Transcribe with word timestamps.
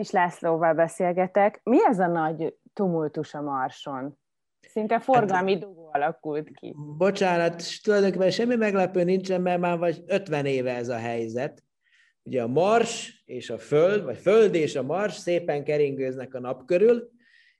Kis 0.00 0.10
Lászlóval 0.10 0.74
beszélgetek. 0.74 1.60
Mi 1.62 1.76
ez 1.86 1.98
a 1.98 2.06
nagy 2.06 2.54
tumultus 2.72 3.34
a 3.34 3.42
Marson? 3.42 4.18
Szinte 4.60 5.00
forgalmi 5.00 5.52
hát, 5.52 5.60
dugó 5.60 5.90
alakult 5.92 6.50
ki. 6.50 6.74
Bocsánat, 6.96 7.62
tulajdonképpen 7.82 8.30
semmi 8.30 8.56
meglepő 8.56 9.04
nincsen, 9.04 9.40
mert 9.40 9.60
már 9.60 9.78
vagy 9.78 10.02
50 10.06 10.46
éve 10.46 10.74
ez 10.74 10.88
a 10.88 10.96
helyzet. 10.96 11.64
Ugye 12.22 12.42
a 12.42 12.46
Mars 12.46 13.22
és 13.24 13.50
a 13.50 13.58
Föld, 13.58 14.04
vagy 14.04 14.16
Föld 14.16 14.54
és 14.54 14.76
a 14.76 14.82
Mars 14.82 15.14
szépen 15.14 15.64
keringőznek 15.64 16.34
a 16.34 16.40
nap 16.40 16.64
körül, 16.64 17.10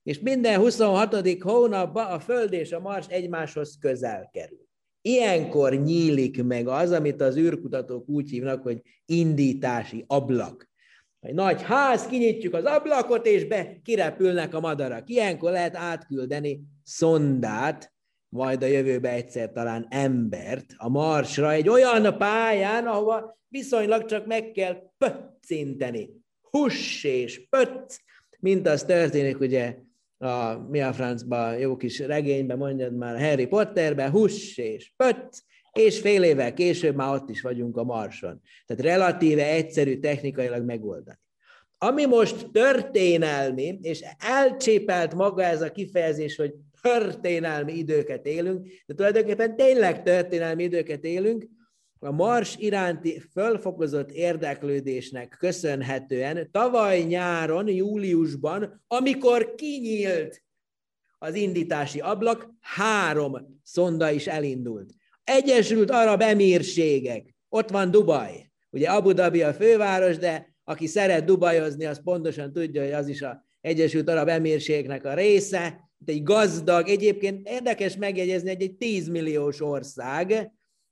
és 0.02 0.20
minden 0.20 0.61
26. 0.61 1.41
hónapban 1.43 2.07
a 2.07 2.18
Föld 2.18 2.52
és 2.52 2.72
a 2.72 2.80
Mars 2.80 3.07
egymáshoz 3.09 3.79
közel 3.80 4.29
kerül. 4.32 4.68
Ilyenkor 5.02 5.75
nyílik 5.75 6.45
meg 6.45 6.68
az, 6.68 6.93
amit 6.93 7.20
az 7.20 7.36
űrkutatók 7.36 8.09
úgy 8.09 8.30
hívnak, 8.30 8.62
hogy 8.62 8.82
indítási 9.04 10.04
ablak. 10.07 10.70
Egy 11.21 11.34
nagy 11.34 11.62
ház, 11.62 12.07
kinyitjuk 12.07 12.55
az 12.55 12.64
ablakot, 12.64 13.27
és 13.27 13.45
be 13.45 13.80
kirepülnek 13.84 14.55
a 14.55 14.60
madarak. 14.60 15.09
Ilyenkor 15.09 15.51
lehet 15.51 15.77
átküldeni 15.77 16.60
szondát, 16.84 17.93
majd 18.29 18.62
a 18.62 18.66
jövőbe 18.66 19.10
egyszer 19.10 19.52
talán 19.52 19.87
embert 19.91 20.74
a 20.77 20.88
Marsra, 20.88 21.52
egy 21.52 21.69
olyan 21.69 22.19
pályán, 22.19 22.87
ahova 22.87 23.38
viszonylag 23.48 24.05
csak 24.05 24.27
meg 24.27 24.51
kell 24.51 24.77
pöccinteni. 24.98 26.10
Huss 26.41 27.05
és 27.05 27.48
pöcc, 27.48 27.98
mint 28.38 28.68
az 28.68 28.82
történik 28.82 29.41
ugye 29.41 29.77
a 30.18 30.55
mi 30.55 30.80
a 30.80 30.93
francba 30.93 31.52
jó 31.52 31.77
kis 31.77 31.98
regényben, 31.98 32.59
mondjad 32.59 32.96
már 32.96 33.21
Harry 33.21 33.46
Potterben, 33.46 34.10
huss 34.10 34.57
és 34.57 34.93
pöcc, 34.96 35.38
és 35.73 36.01
fél 36.01 36.23
évvel 36.23 36.55
később 36.55 36.95
már 36.95 37.15
ott 37.15 37.30
is 37.30 37.41
vagyunk 37.41 37.77
a 37.77 37.84
Marson. 37.84 38.41
Tehát 38.66 38.83
relatíve 38.83 39.47
egyszerű 39.47 39.98
technikailag 39.98 40.65
megoldani. 40.65 41.19
Ami 41.79 42.05
most 42.06 42.51
történelmi, 42.51 43.79
és 43.83 44.05
elcsépelt 44.19 45.15
maga 45.15 45.43
ez 45.43 45.62
a 45.62 45.73
kifejezés, 45.73 46.37
hogy 46.37 46.54
történelmi 46.82 47.73
időket 47.73 48.26
élünk, 48.26 48.68
de 48.87 48.95
tulajdonképpen 48.95 49.57
tényleg 49.57 50.02
történelmi 50.02 50.63
időket 50.63 51.04
élünk, 51.04 51.46
a 52.02 52.10
Mars 52.10 52.57
iránti 52.57 53.23
fölfokozott 53.32 54.10
érdeklődésnek 54.10 55.37
köszönhetően 55.38 56.51
tavaly 56.51 57.01
nyáron, 57.01 57.68
júliusban, 57.68 58.85
amikor 58.87 59.54
kinyílt 59.54 60.43
az 61.18 61.35
indítási 61.35 62.01
ablak, 62.01 62.51
három 62.60 63.60
szonda 63.63 64.10
is 64.10 64.26
elindult. 64.26 64.94
Egyesült 65.31 65.91
Arab 65.91 66.20
Emírségek, 66.20 67.34
ott 67.48 67.70
van 67.70 67.91
Dubaj. 67.91 68.50
Ugye 68.70 68.88
Abu 68.88 69.12
Dhabi 69.12 69.42
a 69.42 69.54
főváros, 69.54 70.19
de 70.19 70.54
aki 70.64 70.86
szeret 70.86 71.25
dubajozni, 71.25 71.84
az 71.84 72.03
pontosan 72.03 72.53
tudja, 72.53 72.82
hogy 72.82 72.92
az 72.92 73.09
is 73.09 73.22
az 73.22 73.36
Egyesült 73.60 74.08
Arab 74.08 74.28
Emírségnek 74.28 75.04
a 75.04 75.14
része. 75.14 75.91
Egy 76.06 76.22
gazdag, 76.22 76.88
egyébként 76.88 77.48
érdekes 77.48 77.97
megjegyezni, 77.97 78.48
hogy 78.48 78.62
egy 78.62 78.76
10 78.76 79.08
milliós 79.08 79.60
ország, 79.60 80.50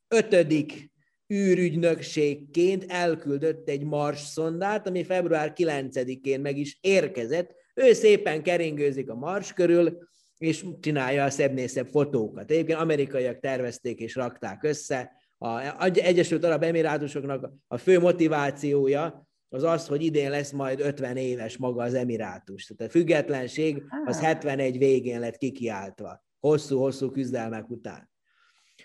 ötödik 0.08 0.90
űrügynökségként 1.34 2.84
elküldött 2.88 3.68
egy 3.68 3.84
Mars 3.84 4.20
szondát, 4.20 4.88
ami 4.88 5.04
február 5.04 5.52
9-én 5.56 6.40
meg 6.40 6.58
is 6.58 6.78
érkezett. 6.80 7.54
Ő 7.74 7.92
szépen 7.92 8.42
keringőzik 8.42 9.10
a 9.10 9.14
Mars 9.14 9.52
körül, 9.52 9.98
és 10.38 10.64
csinálja 10.80 11.24
a 11.24 11.30
szebbnél 11.30 11.66
szebb 11.66 11.86
fotókat. 11.86 12.50
Egyébként 12.50 12.78
amerikaiak 12.78 13.38
tervezték 13.38 14.00
és 14.00 14.14
rakták 14.14 14.62
össze. 14.62 15.12
A 15.38 15.84
Egyesült 15.94 16.44
Arab 16.44 16.62
Emirátusoknak 16.62 17.52
a 17.66 17.76
fő 17.76 17.98
motivációja 17.98 19.28
az 19.48 19.62
az, 19.62 19.86
hogy 19.86 20.02
idén 20.02 20.30
lesz 20.30 20.50
majd 20.50 20.80
50 20.80 21.16
éves 21.16 21.56
maga 21.56 21.82
az 21.82 21.94
emirátus. 21.94 22.64
Tehát 22.64 22.94
a 22.94 22.98
függetlenség 22.98 23.82
az 24.04 24.20
71 24.20 24.78
végén 24.78 25.20
lett 25.20 25.36
kikiáltva, 25.36 26.24
hosszú-hosszú 26.40 27.10
küzdelmek 27.10 27.70
után. 27.70 28.10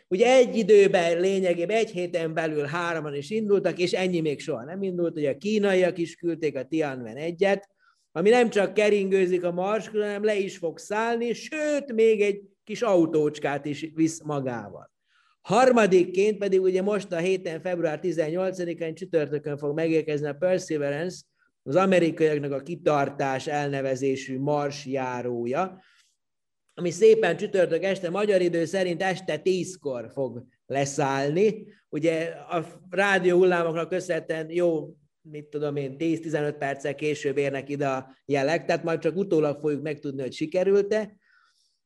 Ugye 0.07 0.35
egy 0.35 0.55
időben 0.55 1.19
lényegében 1.19 1.77
egy 1.77 1.89
héten 1.89 2.33
belül 2.33 2.65
hároman 2.65 3.15
is 3.15 3.30
indultak, 3.30 3.80
és 3.80 3.92
ennyi 3.92 4.19
még 4.19 4.39
soha 4.39 4.63
nem 4.63 4.83
indult. 4.83 5.17
Ugye 5.17 5.30
a 5.30 5.37
kínaiak 5.37 5.97
is 5.97 6.15
küldték 6.15 6.55
a 6.55 6.65
Tianwen 6.65 7.17
egyet, 7.17 7.69
ami 8.15 8.29
nem 8.29 8.49
csak 8.49 8.73
keringőzik 8.73 9.43
a 9.43 9.51
Mars, 9.51 9.87
hanem 9.87 10.23
le 10.23 10.35
is 10.35 10.57
fog 10.57 10.77
szállni, 10.77 11.33
sőt, 11.33 11.93
még 11.93 12.21
egy 12.21 12.41
kis 12.63 12.81
autócskát 12.81 13.65
is 13.65 13.89
visz 13.93 14.21
magával. 14.21 14.91
Harmadikként 15.41 16.37
pedig 16.37 16.61
ugye 16.61 16.81
most 16.81 17.11
a 17.11 17.17
héten, 17.17 17.61
február 17.61 17.99
18-án 18.01 18.95
csütörtökön 18.95 19.57
fog 19.57 19.75
megérkezni 19.75 20.27
a 20.27 20.33
Perseverance, 20.33 21.21
az 21.63 21.75
amerikaiaknak 21.75 22.51
a 22.51 22.61
kitartás 22.61 23.47
elnevezésű 23.47 24.39
marsjárója, 24.39 25.81
ami 26.73 26.91
szépen 26.91 27.37
csütörtök 27.37 27.83
este, 27.83 28.09
magyar 28.09 28.41
idő 28.41 28.65
szerint 28.65 29.01
este 29.01 29.37
tízkor 29.37 30.11
fog 30.11 30.43
leszállni. 30.65 31.65
Ugye 31.89 32.25
a 32.25 32.65
rádió 32.89 33.37
hullámoknak 33.37 33.89
köszönhetően 33.89 34.49
jó, 34.49 34.95
mit 35.23 35.45
tudom 35.45 35.76
én, 35.76 35.95
10-15 36.00 36.56
perccel 36.60 36.95
később 36.95 37.38
érnek 37.38 37.70
ide 37.70 37.88
a 37.88 38.16
jelek, 38.26 38.66
tehát 38.66 38.84
majd 38.84 39.00
csak 39.00 39.16
utólag 39.16 39.60
fogjuk 39.60 39.82
megtudni, 39.82 40.22
hogy 40.22 40.34
sikerült-e. 40.34 41.16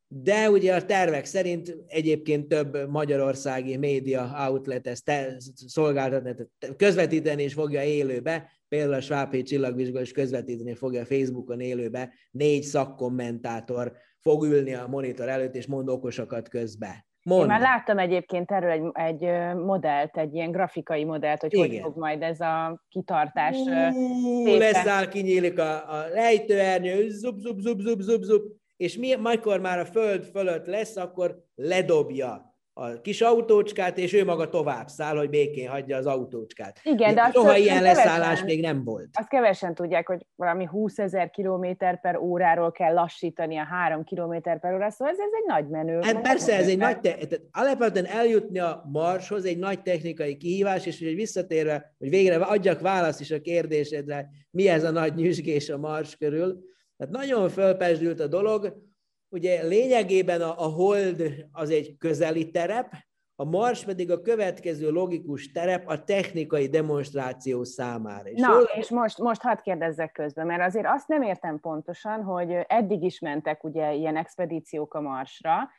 De 0.07 0.49
ugye 0.49 0.75
a 0.75 0.85
tervek 0.85 1.25
szerint 1.25 1.77
egyébként 1.87 2.47
több 2.47 2.89
magyarországi 2.89 3.77
média 3.77 4.47
outlet 4.49 4.87
ezt 4.87 5.11
szolgáltatni, 5.53 6.35
közvetíteni 6.77 7.43
és 7.43 7.53
fogja 7.53 7.83
élőbe, 7.83 8.51
például 8.67 8.93
a 8.93 9.01
Svábhely 9.01 9.41
csillagvizsgó 9.41 9.99
is 9.99 10.11
közvetíteni 10.11 10.75
fogja 10.75 11.05
Facebookon 11.05 11.59
élőbe, 11.59 12.13
négy 12.31 12.63
szakkommentátor 12.63 13.97
fog 14.19 14.43
ülni 14.43 14.73
a 14.73 14.87
monitor 14.87 15.29
előtt, 15.29 15.55
és 15.55 15.65
mond 15.65 15.89
okosakat 15.89 16.49
közbe. 16.49 17.06
Mond. 17.27 17.41
Én 17.41 17.47
már 17.47 17.61
láttam 17.61 17.97
egyébként 17.97 18.51
erről 18.51 18.69
egy, 18.69 18.89
egy 18.93 19.55
modellt, 19.55 20.17
egy 20.17 20.33
ilyen 20.33 20.51
grafikai 20.51 21.03
modellt, 21.03 21.41
hogy 21.41 21.53
Igen. 21.53 21.69
hogy 21.69 21.79
fog 21.79 21.97
majd 21.97 22.21
ez 22.21 22.39
a 22.39 22.83
kitartás 22.89 23.57
Ú, 23.57 24.55
leszáll, 24.57 25.07
kinyílik 25.07 25.59
a, 25.59 25.73
a 25.73 26.07
lejtőernyő, 26.13 27.09
zup, 27.09 27.39
zup, 27.39 27.59
zup, 27.59 27.79
zup, 27.79 27.99
zup, 27.99 28.21
zup, 28.21 28.43
és 28.77 28.97
mi, 28.97 29.13
amikor 29.13 29.59
már 29.59 29.79
a 29.79 29.85
föld 29.85 30.23
fölött 30.23 30.65
lesz, 30.65 30.95
akkor 30.95 31.43
ledobja 31.55 32.46
a 32.79 33.01
kis 33.01 33.21
autócskát, 33.21 33.97
és 33.97 34.13
ő 34.13 34.25
maga 34.25 34.49
tovább 34.49 34.87
száll, 34.87 35.17
hogy 35.17 35.29
békén 35.29 35.69
hagyja 35.69 35.97
az 35.97 36.05
autócskát. 36.05 36.79
Igen, 36.83 37.15
de 37.15 37.29
Soha 37.33 37.57
ilyen 37.57 37.77
kevesen, 37.77 37.95
leszállás 37.95 38.43
még 38.43 38.61
nem 38.61 38.83
volt. 38.83 39.09
Azt 39.13 39.29
kevesen 39.29 39.75
tudják, 39.75 40.07
hogy 40.07 40.25
valami 40.35 40.65
20 40.65 40.97
ezer 40.97 41.29
kilométer 41.29 42.01
per 42.01 42.17
óráról 42.17 42.71
kell 42.71 42.93
lassítani 42.93 43.57
a 43.57 43.63
3 43.63 44.03
kilométer 44.03 44.59
per 44.59 44.73
óra, 44.73 44.89
szóval 44.89 45.13
ez, 45.13 45.19
ez 45.19 45.31
egy 45.41 45.47
nagy 45.47 45.67
menő. 45.67 45.99
Hát 46.01 46.21
persze, 46.21 46.55
ez 46.55 46.67
egy 46.67 46.77
nagy, 46.77 46.99
te- 46.99 47.17
alapvetően 47.51 48.05
eljutni 48.05 48.59
a 48.59 48.83
Marshoz 48.91 49.45
egy 49.45 49.57
nagy 49.57 49.81
technikai 49.81 50.37
kihívás, 50.37 50.85
és 50.85 50.99
hogy 50.99 51.15
visszatérve, 51.15 51.95
hogy 51.97 52.09
végre 52.09 52.35
adjak 52.35 52.79
választ 52.79 53.21
is 53.21 53.31
a 53.31 53.41
kérdésedre, 53.41 54.29
mi 54.51 54.67
ez 54.67 54.83
a 54.83 54.91
nagy 54.91 55.15
nyüzsgés 55.15 55.69
a 55.69 55.77
Mars 55.77 56.17
körül, 56.17 56.59
tehát 56.97 57.13
nagyon 57.13 57.49
fölpesdült 57.49 58.19
a 58.19 58.27
dolog, 58.27 58.86
Ugye 59.29 59.63
lényegében 59.63 60.41
a, 60.41 60.63
a 60.63 60.67
hold 60.67 61.23
az 61.51 61.69
egy 61.69 61.97
közeli 61.97 62.51
terep, 62.51 62.93
a 63.39 63.45
Mars 63.45 63.83
pedig 63.83 64.11
a 64.11 64.21
következő 64.21 64.89
logikus 64.89 65.51
terep 65.51 65.87
a 65.87 66.03
technikai 66.03 66.67
demonstráció 66.67 67.63
számára. 67.63 68.29
És 68.29 68.41
Na, 68.41 68.53
jól... 68.53 68.63
és 68.63 68.89
most, 68.89 69.17
most 69.17 69.41
hadd 69.41 69.61
kérdezzek 69.61 70.11
közben, 70.11 70.45
mert 70.45 70.61
azért 70.61 70.85
azt 70.87 71.07
nem 71.07 71.21
értem 71.21 71.59
pontosan, 71.59 72.23
hogy 72.23 72.51
eddig 72.67 73.03
is 73.03 73.19
mentek 73.19 73.63
ugye 73.63 73.93
ilyen 73.93 74.17
expedíciók 74.17 74.93
a 74.93 75.01
Marsra, 75.01 75.69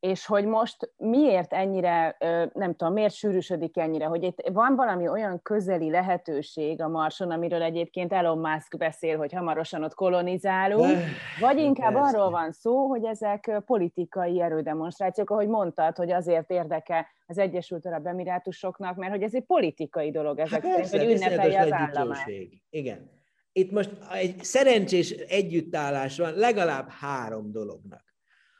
és 0.00 0.26
hogy 0.26 0.44
most 0.44 0.92
miért 0.96 1.52
ennyire, 1.52 2.16
nem 2.52 2.74
tudom, 2.74 2.92
miért 2.92 3.14
sűrűsödik 3.14 3.76
ennyire, 3.76 4.04
hogy 4.04 4.22
itt 4.22 4.48
van 4.52 4.76
valami 4.76 5.08
olyan 5.08 5.42
közeli 5.42 5.90
lehetőség 5.90 6.80
a 6.80 6.88
Marson, 6.88 7.30
amiről 7.30 7.62
egyébként 7.62 8.12
Elon 8.12 8.38
Musk 8.38 8.76
beszél, 8.76 9.16
hogy 9.16 9.32
hamarosan 9.32 9.84
ott 9.84 9.94
kolonizálunk, 9.94 10.98
vagy 11.40 11.58
inkább 11.58 11.94
arról 11.94 12.30
van 12.30 12.52
szó, 12.52 12.86
hogy 12.86 13.04
ezek 13.04 13.62
politikai 13.66 14.40
erődemonstrációk, 14.40 15.30
ahogy 15.30 15.48
mondtad, 15.48 15.96
hogy 15.96 16.10
azért 16.12 16.50
érdeke 16.50 17.06
az 17.26 17.38
Egyesült 17.38 17.86
Arab 17.86 18.06
Emirátusoknak, 18.06 18.96
mert 18.96 19.12
hogy 19.12 19.22
ez 19.22 19.34
egy 19.34 19.44
politikai 19.44 20.10
dolog 20.10 20.38
ezek 20.38 20.66
hát 20.66 20.84
szerint, 20.84 21.08
hogy 21.08 21.16
ünnepelje 21.16 21.60
az 21.60 21.72
államát. 21.72 22.30
Igen. 22.70 23.10
Itt 23.52 23.70
most 23.70 23.90
egy 24.12 24.44
szerencsés 24.44 25.10
együttállás 25.10 26.18
van 26.18 26.32
legalább 26.34 26.88
három 26.88 27.52
dolognak. 27.52 28.07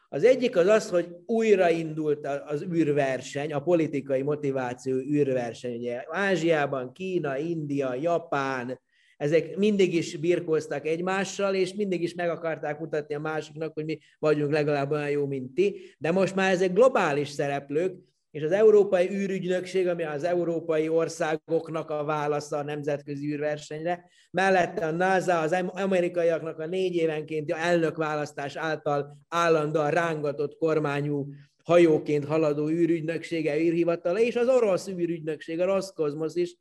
Az 0.09 0.25
egyik 0.25 0.57
az 0.57 0.67
az, 0.67 0.91
hogy 0.91 1.09
újraindult 1.27 2.27
az 2.47 2.63
űrverseny, 2.63 3.53
a 3.53 3.63
politikai 3.63 4.23
motiváció 4.23 4.97
űrverseny. 4.97 5.77
Ugye 5.77 6.05
Ázsiában 6.09 6.93
Kína, 6.93 7.39
India, 7.39 7.95
Japán, 7.95 8.81
ezek 9.17 9.57
mindig 9.57 9.95
is 9.95 10.17
birkóztak 10.17 10.87
egymással, 10.87 11.55
és 11.55 11.75
mindig 11.75 12.03
is 12.03 12.15
meg 12.15 12.29
akarták 12.29 12.79
mutatni 12.79 13.15
a 13.15 13.21
másiknak, 13.21 13.73
hogy 13.75 13.85
mi 13.85 13.99
vagyunk 14.19 14.53
legalább 14.53 14.91
olyan 14.91 15.11
jó, 15.11 15.27
mint 15.27 15.55
ti, 15.55 15.95
de 15.99 16.13
most 16.13 16.35
már 16.35 16.53
ezek 16.53 16.73
globális 16.73 17.29
szereplők, 17.29 17.97
és 18.31 18.43
az 18.43 18.53
Európai 18.53 19.11
űrügynökség, 19.11 19.87
ami 19.87 20.03
az 20.03 20.25
európai 20.25 20.89
országoknak 20.89 21.91
a 21.91 22.05
válasza 22.05 22.57
a 22.57 22.63
nemzetközi 22.63 23.33
űrversenyre, 23.33 24.05
mellette 24.31 24.87
a 24.87 24.91
NASA 24.91 25.41
az 25.41 25.65
amerikaiaknak 25.67 26.59
a 26.59 26.67
négy 26.67 26.95
évenkénti 26.95 27.53
elnökválasztás 27.53 28.57
által 28.57 29.19
állandóan 29.29 29.91
rángatott 29.91 30.57
kormányú 30.57 31.29
hajóként 31.65 32.25
haladó 32.25 32.69
űrügynöksége, 32.69 33.59
űrhivatala, 33.59 34.21
és 34.21 34.37
az 34.37 34.49
orosz 34.49 34.89
űrügynökség, 34.89 35.61
a 35.61 35.65
Roszkozmosz 35.65 36.37
is, 36.37 36.57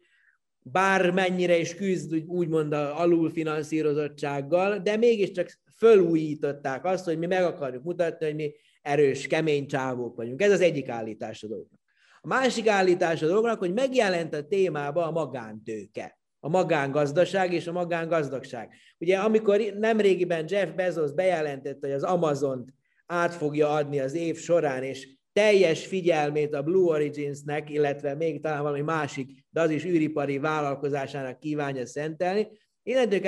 bármennyire 0.60 1.58
is 1.58 1.76
küzd 1.76 2.24
úgymond 2.28 2.74
a 2.74 3.00
alulfinanszírozottsággal, 3.00 4.78
de 4.78 4.98
mégiscsak 4.98 5.50
fölújították 5.78 6.86
azt, 6.86 7.06
hogy 7.06 7.18
mi 7.18 7.26
meg 7.26 7.44
akarjuk 7.44 7.84
mutatni, 7.84 8.26
hogy 8.26 8.36
mi 8.36 8.54
erős, 8.82 9.28
kemény 9.28 9.68
csávók 9.68 10.16
vagyunk. 10.16 10.42
Ez 10.42 10.52
az 10.52 10.62
egyik 10.62 10.90
állítás 10.90 11.44
a 11.44 11.48
dolognak. 11.48 11.80
A 12.22 12.28
másik 12.28 12.68
állítás 12.68 13.22
a 13.22 13.28
dolognak, 13.28 13.60
hogy 13.60 13.74
megjelent 13.74 14.34
a 14.34 14.48
témába 14.48 15.06
a 15.08 15.12
magántőke, 15.12 16.20
a 16.40 16.50
magángazdaság 16.50 17.54
és 17.54 17.68
a 17.68 17.72
magángazdagság. 17.72 18.70
Ugye 19.00 19.18
amikor 19.18 19.60
nemrégiben 19.60 20.46
Jeff 20.48 20.70
Bezos 20.70 21.14
bejelentette, 21.14 21.88
hogy 21.88 21.96
az 21.96 22.04
Amazont 22.04 22.74
át 23.06 23.34
fogja 23.34 23.70
adni 23.70 24.00
az 24.00 24.14
év 24.14 24.38
során, 24.38 24.84
és 24.84 25.08
teljes 25.34 25.86
figyelmét 25.86 26.54
a 26.54 26.62
Blue 26.62 26.92
Origins-nek, 26.92 27.70
illetve 27.70 28.16
még 28.16 28.42
talán 28.42 28.62
valami 28.62 28.82
másik, 28.82 29.46
de 29.50 29.62
az 29.62 29.70
is 29.70 29.86
űripari 29.86 30.38
vállalkozásának 30.38 31.40
kívánja 31.40 31.86
szentelni, 31.86 32.48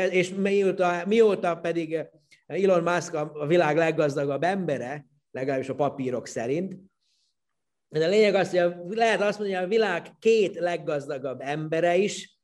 és 0.09 0.29
mióta, 0.29 1.03
mióta 1.05 1.55
pedig 1.55 2.05
Elon 2.49 2.83
Musk 2.83 3.13
a 3.13 3.45
világ 3.47 3.77
leggazdagabb 3.77 4.43
embere, 4.43 5.05
legalábbis 5.31 5.69
a 5.69 5.75
papírok 5.75 6.27
szerint. 6.27 6.75
De 7.89 8.05
a 8.05 8.09
lényeg 8.09 8.35
az, 8.35 8.49
hogy 8.49 8.97
lehet 8.97 9.21
azt 9.21 9.39
mondani, 9.39 9.57
hogy 9.57 9.65
a 9.65 9.75
világ 9.75 10.07
két 10.19 10.55
leggazdagabb 10.55 11.41
embere 11.41 11.97
is 11.97 12.37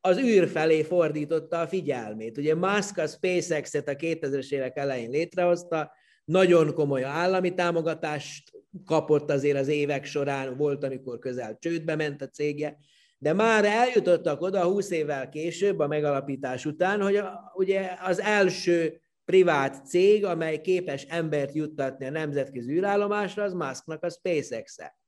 az 0.00 0.18
űr 0.18 0.48
felé 0.48 0.82
fordította 0.82 1.60
a 1.60 1.66
figyelmét. 1.66 2.38
Ugye 2.38 2.54
Musk 2.54 2.98
a 2.98 3.06
SpaceX-et 3.06 3.88
a 3.88 3.94
2000-es 3.94 4.50
évek 4.50 4.76
elején 4.76 5.10
létrehozta, 5.10 5.92
nagyon 6.24 6.74
komoly 6.74 7.04
állami 7.04 7.54
támogatást 7.54 8.50
kapott 8.84 9.30
azért 9.30 9.58
az 9.58 9.68
évek 9.68 10.04
során, 10.04 10.56
volt, 10.56 10.84
amikor 10.84 11.18
közel 11.18 11.56
csődbe 11.58 11.96
ment 11.96 12.22
a 12.22 12.28
cégje, 12.28 12.78
de 13.18 13.32
már 13.32 13.64
eljutottak 13.64 14.40
oda 14.40 14.64
20 14.64 14.90
évvel 14.90 15.28
később, 15.28 15.78
a 15.78 15.86
megalapítás 15.86 16.66
után, 16.66 17.02
hogy 17.02 17.16
a, 17.16 17.52
ugye 17.54 17.96
az 18.02 18.20
első 18.20 19.00
privát 19.30 19.86
cég, 19.86 20.24
amely 20.24 20.60
képes 20.60 21.02
embert 21.02 21.54
juttatni 21.54 22.06
a 22.06 22.10
nemzetközi 22.10 22.72
űrállomásra, 22.72 23.42
az 23.42 23.52
Musknak 23.52 24.02
a 24.02 24.10
SpaceX-e. 24.10 24.98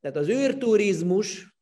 Tehát 0.00 0.16
az 0.16 0.28
űrturizmus, 0.28 1.54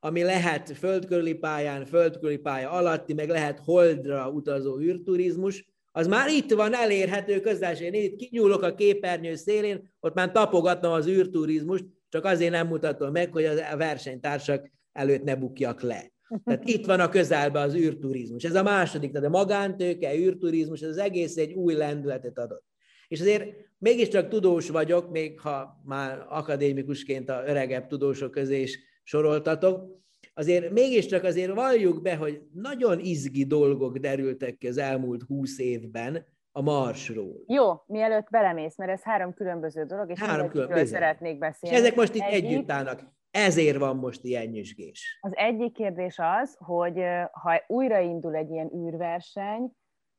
ami 0.00 0.22
lehet 0.22 0.70
földkörüli 0.78 1.34
pályán, 1.34 1.84
földkörüli 1.84 2.36
pálya 2.36 2.70
alatti, 2.70 3.12
meg 3.12 3.28
lehet 3.28 3.58
holdra 3.64 4.30
utazó 4.30 4.80
űrturizmus, 4.80 5.64
az 5.92 6.06
már 6.06 6.28
itt 6.28 6.52
van 6.52 6.74
elérhető 6.74 7.40
közel. 7.40 7.74
Én 7.74 7.94
itt 7.94 8.16
kinyúlok 8.16 8.62
a 8.62 8.74
képernyő 8.74 9.34
szélén, 9.34 9.94
ott 10.00 10.14
már 10.14 10.32
tapogatom 10.32 10.92
az 10.92 11.06
űrturizmust, 11.06 11.84
csak 12.08 12.24
azért 12.24 12.52
nem 12.52 12.66
mutatom 12.66 13.12
meg, 13.12 13.32
hogy 13.32 13.44
a 13.44 13.76
versenytársak 13.76 14.70
előtt 14.92 15.22
ne 15.22 15.36
bukjak 15.36 15.80
le. 15.80 16.12
Tehát 16.44 16.68
itt 16.68 16.86
van 16.86 17.00
a 17.00 17.08
közelben 17.08 17.62
az 17.62 17.74
űrturizmus. 17.74 18.44
Ez 18.44 18.54
a 18.54 18.62
második, 18.62 19.12
tehát 19.12 19.26
a 19.26 19.30
magántőke, 19.30 20.14
űrturizmus, 20.14 20.80
ez 20.80 20.88
az 20.88 20.98
egész 20.98 21.36
egy 21.36 21.52
új 21.52 21.74
lendületet 21.74 22.38
adott. 22.38 22.64
És 23.08 23.20
azért 23.20 23.54
mégiscsak 23.78 24.28
tudós 24.28 24.68
vagyok, 24.68 25.10
még 25.10 25.40
ha 25.40 25.80
már 25.84 26.26
akadémikusként 26.28 27.28
a 27.28 27.42
öregebb 27.46 27.86
tudósok 27.86 28.30
közé 28.30 28.60
is 28.60 28.78
soroltatok, 29.02 30.04
azért 30.34 30.70
mégiscsak 30.70 31.24
azért 31.24 31.54
valljuk 31.54 32.02
be, 32.02 32.16
hogy 32.16 32.42
nagyon 32.52 33.00
izgi 33.00 33.44
dolgok 33.44 33.98
derültek 33.98 34.56
ki 34.56 34.68
az 34.68 34.78
elmúlt 34.78 35.22
húsz 35.22 35.58
évben 35.58 36.26
a 36.52 36.60
Marsról. 36.60 37.44
Jó, 37.46 37.82
mielőtt 37.86 38.30
belemész, 38.30 38.76
mert 38.76 38.90
ez 38.90 39.02
három 39.02 39.34
különböző 39.34 39.84
dolog, 39.84 40.10
és 40.10 40.18
három 40.18 40.48
különböző. 40.48 40.84
szeretnék 40.84 41.38
beszélni. 41.38 41.76
És 41.76 41.82
ezek 41.82 41.96
most 41.96 42.14
itt 42.14 42.22
Egyik, 42.22 42.50
együtt 42.50 42.70
állnak. 42.70 43.02
Ezért 43.36 43.78
van 43.78 43.96
most 43.96 44.24
ilyen 44.24 44.46
nyüzsgés. 44.46 45.18
Az 45.20 45.32
egyik 45.34 45.72
kérdés 45.72 46.18
az, 46.18 46.56
hogy 46.58 47.02
ha 47.32 47.62
újraindul 47.66 48.34
egy 48.34 48.50
ilyen 48.50 48.72
űrverseny, 48.74 49.70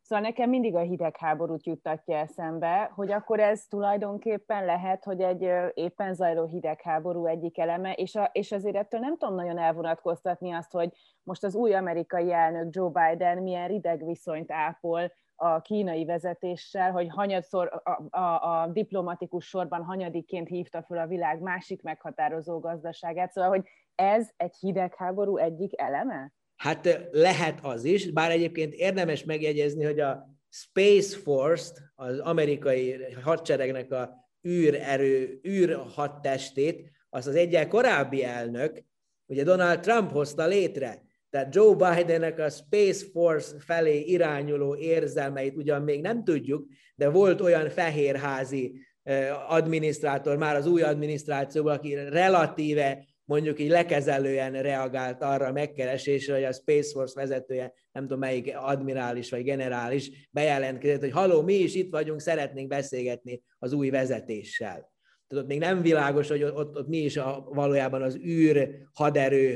Szóval 0.07 0.25
nekem 0.25 0.49
mindig 0.49 0.75
a 0.75 0.79
hidegháborút 0.79 1.65
juttatja 1.65 2.17
eszembe, 2.17 2.91
hogy 2.95 3.11
akkor 3.11 3.39
ez 3.39 3.65
tulajdonképpen 3.65 4.65
lehet, 4.65 5.03
hogy 5.03 5.21
egy 5.21 5.49
éppen 5.73 6.13
zajló 6.13 6.45
hidegháború 6.45 7.25
egyik 7.25 7.57
eleme, 7.57 7.93
és, 7.93 8.15
a, 8.15 8.29
és 8.33 8.51
azért 8.51 8.75
ettől 8.75 8.99
nem 8.99 9.17
tudom 9.17 9.35
nagyon 9.35 9.57
elvonatkoztatni 9.57 10.51
azt, 10.51 10.71
hogy 10.71 10.89
most 11.23 11.43
az 11.43 11.55
új 11.55 11.73
amerikai 11.73 12.31
elnök 12.31 12.75
Joe 12.75 12.89
Biden 12.89 13.37
milyen 13.37 13.67
rideg 13.67 14.05
viszonyt 14.05 14.51
ápol 14.51 15.11
a 15.39 15.61
kínai 15.61 16.05
vezetéssel, 16.05 16.91
hogy 16.91 17.07
hanyadszor 17.09 17.81
a, 17.83 18.17
a, 18.17 18.61
a 18.61 18.67
diplomatikus 18.67 19.45
sorban 19.45 19.83
hanyadiként 19.83 20.47
hívta 20.47 20.83
fel 20.87 20.97
a 20.97 21.07
világ 21.07 21.41
másik 21.41 21.81
meghatározó 21.81 22.59
gazdaságát. 22.59 23.31
Szóval, 23.31 23.49
hogy 23.49 23.63
ez 23.95 24.29
egy 24.37 24.55
hidegháború 24.59 25.37
egyik 25.37 25.81
eleme? 25.81 26.33
Hát 26.55 27.07
lehet 27.11 27.59
az 27.63 27.83
is, 27.83 28.11
bár 28.11 28.31
egyébként 28.31 28.73
érdemes 28.73 29.23
megjegyezni, 29.23 29.83
hogy 29.83 29.99
a 29.99 30.29
Space 30.49 31.17
Force-t, 31.17 31.81
az 31.95 32.19
amerikai 32.19 33.13
hadseregnek 33.23 33.91
a 33.91 34.29
űrerő, 34.47 35.39
űrhadtestét, 35.47 36.91
az 37.09 37.27
az 37.27 37.35
egyel 37.35 37.67
korábbi 37.67 38.23
elnök, 38.23 38.83
ugye 39.25 39.43
Donald 39.43 39.79
Trump 39.79 40.11
hozta 40.11 40.45
létre. 40.45 41.05
Tehát 41.29 41.55
Joe 41.55 41.75
Bidennek 41.75 42.39
a 42.39 42.49
Space 42.49 43.05
Force 43.11 43.55
felé 43.59 43.99
irányuló 43.99 44.75
érzelmeit 44.75 45.55
ugyan 45.55 45.81
még 45.81 46.01
nem 46.01 46.23
tudjuk, 46.23 46.67
de 46.95 47.09
volt 47.09 47.41
olyan 47.41 47.69
fehérházi 47.69 48.79
adminisztrátor 49.47 50.37
már 50.37 50.55
az 50.55 50.65
új 50.65 50.81
adminisztrációban, 50.81 51.75
aki 51.75 51.93
relatíve 51.93 53.05
mondjuk 53.23 53.59
így 53.59 53.69
lekezelően 53.69 54.61
reagált 54.61 55.23
arra 55.23 55.45
a 55.45 55.51
megkeresésre, 55.51 56.33
hogy 56.33 56.43
a 56.43 56.53
Space 56.53 56.91
Force 56.91 57.19
vezetője, 57.19 57.73
nem 57.91 58.03
tudom 58.03 58.19
melyik 58.19 58.53
admirális 58.55 59.29
vagy 59.29 59.43
generális 59.43 60.27
bejelentkezett, 60.31 60.99
hogy 60.99 61.11
haló, 61.11 61.41
mi 61.41 61.53
is 61.53 61.75
itt 61.75 61.91
vagyunk, 61.91 62.21
szeretnénk 62.21 62.67
beszélgetni 62.67 63.41
az 63.59 63.73
új 63.73 63.89
vezetéssel. 63.89 64.95
Tehát 65.27 65.43
ott 65.43 65.47
még 65.47 65.59
nem 65.59 65.81
világos, 65.81 66.27
hogy 66.27 66.43
ott, 66.43 66.75
ott 66.75 66.87
mi 66.87 66.97
is 66.97 67.17
a, 67.17 67.47
valójában 67.49 68.01
az 68.01 68.15
űr 68.15 68.69
haderő 68.93 69.55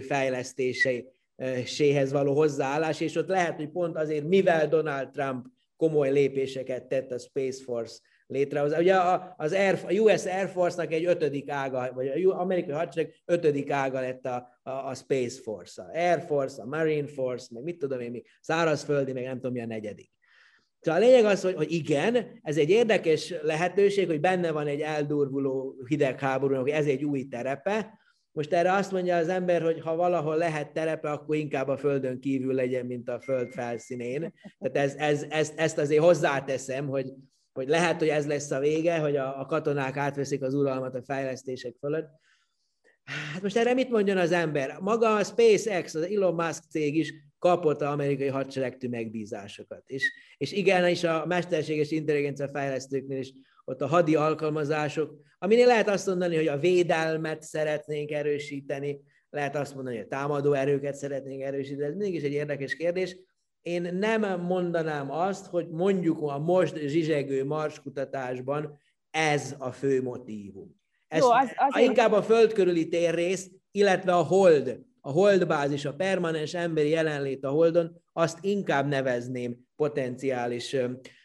fejlesztéséhez 1.41 2.11
való 2.11 2.33
hozzáállás, 2.33 2.99
és 2.99 3.15
ott 3.15 3.27
lehet, 3.27 3.55
hogy 3.55 3.69
pont 3.69 3.97
azért, 3.97 4.27
mivel 4.27 4.67
Donald 4.67 5.09
Trump 5.09 5.45
komoly 5.75 6.11
lépéseket 6.11 6.87
tett 6.87 7.11
a 7.11 7.17
Space 7.17 7.63
Force 7.63 7.99
létrehozni. 8.27 8.77
Ugye 8.77 8.95
az 9.37 9.53
Air, 9.53 9.79
a 9.87 9.93
US 9.93 10.25
Air 10.25 10.47
Force-nak 10.47 10.93
egy 10.93 11.05
ötödik 11.05 11.49
ága, 11.49 11.91
vagy 11.93 12.07
a 12.07 12.39
amerikai 12.39 12.73
hadsereg 12.73 13.13
ötödik 13.25 13.71
ága 13.71 13.99
lett 13.99 14.25
a, 14.25 14.59
a, 14.63 14.69
a 14.69 14.93
Space 14.93 15.41
Force, 15.41 15.81
a 15.81 15.97
Air 15.97 16.21
Force, 16.21 16.61
a 16.61 16.65
Marine 16.65 17.07
Force, 17.07 17.47
meg 17.51 17.63
mit 17.63 17.77
tudom 17.77 17.99
én, 17.99 18.11
mi, 18.11 18.21
szárazföldi, 18.41 19.13
meg 19.13 19.23
nem 19.23 19.35
tudom 19.35 19.51
mi 19.51 19.61
a 19.61 19.65
negyedik. 19.65 20.11
Tehát 20.79 21.01
a 21.01 21.05
lényeg 21.05 21.25
az, 21.25 21.41
hogy, 21.41 21.55
hogy 21.55 21.71
igen, 21.71 22.39
ez 22.41 22.57
egy 22.57 22.69
érdekes 22.69 23.33
lehetőség, 23.41 24.07
hogy 24.07 24.19
benne 24.19 24.51
van 24.51 24.67
egy 24.67 24.81
eldurvuló 24.81 25.75
hidegháborúnak, 25.87 26.69
ez 26.69 26.85
egy 26.85 27.03
új 27.03 27.27
terepe. 27.27 27.99
Most 28.31 28.53
erre 28.53 28.71
azt 28.73 28.91
mondja 28.91 29.15
az 29.15 29.27
ember, 29.27 29.61
hogy 29.61 29.79
ha 29.79 29.95
valahol 29.95 30.37
lehet 30.37 30.73
terepe, 30.73 31.11
akkor 31.11 31.35
inkább 31.35 31.67
a 31.67 31.77
földön 31.77 32.19
kívül 32.19 32.53
legyen, 32.53 32.85
mint 32.85 33.09
a 33.09 33.21
föld 33.21 33.51
felszínén. 33.51 34.33
Tehát 34.59 34.77
ez, 34.77 34.95
ez, 34.95 35.25
ez, 35.29 35.53
ezt 35.55 35.77
azért 35.77 36.03
hozzáteszem, 36.03 36.87
hogy, 36.87 37.13
hogy 37.53 37.67
lehet, 37.67 37.99
hogy 37.99 38.07
ez 38.07 38.27
lesz 38.27 38.51
a 38.51 38.59
vége, 38.59 38.99
hogy 38.99 39.15
a, 39.15 39.39
a 39.39 39.45
katonák 39.45 39.97
átveszik 39.97 40.41
az 40.41 40.53
uralmat 40.53 40.95
a 40.95 41.03
fejlesztések 41.03 41.75
fölött. 41.79 42.09
Hát 43.03 43.41
most 43.41 43.57
erre 43.57 43.73
mit 43.73 43.89
mondjon 43.89 44.17
az 44.17 44.31
ember? 44.31 44.77
Maga 44.79 45.15
a 45.15 45.23
SpaceX, 45.23 45.95
az 45.95 46.03
Elon 46.03 46.33
Musk 46.33 46.63
cég 46.69 46.95
is 46.95 47.13
kapott 47.41 47.81
az 47.81 47.87
amerikai 47.87 48.27
hadsereg 48.27 48.89
megbízásokat. 48.89 49.83
És, 49.85 50.11
és 50.37 50.51
igen, 50.51 50.87
is 50.87 51.03
a 51.03 51.25
mesterséges 51.25 51.91
intelligencia 51.91 52.47
fejlesztőknél 52.47 53.19
is 53.19 53.33
ott 53.65 53.81
a 53.81 53.87
hadi 53.87 54.15
alkalmazások, 54.15 55.19
aminél 55.39 55.65
lehet 55.65 55.87
azt 55.87 56.07
mondani, 56.07 56.35
hogy 56.35 56.47
a 56.47 56.57
védelmet 56.57 57.41
szeretnénk 57.41 58.11
erősíteni, 58.11 58.99
lehet 59.29 59.55
azt 59.55 59.75
mondani, 59.75 59.95
hogy 59.95 60.05
a 60.05 60.09
támadó 60.09 60.53
erőket 60.53 60.95
szeretnénk 60.95 61.41
erősíteni, 61.41 61.83
ez 61.83 61.95
mindig 61.95 62.13
is 62.13 62.23
egy 62.23 62.31
érdekes 62.31 62.75
kérdés, 62.75 63.17
én 63.61 63.81
nem 63.81 64.41
mondanám 64.41 65.11
azt, 65.11 65.45
hogy 65.45 65.69
mondjuk 65.69 66.21
a 66.21 66.39
most 66.39 66.77
zsizsegő 66.77 67.45
marskutatásban 67.45 68.79
ez 69.09 69.55
a 69.57 69.71
fő 69.71 70.01
motívum. 70.01 70.79
Ez 71.07 71.19
Jó, 71.19 71.29
az, 71.29 71.51
az 71.55 71.81
inkább 71.81 72.11
a 72.11 72.23
föld 72.23 72.53
körüli 72.53 72.87
térrész, 72.87 73.49
illetve 73.71 74.13
a 74.13 74.23
hold, 74.23 74.79
a 75.01 75.11
holdbázis, 75.11 75.85
a 75.85 75.95
permanens 75.95 76.53
emberi 76.53 76.89
jelenlét 76.89 77.43
a 77.43 77.49
holdon, 77.49 78.01
azt 78.13 78.37
inkább 78.41 78.87
nevezném 78.87 79.57
potenciális 79.75 80.75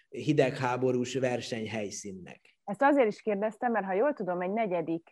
hidegháborús 0.09 1.15
versenyhelyszínnek. 1.15 2.41
Ezt 2.65 2.83
azért 2.83 3.09
is 3.09 3.21
kérdeztem, 3.23 3.73
mert 3.73 3.87
ha 3.87 3.93
jól 3.93 4.13
tudom, 4.13 4.41
egy 4.41 4.53
negyedik 4.53 5.09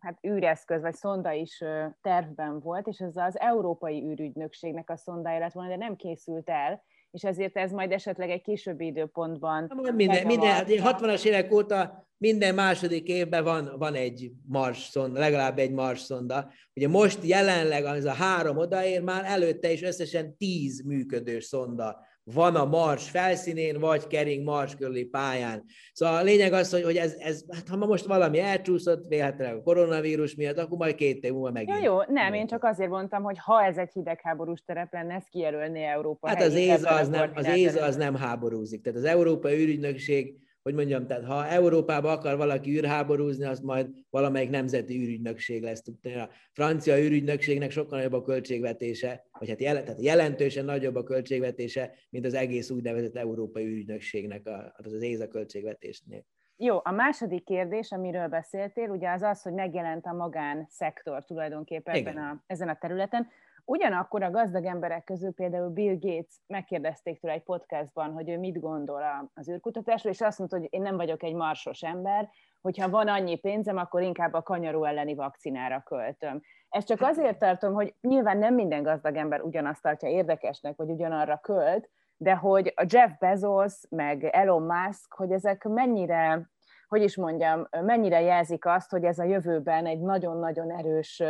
hát 0.00 0.18
űreszköz 0.26 0.80
vagy 0.82 0.94
szonda 0.94 1.32
is 1.32 1.64
tervben 2.00 2.60
volt, 2.60 2.86
és 2.86 2.98
ez 2.98 3.16
az 3.16 3.38
Európai 3.38 4.02
űrügynökségnek 4.02 4.90
a 4.90 4.96
szondája 4.96 5.38
lett 5.38 5.52
volna, 5.52 5.70
de 5.70 5.76
nem 5.76 5.96
készült 5.96 6.48
el, 6.48 6.84
és 7.14 7.24
ezért 7.24 7.56
ez 7.56 7.72
majd 7.72 7.92
esetleg 7.92 8.30
egy 8.30 8.42
későbbi 8.42 8.86
időpontban. 8.86 9.72
Minden, 9.94 10.26
minden, 10.26 10.64
60-as 10.66 11.10
hát 11.10 11.24
évek 11.24 11.52
óta 11.52 12.06
minden 12.16 12.54
második 12.54 13.08
évben 13.08 13.44
van, 13.44 13.74
van 13.78 13.94
egy 13.94 14.32
Mars 14.46 14.78
szonda, 14.78 15.18
legalább 15.18 15.58
egy 15.58 15.70
Mars 15.70 16.00
szonda. 16.00 16.50
Ugye 16.74 16.88
most 16.88 17.18
jelenleg 17.22 17.84
az 17.84 18.04
a 18.04 18.12
három 18.12 18.56
odaér, 18.56 19.02
már 19.02 19.24
előtte 19.24 19.72
is 19.72 19.82
összesen 19.82 20.36
tíz 20.36 20.82
működő 20.84 21.40
szonda 21.40 21.98
van 22.24 22.56
a 22.56 22.64
Mars 22.64 23.10
felszínén, 23.10 23.80
vagy 23.80 24.06
kering 24.06 24.44
Mars 24.44 24.76
körüli 24.76 25.04
pályán. 25.04 25.64
Szóval 25.92 26.16
a 26.16 26.22
lényeg 26.22 26.52
az, 26.52 26.70
hogy, 26.70 26.82
hogy 26.82 26.96
ez, 26.96 27.14
ez 27.18 27.44
hát 27.50 27.68
ha 27.68 27.76
most 27.76 28.04
valami 28.04 28.38
elcsúszott, 28.38 29.06
véletlenül 29.06 29.58
a 29.58 29.62
koronavírus 29.62 30.34
miatt, 30.34 30.58
akkor 30.58 30.78
majd 30.78 30.94
két 30.94 31.24
év 31.24 31.32
múlva 31.32 31.50
megint. 31.50 31.76
Ja, 31.76 31.84
jó, 31.84 31.98
nem, 32.08 32.34
én 32.34 32.46
csak 32.46 32.64
azért 32.64 32.90
mondtam, 32.90 33.22
hogy 33.22 33.38
ha 33.38 33.64
ez 33.64 33.76
egy 33.76 33.90
hidegháborús 33.92 34.62
terep 34.66 34.92
lenne, 34.92 35.14
ez 35.14 35.24
kijelölné 35.30 35.84
Európa 35.84 36.28
Hát 36.28 36.42
az 36.42 36.54
ÉZA 36.54 36.90
az, 36.90 37.08
nem, 37.08 37.30
az, 37.34 37.46
ÉZA 37.46 37.84
az 37.84 37.96
nem 37.96 38.14
háborúzik. 38.14 38.82
Tehát 38.82 38.98
az 38.98 39.04
Európai 39.04 39.54
űrügynökség 39.54 40.34
hogy 40.64 40.74
mondjam, 40.74 41.06
tehát 41.06 41.24
ha 41.24 41.46
Európába 41.46 42.12
akar 42.12 42.36
valaki 42.36 42.70
űrháborúzni, 42.70 43.44
az 43.44 43.60
majd 43.60 43.88
valamelyik 44.10 44.50
nemzeti 44.50 45.02
űrügynökség 45.02 45.62
lesz. 45.62 45.82
A 46.02 46.28
francia 46.52 46.98
űrügynökségnek 46.98 47.70
sokkal 47.70 47.98
nagyobb 47.98 48.12
a 48.12 48.22
költségvetése, 48.22 49.26
vagy 49.38 49.48
hát 49.48 49.60
jel, 49.60 49.82
tehát 49.82 50.02
jelentősen 50.02 50.64
nagyobb 50.64 50.94
a 50.94 51.02
költségvetése, 51.02 51.94
mint 52.10 52.26
az 52.26 52.34
egész 52.34 52.70
úgynevezett 52.70 53.16
Európai 53.16 53.64
űrügynökségnek, 53.64 54.48
az 54.76 54.92
az 54.92 55.02
ÉZA 55.02 55.28
költségvetésnél. 55.28 56.24
Jó, 56.56 56.80
a 56.82 56.90
második 56.90 57.44
kérdés, 57.44 57.92
amiről 57.92 58.28
beszéltél, 58.28 58.88
ugye 58.88 59.10
az 59.10 59.22
az, 59.22 59.42
hogy 59.42 59.52
megjelent 59.52 60.06
a 60.06 60.12
magánszektor 60.12 61.24
tulajdonképpen 61.24 61.94
ebben 61.94 62.16
a, 62.16 62.42
ezen 62.46 62.68
a 62.68 62.76
területen. 62.80 63.28
Ugyanakkor 63.66 64.22
a 64.22 64.30
gazdag 64.30 64.64
emberek 64.64 65.04
közül 65.04 65.32
például 65.32 65.68
Bill 65.68 65.96
Gates 65.98 66.40
megkérdezték 66.46 67.20
tőle 67.20 67.34
egy 67.34 67.42
podcastban, 67.42 68.12
hogy 68.12 68.28
ő 68.28 68.38
mit 68.38 68.60
gondol 68.60 69.30
az 69.34 69.48
űrkutatásról, 69.48 70.12
és 70.12 70.20
azt 70.20 70.38
mondta, 70.38 70.58
hogy 70.58 70.66
én 70.70 70.82
nem 70.82 70.96
vagyok 70.96 71.22
egy 71.22 71.34
marsos 71.34 71.82
ember, 71.82 72.28
hogyha 72.60 72.90
van 72.90 73.08
annyi 73.08 73.36
pénzem, 73.36 73.76
akkor 73.76 74.02
inkább 74.02 74.32
a 74.32 74.42
kanyaró 74.42 74.84
elleni 74.84 75.14
vakcinára 75.14 75.82
költöm. 75.82 76.40
Ezt 76.68 76.86
csak 76.86 77.00
azért 77.00 77.38
tartom, 77.38 77.74
hogy 77.74 77.94
nyilván 78.00 78.38
nem 78.38 78.54
minden 78.54 78.82
gazdag 78.82 79.16
ember 79.16 79.40
ugyanazt 79.40 79.82
tartja 79.82 80.08
érdekesnek, 80.08 80.76
vagy 80.76 80.90
ugyanarra 80.90 81.38
költ, 81.38 81.90
de 82.16 82.34
hogy 82.34 82.72
a 82.76 82.86
Jeff 82.88 83.10
Bezos, 83.18 83.80
meg 83.88 84.24
Elon 84.24 84.62
Musk, 84.62 85.14
hogy 85.14 85.32
ezek 85.32 85.64
mennyire, 85.64 86.50
hogy 86.88 87.02
is 87.02 87.16
mondjam, 87.16 87.68
mennyire 87.70 88.20
jelzik 88.20 88.66
azt, 88.66 88.90
hogy 88.90 89.04
ez 89.04 89.18
a 89.18 89.24
jövőben 89.24 89.86
egy 89.86 90.00
nagyon-nagyon 90.00 90.70
erős 90.70 91.22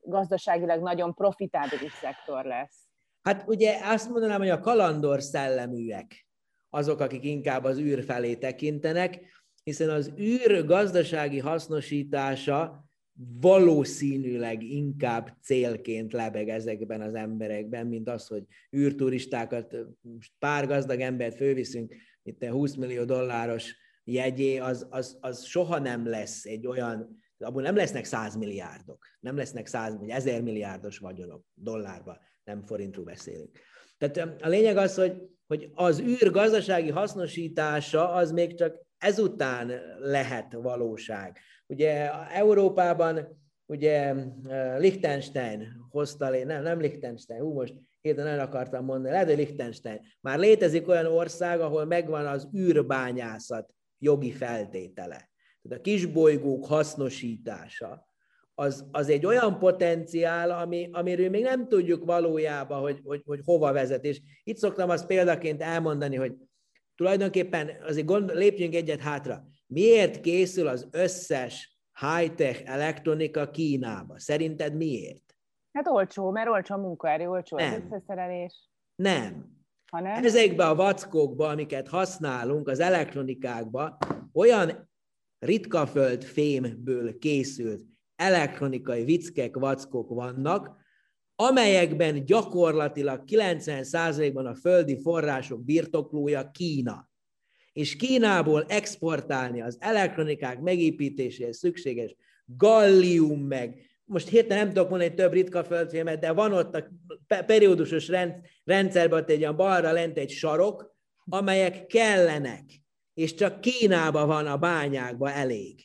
gazdaságilag 0.00 0.82
nagyon 0.82 1.14
profitábilis 1.14 1.92
szektor 1.92 2.44
lesz. 2.44 2.88
Hát 3.22 3.48
ugye 3.48 3.78
azt 3.82 4.10
mondanám, 4.10 4.38
hogy 4.38 4.48
a 4.48 4.60
kalandor 4.60 5.22
szelleműek 5.22 6.26
azok, 6.68 7.00
akik 7.00 7.24
inkább 7.24 7.64
az 7.64 7.78
űr 7.78 8.04
felé 8.04 8.34
tekintenek, 8.34 9.20
hiszen 9.62 9.90
az 9.90 10.12
űr 10.18 10.64
gazdasági 10.64 11.38
hasznosítása 11.38 12.90
valószínűleg 13.40 14.62
inkább 14.62 15.36
célként 15.42 16.12
lebeg 16.12 16.48
ezekben 16.48 17.00
az 17.00 17.14
emberekben, 17.14 17.86
mint 17.86 18.08
az, 18.08 18.26
hogy 18.26 18.44
űrturistákat, 18.76 19.76
pár 20.38 20.66
gazdag 20.66 21.00
embert 21.00 21.36
főviszünk, 21.36 21.94
itt 22.22 22.44
20 22.44 22.74
millió 22.74 23.04
dolláros 23.04 23.76
jegyé, 24.04 24.58
az, 24.58 24.86
az, 24.90 25.18
az 25.20 25.44
soha 25.44 25.78
nem 25.78 26.06
lesz 26.06 26.44
egy 26.44 26.66
olyan 26.66 27.19
abból 27.40 27.62
nem 27.62 27.76
lesznek 27.76 28.04
százmilliárdok, 28.04 29.06
nem 29.20 29.36
lesznek 29.36 29.66
száz 29.66 29.96
vagy 29.98 30.08
ezer 30.08 30.42
milliárdos 30.42 30.98
vagyonok 30.98 31.44
dollárba, 31.54 32.18
nem 32.44 32.62
forintról 32.62 33.04
beszélünk. 33.04 33.58
Tehát 33.98 34.42
a 34.42 34.48
lényeg 34.48 34.76
az, 34.76 34.94
hogy, 34.94 35.28
hogy 35.46 35.70
az 35.74 36.00
űr 36.00 36.30
gazdasági 36.30 36.90
hasznosítása 36.90 38.12
az 38.12 38.32
még 38.32 38.54
csak 38.54 38.86
ezután 38.98 39.72
lehet 39.98 40.52
valóság. 40.52 41.38
Ugye 41.66 42.10
Európában 42.28 43.40
ugye 43.66 44.14
Liechtenstein 44.78 45.86
hozta 45.90 46.30
lé, 46.30 46.42
nem, 46.42 46.62
nem 46.62 46.80
Liechtenstein, 46.80 47.40
hú, 47.40 47.52
most 47.52 47.74
héten 48.00 48.26
el 48.26 48.40
akartam 48.40 48.84
mondani, 48.84 49.12
lehet, 49.12 49.28
hogy 49.28 49.36
Liechtenstein. 49.36 50.00
Már 50.20 50.38
létezik 50.38 50.88
olyan 50.88 51.06
ország, 51.06 51.60
ahol 51.60 51.84
megvan 51.84 52.26
az 52.26 52.48
űrbányászat 52.56 53.74
jogi 53.98 54.32
feltétele. 54.32 55.29
Tehát 55.62 55.78
a 55.78 55.80
kisbolygók 55.80 56.66
hasznosítása, 56.66 58.08
az, 58.54 58.88
az 58.92 59.08
egy 59.08 59.26
olyan 59.26 59.58
potenciál, 59.58 60.50
ami, 60.50 60.88
amiről 60.92 61.28
még 61.28 61.42
nem 61.42 61.68
tudjuk 61.68 62.04
valójában, 62.04 62.80
hogy, 62.80 63.00
hogy, 63.04 63.22
hogy 63.26 63.40
hova 63.44 63.72
vezet. 63.72 64.04
És 64.04 64.20
itt 64.42 64.56
szoktam 64.56 64.90
azt 64.90 65.06
példaként 65.06 65.62
elmondani, 65.62 66.16
hogy 66.16 66.34
tulajdonképpen 66.94 67.70
azért 67.86 68.06
gond, 68.06 68.34
lépjünk 68.34 68.74
egyet 68.74 69.00
hátra. 69.00 69.44
Miért 69.66 70.20
készül 70.20 70.66
az 70.66 70.88
összes 70.90 71.78
high-tech 72.00 72.62
elektronika 72.64 73.50
Kínába? 73.50 74.18
Szerinted 74.18 74.76
miért? 74.76 75.36
Hát 75.72 75.88
olcsó, 75.88 76.30
mert 76.30 76.48
olcsó 76.48 76.74
a 76.74 76.78
munkaerő, 76.78 77.28
olcsó 77.28 77.56
nem. 77.56 77.72
az 77.72 77.80
összeszerelés. 77.84 78.70
Nem. 78.94 79.58
Hanem? 79.90 80.24
Ezekbe 80.24 80.66
a 80.66 80.74
vackókba, 80.74 81.48
amiket 81.48 81.88
használunk, 81.88 82.68
az 82.68 82.80
elektronikákba, 82.80 83.98
olyan 84.32 84.89
ritka 85.40 85.86
föld 85.86 86.24
fémből 86.24 87.18
készült 87.18 87.84
elektronikai 88.16 89.04
vickek, 89.04 89.56
vackok 89.56 90.08
vannak, 90.08 90.78
amelyekben 91.34 92.24
gyakorlatilag 92.24 93.22
90%-ban 93.26 94.46
a 94.46 94.54
földi 94.54 95.00
források 95.00 95.64
birtoklója 95.64 96.50
Kína. 96.50 97.08
És 97.72 97.96
Kínából 97.96 98.64
exportálni 98.68 99.60
az 99.62 99.76
elektronikák 99.80 100.60
megépítéséhez 100.60 101.56
szükséges 101.56 102.16
gallium 102.44 103.40
meg, 103.40 103.84
most 104.04 104.28
hirtelen 104.28 104.64
nem 104.64 104.74
tudok 104.74 104.90
mondani 104.90 105.14
több 105.14 105.32
ritka 105.32 105.64
földfémet, 105.64 106.20
de 106.20 106.32
van 106.32 106.52
ott 106.52 106.74
a 106.74 106.88
periódusos 107.46 108.10
rendszerben 108.64 109.20
ott 109.20 109.30
egy 109.30 109.40
olyan 109.40 109.56
balra 109.56 109.92
lent 109.92 110.18
egy 110.18 110.30
sarok, 110.30 110.94
amelyek 111.24 111.86
kellenek 111.86 112.79
és 113.20 113.34
csak 113.34 113.60
Kínában 113.60 114.26
van 114.26 114.46
a 114.46 114.56
bányákban 114.56 115.30
elég. 115.32 115.84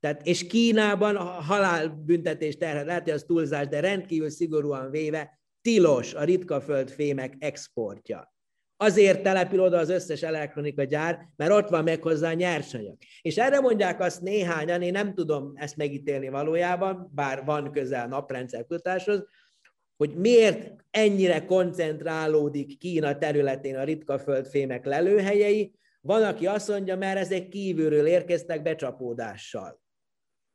Tehát, 0.00 0.26
és 0.26 0.46
Kínában 0.46 1.16
a 1.16 1.24
halálbüntetés 1.24 2.56
terhet, 2.56 2.86
lehet, 2.86 3.02
hogy 3.02 3.12
az 3.12 3.24
túlzás, 3.26 3.68
de 3.68 3.80
rendkívül 3.80 4.30
szigorúan 4.30 4.90
véve 4.90 5.40
tilos 5.62 6.14
a 6.14 6.24
ritka 6.24 6.60
földfémek 6.60 7.34
exportja. 7.38 8.34
Azért 8.76 9.22
települ 9.22 9.60
oda 9.60 9.78
az 9.78 9.88
összes 9.88 10.22
elektronika 10.22 10.84
gyár, 10.84 11.28
mert 11.36 11.50
ott 11.50 11.68
van 11.68 11.84
meg 11.84 12.02
hozzá 12.02 12.30
a 12.30 12.34
nyersanyag. 12.34 12.96
És 13.22 13.36
erre 13.36 13.60
mondják 13.60 14.00
azt 14.00 14.22
néhányan, 14.22 14.82
én 14.82 14.92
nem 14.92 15.14
tudom 15.14 15.52
ezt 15.54 15.76
megítélni 15.76 16.28
valójában, 16.28 17.10
bár 17.14 17.44
van 17.44 17.72
közel 17.72 18.08
naprendszer 18.08 18.66
kutatáshoz, 18.66 19.24
hogy 19.96 20.14
miért 20.14 20.84
ennyire 20.90 21.44
koncentrálódik 21.44 22.78
Kína 22.78 23.18
területén 23.18 23.76
a 23.76 23.84
ritka 23.84 24.18
földfémek 24.18 24.84
lelőhelyei, 24.84 25.76
van, 26.00 26.22
aki 26.22 26.46
azt 26.46 26.68
mondja, 26.68 26.96
mert 26.96 27.18
ezek 27.18 27.48
kívülről 27.48 28.06
érkeztek 28.06 28.62
becsapódással. 28.62 29.80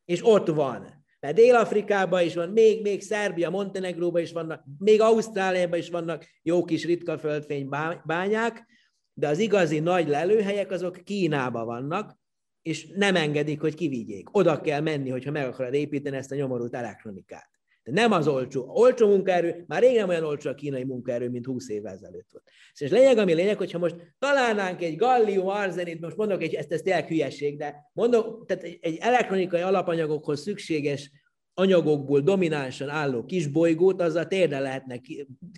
És 0.04 0.26
ott 0.26 0.48
van. 0.48 1.04
Mert 1.20 1.36
Dél-Afrikában 1.36 2.22
is 2.22 2.34
van, 2.34 2.48
még, 2.48 2.82
még 2.82 3.02
Szerbia, 3.02 3.50
Montenegróban 3.50 4.22
is 4.22 4.32
vannak, 4.32 4.64
még 4.78 5.00
Ausztráliában 5.00 5.78
is 5.78 5.88
vannak 5.88 6.26
jó 6.42 6.64
kis 6.64 6.84
ritka 6.84 7.18
földfény 7.18 7.68
bányák, 8.04 8.66
de 9.12 9.28
az 9.28 9.38
igazi 9.38 9.78
nagy 9.78 10.08
lelőhelyek 10.08 10.70
azok 10.70 11.00
Kínában 11.04 11.66
vannak, 11.66 12.18
és 12.62 12.86
nem 12.86 13.16
engedik, 13.16 13.60
hogy 13.60 13.74
kivigyék. 13.74 14.36
Oda 14.36 14.60
kell 14.60 14.80
menni, 14.80 15.10
hogyha 15.10 15.30
meg 15.30 15.46
akarod 15.46 15.74
építeni 15.74 16.16
ezt 16.16 16.32
a 16.32 16.34
nyomorult 16.34 16.74
elektronikát. 16.74 17.53
De 17.84 17.92
nem 17.92 18.12
az 18.12 18.28
olcsó. 18.28 18.64
Olcsó 18.68 19.08
munkaerő, 19.08 19.64
már 19.66 19.80
régen 19.82 19.96
nem 19.96 20.08
olyan 20.08 20.24
olcsó 20.24 20.50
a 20.50 20.54
kínai 20.54 20.84
munkaerő, 20.84 21.28
mint 21.28 21.46
20 21.46 21.68
évvel 21.68 21.92
ezelőtt 21.92 22.28
volt. 22.30 22.50
És 22.78 22.90
lényeg, 22.90 23.18
ami 23.18 23.34
lényeg, 23.34 23.56
hogyha 23.56 23.78
most 23.78 24.14
találnánk 24.18 24.82
egy 24.82 24.96
gallium 24.96 25.46
arzenit, 25.46 26.00
most 26.00 26.16
mondok, 26.16 26.40
hogy 26.40 26.54
ezt, 26.54 26.72
ezt 26.72 26.84
tényleg 26.84 27.06
hülyeség, 27.06 27.58
de 27.58 27.90
mondok, 27.92 28.46
tehát 28.46 28.62
egy, 28.62 28.78
egy 28.80 28.96
elektronikai 29.00 29.60
alapanyagokhoz 29.60 30.40
szükséges 30.40 31.10
anyagokból 31.54 32.20
dominánsan 32.20 32.88
álló 32.88 33.24
kisbolygót, 33.24 34.00
azzal 34.00 34.26
térde 34.26 34.58
lehetne 34.58 35.00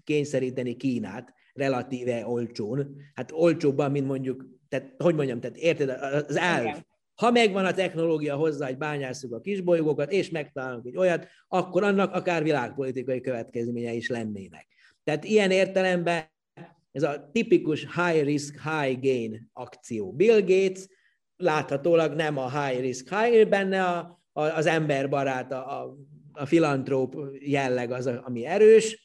kényszeríteni 0.04 0.76
Kínát, 0.76 1.32
relatíve 1.52 2.26
olcsón. 2.26 2.96
Hát 3.14 3.32
olcsóbban, 3.32 3.90
mint 3.90 4.06
mondjuk, 4.06 4.46
tehát 4.68 4.94
hogy 4.98 5.14
mondjam, 5.14 5.40
tehát 5.40 5.56
érted, 5.56 5.88
az 6.28 6.36
elv. 6.36 6.76
Ha 7.16 7.30
megvan 7.30 7.64
a 7.64 7.72
technológia 7.72 8.36
hozzá, 8.36 8.66
hogy 8.66 8.78
bányásszuk 8.78 9.32
a 9.32 9.40
kisbolygókat, 9.40 10.12
és 10.12 10.30
megtalálunk 10.30 10.86
egy 10.86 10.96
olyat, 10.96 11.28
akkor 11.48 11.82
annak 11.82 12.14
akár 12.14 12.42
világpolitikai 12.42 13.20
következménye 13.20 13.92
is 13.92 14.08
lennének. 14.08 14.66
Tehát 15.04 15.24
ilyen 15.24 15.50
értelemben 15.50 16.24
ez 16.92 17.02
a 17.02 17.30
tipikus 17.32 17.80
high 17.80 18.24
risk, 18.24 18.60
high 18.62 19.00
gain 19.00 19.50
akció. 19.52 20.12
Bill 20.12 20.40
Gates 20.40 20.86
láthatólag 21.36 22.14
nem 22.14 22.38
a 22.38 22.62
high 22.62 22.80
risk, 22.80 23.14
high 23.14 23.48
benne 23.48 23.84
a, 23.84 24.20
az 24.32 24.66
emberbarát, 24.66 25.52
a, 25.52 25.82
a, 25.82 25.96
a 26.32 26.46
filantróp 26.46 27.16
jelleg 27.40 27.90
az, 27.90 28.06
ami 28.06 28.46
erős, 28.46 29.04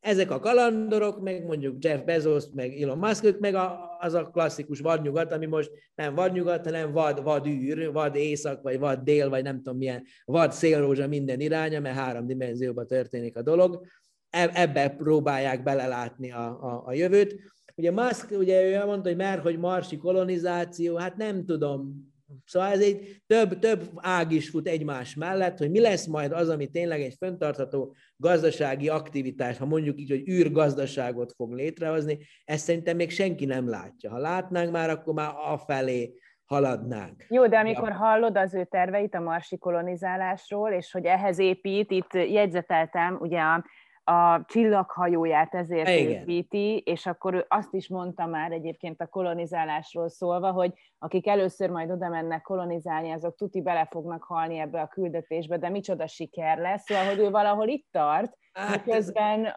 ezek 0.00 0.30
a 0.30 0.40
kalandorok, 0.40 1.20
meg 1.20 1.44
mondjuk 1.44 1.84
Jeff 1.84 2.00
Bezos, 2.00 2.44
meg 2.54 2.82
Elon 2.82 2.98
Musk, 2.98 3.38
meg 3.38 3.54
a, 3.54 3.87
az 3.98 4.14
a 4.14 4.24
klasszikus 4.24 4.80
vadnyugat, 4.80 5.32
ami 5.32 5.46
most 5.46 5.70
nem 5.94 6.14
vadnyugat, 6.14 6.64
hanem 6.64 6.92
vad, 6.92 7.22
vadűr, 7.22 7.92
vad 7.92 8.14
észak, 8.14 8.62
vagy 8.62 8.78
vad 8.78 8.98
dél, 8.98 9.28
vagy 9.28 9.42
nem 9.42 9.56
tudom 9.56 9.78
milyen, 9.78 10.04
vad 10.24 10.52
szélrózsa 10.52 11.06
minden 11.06 11.40
iránya, 11.40 11.80
mert 11.80 11.96
három 11.96 12.26
dimenzióban 12.26 12.86
történik 12.86 13.36
a 13.36 13.42
dolog. 13.42 13.86
E, 14.30 14.50
ebbe 14.54 14.88
próbálják 14.88 15.62
belelátni 15.62 16.32
a, 16.32 16.46
a, 16.46 16.82
a 16.86 16.92
jövőt. 16.92 17.40
Ugye 17.76 17.90
Musk, 17.90 18.30
ugye 18.30 18.62
ő 18.62 18.84
mondta, 18.84 19.08
hogy 19.08 19.18
már, 19.18 19.38
hogy 19.38 19.58
marsi 19.58 19.96
kolonizáció, 19.96 20.96
hát 20.96 21.16
nem 21.16 21.44
tudom, 21.44 22.10
Szóval 22.44 22.72
ez 22.72 22.80
egy 22.80 23.22
több, 23.26 23.58
több 23.58 23.90
ág 23.94 24.32
is 24.32 24.48
fut 24.48 24.68
egymás 24.68 25.14
mellett, 25.14 25.58
hogy 25.58 25.70
mi 25.70 25.80
lesz 25.80 26.06
majd 26.06 26.32
az, 26.32 26.48
ami 26.48 26.66
tényleg 26.66 27.00
egy 27.00 27.14
föntartható 27.18 27.94
gazdasági 28.16 28.88
aktivitás, 28.88 29.58
ha 29.58 29.66
mondjuk 29.66 30.00
így, 30.00 30.10
hogy 30.10 30.28
űrgazdaságot 30.28 31.32
fog 31.32 31.52
létrehozni, 31.52 32.18
ezt 32.44 32.64
szerintem 32.64 32.96
még 32.96 33.10
senki 33.10 33.44
nem 33.44 33.68
látja. 33.68 34.10
Ha 34.10 34.18
látnánk 34.18 34.70
már, 34.72 34.90
akkor 34.90 35.14
már 35.14 35.32
afelé 35.36 36.14
haladnánk. 36.44 37.26
Jó, 37.28 37.46
de 37.46 37.58
amikor 37.58 37.92
hallod 37.92 38.36
az 38.36 38.54
ő 38.54 38.64
terveit 38.64 39.14
a 39.14 39.20
marsi 39.20 39.58
kolonizálásról, 39.58 40.70
és 40.70 40.92
hogy 40.92 41.04
ehhez 41.04 41.38
épít, 41.38 41.90
itt 41.90 42.12
jegyzeteltem 42.12 43.16
ugye 43.20 43.40
a 43.40 43.64
a 44.08 44.44
csillaghajóját 44.46 45.54
ezért 45.54 45.88
Igen. 45.88 46.20
építi, 46.20 46.82
és 46.84 47.06
akkor 47.06 47.34
ő 47.34 47.44
azt 47.48 47.74
is 47.74 47.88
mondta 47.88 48.26
már 48.26 48.52
egyébként 48.52 49.00
a 49.00 49.06
kolonizálásról 49.06 50.08
szólva, 50.08 50.50
hogy 50.50 50.72
akik 50.98 51.26
először 51.26 51.70
majd 51.70 51.90
oda 51.90 52.08
mennek 52.08 52.42
kolonizálni, 52.42 53.10
azok 53.10 53.36
tuti 53.36 53.62
bele 53.62 53.88
fognak 53.90 54.22
halni 54.22 54.58
ebbe 54.58 54.80
a 54.80 54.86
küldetésbe, 54.86 55.58
de 55.58 55.68
micsoda 55.68 56.06
siker 56.06 56.58
lesz, 56.58 56.82
szóval, 56.84 57.04
hogy 57.04 57.18
ő 57.18 57.30
valahol 57.30 57.68
itt 57.68 57.86
tart, 57.90 58.36
hát, 58.52 58.86
miközben 58.86 59.54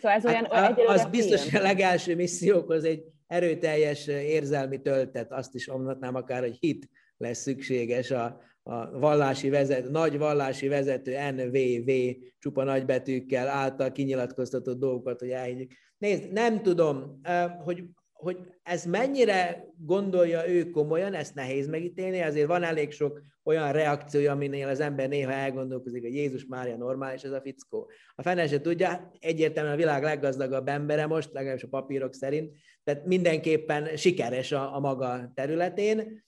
Szóval 0.00 0.16
ez 0.16 0.26
olyan, 0.26 0.46
hát, 0.50 0.78
olyan 0.78 0.92
az 0.92 1.06
biztos, 1.06 1.50
hogy 1.50 1.60
a 1.60 1.62
legelső 1.62 2.14
missziókhoz 2.14 2.84
egy 2.84 3.04
erőteljes 3.26 4.06
érzelmi 4.06 4.80
töltet, 4.80 5.32
azt 5.32 5.54
is 5.54 5.66
mondhatnám 5.66 6.14
akár, 6.14 6.40
hogy 6.40 6.56
hit 6.60 6.88
lesz 7.16 7.38
szükséges 7.38 8.10
a, 8.10 8.40
a 8.66 8.98
vallási 8.98 9.48
vezető, 9.48 9.90
nagy 9.90 10.18
vallási 10.18 10.68
vezető 10.68 11.30
NVV 11.30 11.90
csupa 12.38 12.64
nagybetűkkel 12.64 13.48
által 13.48 13.92
kinyilatkoztatott 13.92 14.78
dolgokat, 14.78 15.20
hogy 15.20 15.30
elhiggyük. 15.30 15.70
Nézd, 15.98 16.32
nem 16.32 16.62
tudom, 16.62 17.20
hogy, 17.64 17.84
hogy 18.12 18.38
ez 18.62 18.84
mennyire 18.84 19.66
gondolja 19.76 20.48
ő 20.48 20.70
komolyan, 20.70 21.14
ezt 21.14 21.34
nehéz 21.34 21.68
megítélni, 21.68 22.20
azért 22.20 22.46
van 22.46 22.62
elég 22.62 22.90
sok 22.92 23.22
olyan 23.42 23.72
reakció, 23.72 24.30
aminél 24.30 24.68
az 24.68 24.80
ember 24.80 25.08
néha 25.08 25.32
elgondolkozik, 25.32 26.02
hogy 26.02 26.14
Jézus 26.14 26.46
Mária 26.46 26.76
normális 26.76 27.22
ez 27.22 27.32
a 27.32 27.40
fickó. 27.40 27.90
A 28.14 28.22
fene 28.22 28.46
se 28.46 28.60
tudja, 28.60 29.10
egyértelműen 29.18 29.74
a 29.74 29.78
világ 29.78 30.02
leggazdagabb 30.02 30.68
embere 30.68 31.06
most, 31.06 31.32
legalábbis 31.32 31.62
a 31.62 31.68
papírok 31.68 32.14
szerint, 32.14 32.52
tehát 32.84 33.06
mindenképpen 33.06 33.96
sikeres 33.96 34.52
a, 34.52 34.74
a 34.74 34.78
maga 34.80 35.32
területén, 35.34 36.24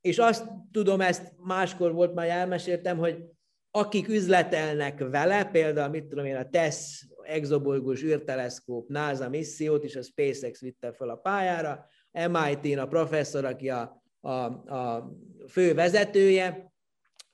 és 0.00 0.18
azt 0.18 0.44
tudom, 0.72 1.00
ezt 1.00 1.32
máskor 1.36 1.92
volt, 1.92 2.14
már 2.14 2.28
elmeséltem, 2.28 2.98
hogy 2.98 3.24
akik 3.70 4.08
üzletelnek 4.08 4.98
vele, 4.98 5.44
például, 5.44 5.88
mit 5.90 6.04
tudom 6.04 6.24
én, 6.24 6.36
a 6.36 6.48
TESS 6.48 7.06
exobolygós 7.22 8.02
űrteleszkóp 8.02 8.88
NASA 8.88 9.28
missziót, 9.28 9.84
és 9.84 9.96
a 9.96 10.02
SpaceX 10.02 10.60
vitte 10.60 10.92
fel 10.92 11.08
a 11.08 11.16
pályára, 11.16 11.86
MIT-n 12.12 12.78
a 12.78 12.86
professzor, 12.86 13.44
aki 13.44 13.70
a, 13.70 14.02
a, 14.20 14.30
a 14.30 15.12
fő 15.48 15.74
vezetője, 15.74 16.72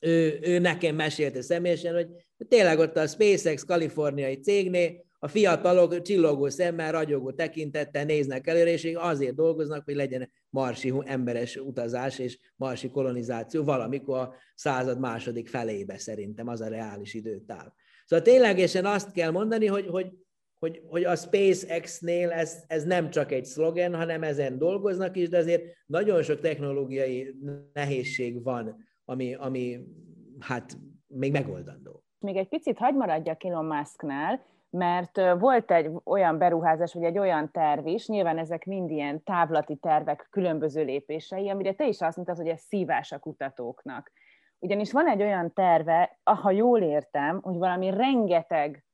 ő, 0.01 0.39
ő 0.43 0.59
nekem 0.59 0.95
mesélte 0.95 1.43
személyesen, 1.43 1.95
hogy 1.95 2.09
tényleg 2.49 2.79
ott 2.79 2.97
a 2.97 3.07
SpaceX 3.07 3.65
kaliforniai 3.65 4.41
cégnél 4.41 5.05
a 5.19 5.29
fiatalok 5.29 6.03
csillogó 6.03 6.49
szemmel, 6.49 6.93
ragyogó 6.93 7.33
tekintettel 7.33 8.05
néznek 8.05 8.47
előre, 8.47 8.71
és 8.71 8.93
azért 8.95 9.35
dolgoznak, 9.35 9.85
hogy 9.85 9.95
legyen 9.95 10.31
marsi 10.55 10.93
emberes 11.05 11.57
utazás 11.57 12.19
és 12.19 12.39
marsi 12.57 12.91
kolonizáció 12.91 13.65
valamikor 13.65 14.19
a 14.19 14.35
század 14.55 14.99
második 14.99 15.49
felébe 15.49 15.99
szerintem, 15.99 16.49
az 16.49 16.61
a 16.61 16.69
reális 16.69 17.15
időtáv. 17.15 17.67
Szóval 18.05 18.25
ténylegesen 18.25 18.85
azt 18.87 19.13
kell 19.13 19.31
mondani, 19.31 19.67
hogy, 19.67 19.87
hogy, 19.87 20.13
hogy, 20.59 20.83
hogy 20.87 21.05
a 21.05 21.17
SpaceX-nél 21.17 22.31
ez, 22.31 22.65
ez 22.67 22.85
nem 22.85 23.11
csak 23.11 23.33
egy 23.33 23.45
szlogen, 23.45 23.95
hanem 23.95 24.23
ezen 24.23 24.59
dolgoznak 24.59 25.17
is, 25.17 25.29
de 25.29 25.39
azért 25.39 25.63
nagyon 25.87 26.23
sok 26.23 26.41
technológiai 26.41 27.35
nehézség 27.73 28.43
van, 28.43 28.77
ami, 29.05 29.35
ami 29.35 29.81
hát 30.41 30.79
még 31.07 31.33
megoldandó. 31.33 32.05
Még 32.19 32.37
egy 32.37 32.49
picit 32.49 32.79
hagyd 32.79 32.97
maradjak 32.97 33.45
Elon 33.45 33.65
Musknál, 33.65 34.47
mert 34.77 35.21
volt 35.39 35.71
egy 35.71 35.91
olyan 36.05 36.39
beruházás, 36.39 36.95
vagy 36.95 37.05
egy 37.05 37.19
olyan 37.19 37.51
terv 37.51 37.87
is, 37.87 38.07
nyilván 38.07 38.39
ezek 38.39 38.65
mind 38.65 38.91
ilyen 38.91 39.23
távlati 39.23 39.77
tervek 39.77 40.27
különböző 40.31 40.85
lépései, 40.85 41.51
amire 41.51 41.73
te 41.73 41.87
is 41.87 42.01
azt 42.01 42.17
mondtad, 42.17 42.37
hogy 42.37 42.49
ez 42.49 42.61
szívás 42.61 43.13
a 43.13 43.19
kutatóknak. 43.19 44.13
Ugyanis 44.59 44.93
van 44.93 45.09
egy 45.09 45.23
olyan 45.23 45.53
terve, 45.53 46.19
ha 46.23 46.51
jól 46.51 46.81
értem, 46.81 47.41
hogy 47.43 47.59
valami 47.59 47.91
rengeteg 47.91 48.85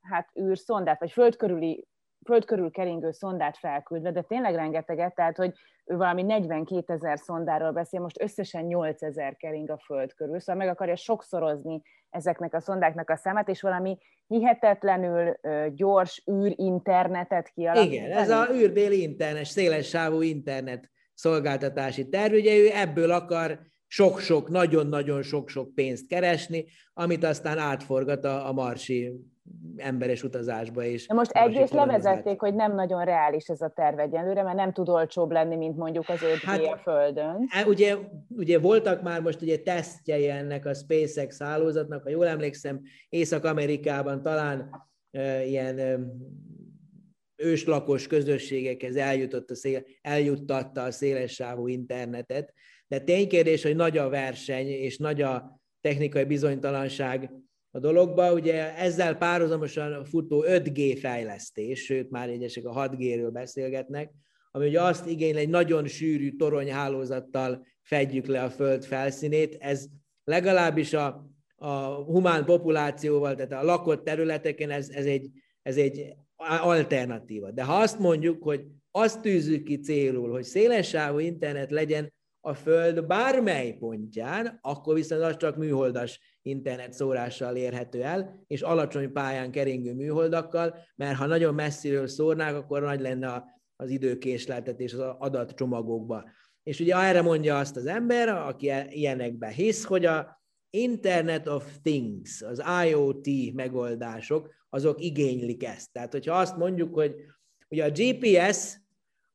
hát 0.00 0.30
űrszondát, 0.40 1.00
vagy 1.00 1.10
földkörüli 1.10 1.88
föld 2.26 2.44
körül 2.44 2.70
keringő 2.70 3.10
szondát 3.10 3.56
felküldve, 3.56 4.10
de 4.10 4.22
tényleg 4.22 4.54
rengeteget, 4.54 5.14
tehát 5.14 5.36
hogy 5.36 5.52
ő 5.84 5.96
valami 5.96 6.22
42 6.22 6.92
ezer 6.92 7.18
szondáról 7.18 7.72
beszél, 7.72 8.00
most 8.00 8.22
összesen 8.22 8.64
8 8.64 9.02
ezer 9.02 9.36
kering 9.36 9.70
a 9.70 9.78
föld 9.84 10.14
körül, 10.14 10.40
szóval 10.40 10.64
meg 10.64 10.74
akarja 10.74 10.96
sokszorozni 10.96 11.82
ezeknek 12.10 12.54
a 12.54 12.60
szondáknak 12.60 13.10
a 13.10 13.16
számát, 13.16 13.48
és 13.48 13.60
valami 13.60 13.98
hihetetlenül 14.26 15.36
gyors 15.74 16.24
űrinternetet 16.30 17.48
kialakítani. 17.48 17.94
Igen, 17.94 18.18
ez 18.18 18.30
a 18.30 18.48
űrbéli 18.54 19.02
internet, 19.02 19.44
széles 19.44 19.88
sávú 19.88 20.22
internet 20.22 20.90
szolgáltatási 21.14 22.08
terv, 22.08 22.32
ugye 22.32 22.56
ő 22.56 22.68
ebből 22.72 23.10
akar 23.10 23.60
sok-sok, 23.86 24.48
nagyon-nagyon 24.48 25.22
sok-sok 25.22 25.74
pénzt 25.74 26.06
keresni, 26.06 26.64
amit 26.94 27.24
aztán 27.24 27.58
átforgat 27.58 28.24
a, 28.24 28.48
a 28.48 28.52
marsi 28.52 29.12
emberes 29.76 30.22
utazásba 30.22 30.84
is. 30.84 31.06
De 31.06 31.14
most 31.14 31.30
egyrészt 31.30 31.72
levezették, 31.72 32.40
hogy 32.40 32.54
nem 32.54 32.74
nagyon 32.74 33.04
reális 33.04 33.46
ez 33.46 33.60
a 33.60 33.68
terv 33.68 33.98
egyenlőre, 33.98 34.42
mert 34.42 34.56
nem 34.56 34.72
tud 34.72 34.88
olcsóbb 34.88 35.30
lenni, 35.30 35.56
mint 35.56 35.76
mondjuk 35.76 36.08
az 36.08 36.18
5G 36.20 36.42
hát, 36.42 36.60
a 36.60 36.76
Földön. 36.76 37.46
E, 37.50 37.64
ugye, 37.66 37.96
ugye 38.28 38.58
voltak 38.58 39.02
már 39.02 39.20
most 39.20 39.42
ugye 39.42 39.58
tesztjei 39.58 40.28
ennek 40.28 40.66
a 40.66 40.74
SpaceX 40.74 41.42
hálózatnak, 41.42 42.02
ha 42.02 42.10
jól 42.10 42.26
emlékszem, 42.26 42.80
Észak-Amerikában 43.08 44.22
talán 44.22 44.70
e, 45.10 45.44
ilyen 45.44 45.78
e, 45.78 45.98
őslakos 47.36 48.06
közösségekhez 48.06 48.96
eljutott 48.96 49.50
a 49.50 49.54
szél, 49.54 49.82
eljuttatta 50.02 50.82
a 50.82 50.90
szélessávú 50.90 51.66
internetet, 51.66 52.52
de 52.88 52.98
ténykérdés, 52.98 53.62
hogy 53.62 53.76
nagy 53.76 53.98
a 53.98 54.08
verseny 54.08 54.66
és 54.66 54.98
nagy 54.98 55.22
a 55.22 55.60
technikai 55.80 56.24
bizonytalanság 56.24 57.30
a 57.76 57.78
dologba. 57.78 58.32
Ugye 58.32 58.76
ezzel 58.76 59.16
párhuzamosan 59.16 60.04
futó 60.04 60.44
5G 60.48 60.98
fejlesztés, 61.00 61.84
sőt 61.84 62.10
már 62.10 62.28
egyesek 62.28 62.64
a 62.64 62.88
6G-ről 62.88 63.30
beszélgetnek, 63.32 64.12
ami 64.50 64.66
ugye 64.66 64.82
azt 64.82 65.06
igényel, 65.06 65.38
egy 65.38 65.48
nagyon 65.48 65.86
sűrű 65.86 66.36
toronyhálózattal 66.36 67.66
fedjük 67.82 68.26
le 68.26 68.42
a 68.42 68.50
Föld 68.50 68.84
felszínét. 68.84 69.56
Ez 69.58 69.86
legalábbis 70.24 70.92
a, 70.92 71.30
a 71.56 71.76
humán 72.04 72.44
populációval, 72.44 73.34
tehát 73.34 73.52
a 73.52 73.66
lakott 73.66 74.04
területeken 74.04 74.70
ez, 74.70 74.88
ez, 74.88 75.04
egy, 75.04 75.30
ez 75.62 75.76
egy 75.76 76.14
alternatíva. 76.36 77.50
De 77.50 77.64
ha 77.64 77.74
azt 77.74 77.98
mondjuk, 77.98 78.42
hogy 78.42 78.64
azt 78.90 79.20
tűzzük 79.20 79.64
ki 79.64 79.78
célul, 79.78 80.30
hogy 80.30 80.44
szélessávú 80.44 81.18
internet 81.18 81.70
legyen 81.70 82.12
a 82.46 82.54
Föld 82.54 83.06
bármely 83.06 83.72
pontján, 83.72 84.58
akkor 84.62 84.94
viszont 84.94 85.22
az 85.22 85.36
csak 85.36 85.56
műholdas 85.56 86.20
internet 86.42 86.92
szórással 86.92 87.56
érhető 87.56 88.02
el, 88.02 88.44
és 88.46 88.62
alacsony 88.62 89.12
pályán 89.12 89.50
keringő 89.50 89.94
műholdakkal, 89.94 90.76
mert 90.96 91.16
ha 91.16 91.26
nagyon 91.26 91.54
messziről 91.54 92.06
szórnák, 92.06 92.54
akkor 92.54 92.82
nagy 92.82 93.00
lenne 93.00 93.44
az 93.76 93.90
időkésleltetés 93.90 94.92
az 94.92 95.14
adatcsomagokba. 95.18 96.24
És 96.62 96.80
ugye 96.80 96.96
erre 96.96 97.22
mondja 97.22 97.58
azt 97.58 97.76
az 97.76 97.86
ember, 97.86 98.28
aki 98.28 98.70
ilyenekbe 98.88 99.48
hisz, 99.48 99.84
hogy 99.84 100.04
a 100.04 100.42
Internet 100.70 101.48
of 101.48 101.78
Things, 101.82 102.42
az 102.42 102.62
IoT 102.86 103.54
megoldások, 103.54 104.54
azok 104.68 105.00
igénylik 105.00 105.64
ezt. 105.64 105.92
Tehát, 105.92 106.12
hogyha 106.12 106.34
azt 106.34 106.56
mondjuk, 106.56 106.94
hogy 106.94 107.14
ugye 107.68 107.84
a 107.84 107.90
GPS 107.90 108.80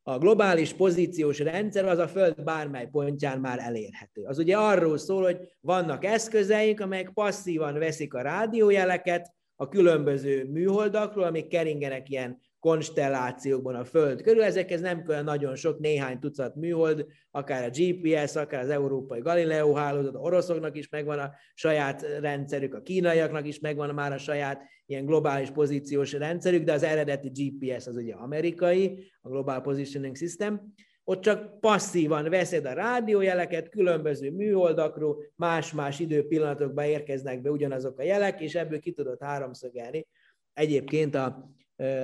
a 0.03 0.17
globális 0.17 0.73
pozíciós 0.73 1.39
rendszer 1.39 1.85
az 1.85 1.97
a 1.97 2.07
Föld 2.07 2.43
bármely 2.43 2.87
pontján 2.91 3.39
már 3.39 3.59
elérhető. 3.59 4.23
Az 4.23 4.37
ugye 4.37 4.57
arról 4.57 4.97
szól, 4.97 5.23
hogy 5.23 5.37
vannak 5.59 6.05
eszközeink, 6.05 6.79
amelyek 6.79 7.09
passzívan 7.13 7.73
veszik 7.73 8.13
a 8.13 8.21
rádiójeleket 8.21 9.33
a 9.55 9.67
különböző 9.67 10.45
műholdakról, 10.45 11.23
amik 11.23 11.47
keringenek 11.47 12.09
ilyen 12.09 12.39
konstellációkban 12.61 13.75
a 13.75 13.85
Föld 13.85 14.21
körül. 14.21 14.43
Ezekhez 14.43 14.81
nem 14.81 15.03
kell 15.03 15.23
nagyon 15.23 15.55
sok, 15.55 15.79
néhány 15.79 16.19
tucat 16.19 16.55
műhold, 16.55 17.05
akár 17.31 17.63
a 17.63 17.69
GPS, 17.73 18.35
akár 18.35 18.61
az 18.63 18.69
európai 18.69 19.19
Galileo 19.19 19.73
hálózat, 19.73 20.15
oroszoknak 20.15 20.77
is 20.77 20.89
megvan 20.89 21.19
a 21.19 21.31
saját 21.53 22.01
rendszerük, 22.19 22.73
a 22.73 22.81
kínaiaknak 22.81 23.47
is 23.47 23.59
megvan 23.59 23.93
már 23.93 24.11
a 24.11 24.17
saját 24.17 24.61
ilyen 24.85 25.05
globális 25.05 25.49
pozíciós 25.49 26.11
rendszerük, 26.11 26.63
de 26.63 26.73
az 26.73 26.83
eredeti 26.83 27.29
GPS 27.29 27.87
az 27.87 27.95
ugye 27.95 28.13
amerikai, 28.13 29.11
a 29.21 29.29
Global 29.29 29.61
Positioning 29.61 30.15
System, 30.15 30.73
ott 31.03 31.21
csak 31.21 31.59
passzívan 31.59 32.29
veszed 32.29 32.65
a 32.65 32.73
rádiójeleket, 32.73 33.69
különböző 33.69 34.31
műholdakról, 34.31 35.17
más-más 35.35 35.99
időpillanatokban 35.99 36.85
érkeznek 36.85 37.41
be 37.41 37.49
ugyanazok 37.49 37.99
a 37.99 38.03
jelek, 38.03 38.41
és 38.41 38.55
ebből 38.55 38.79
ki 38.79 38.91
tudod 38.91 39.21
háromszögelni 39.21 40.07
egyébként 40.53 41.15
a 41.15 41.51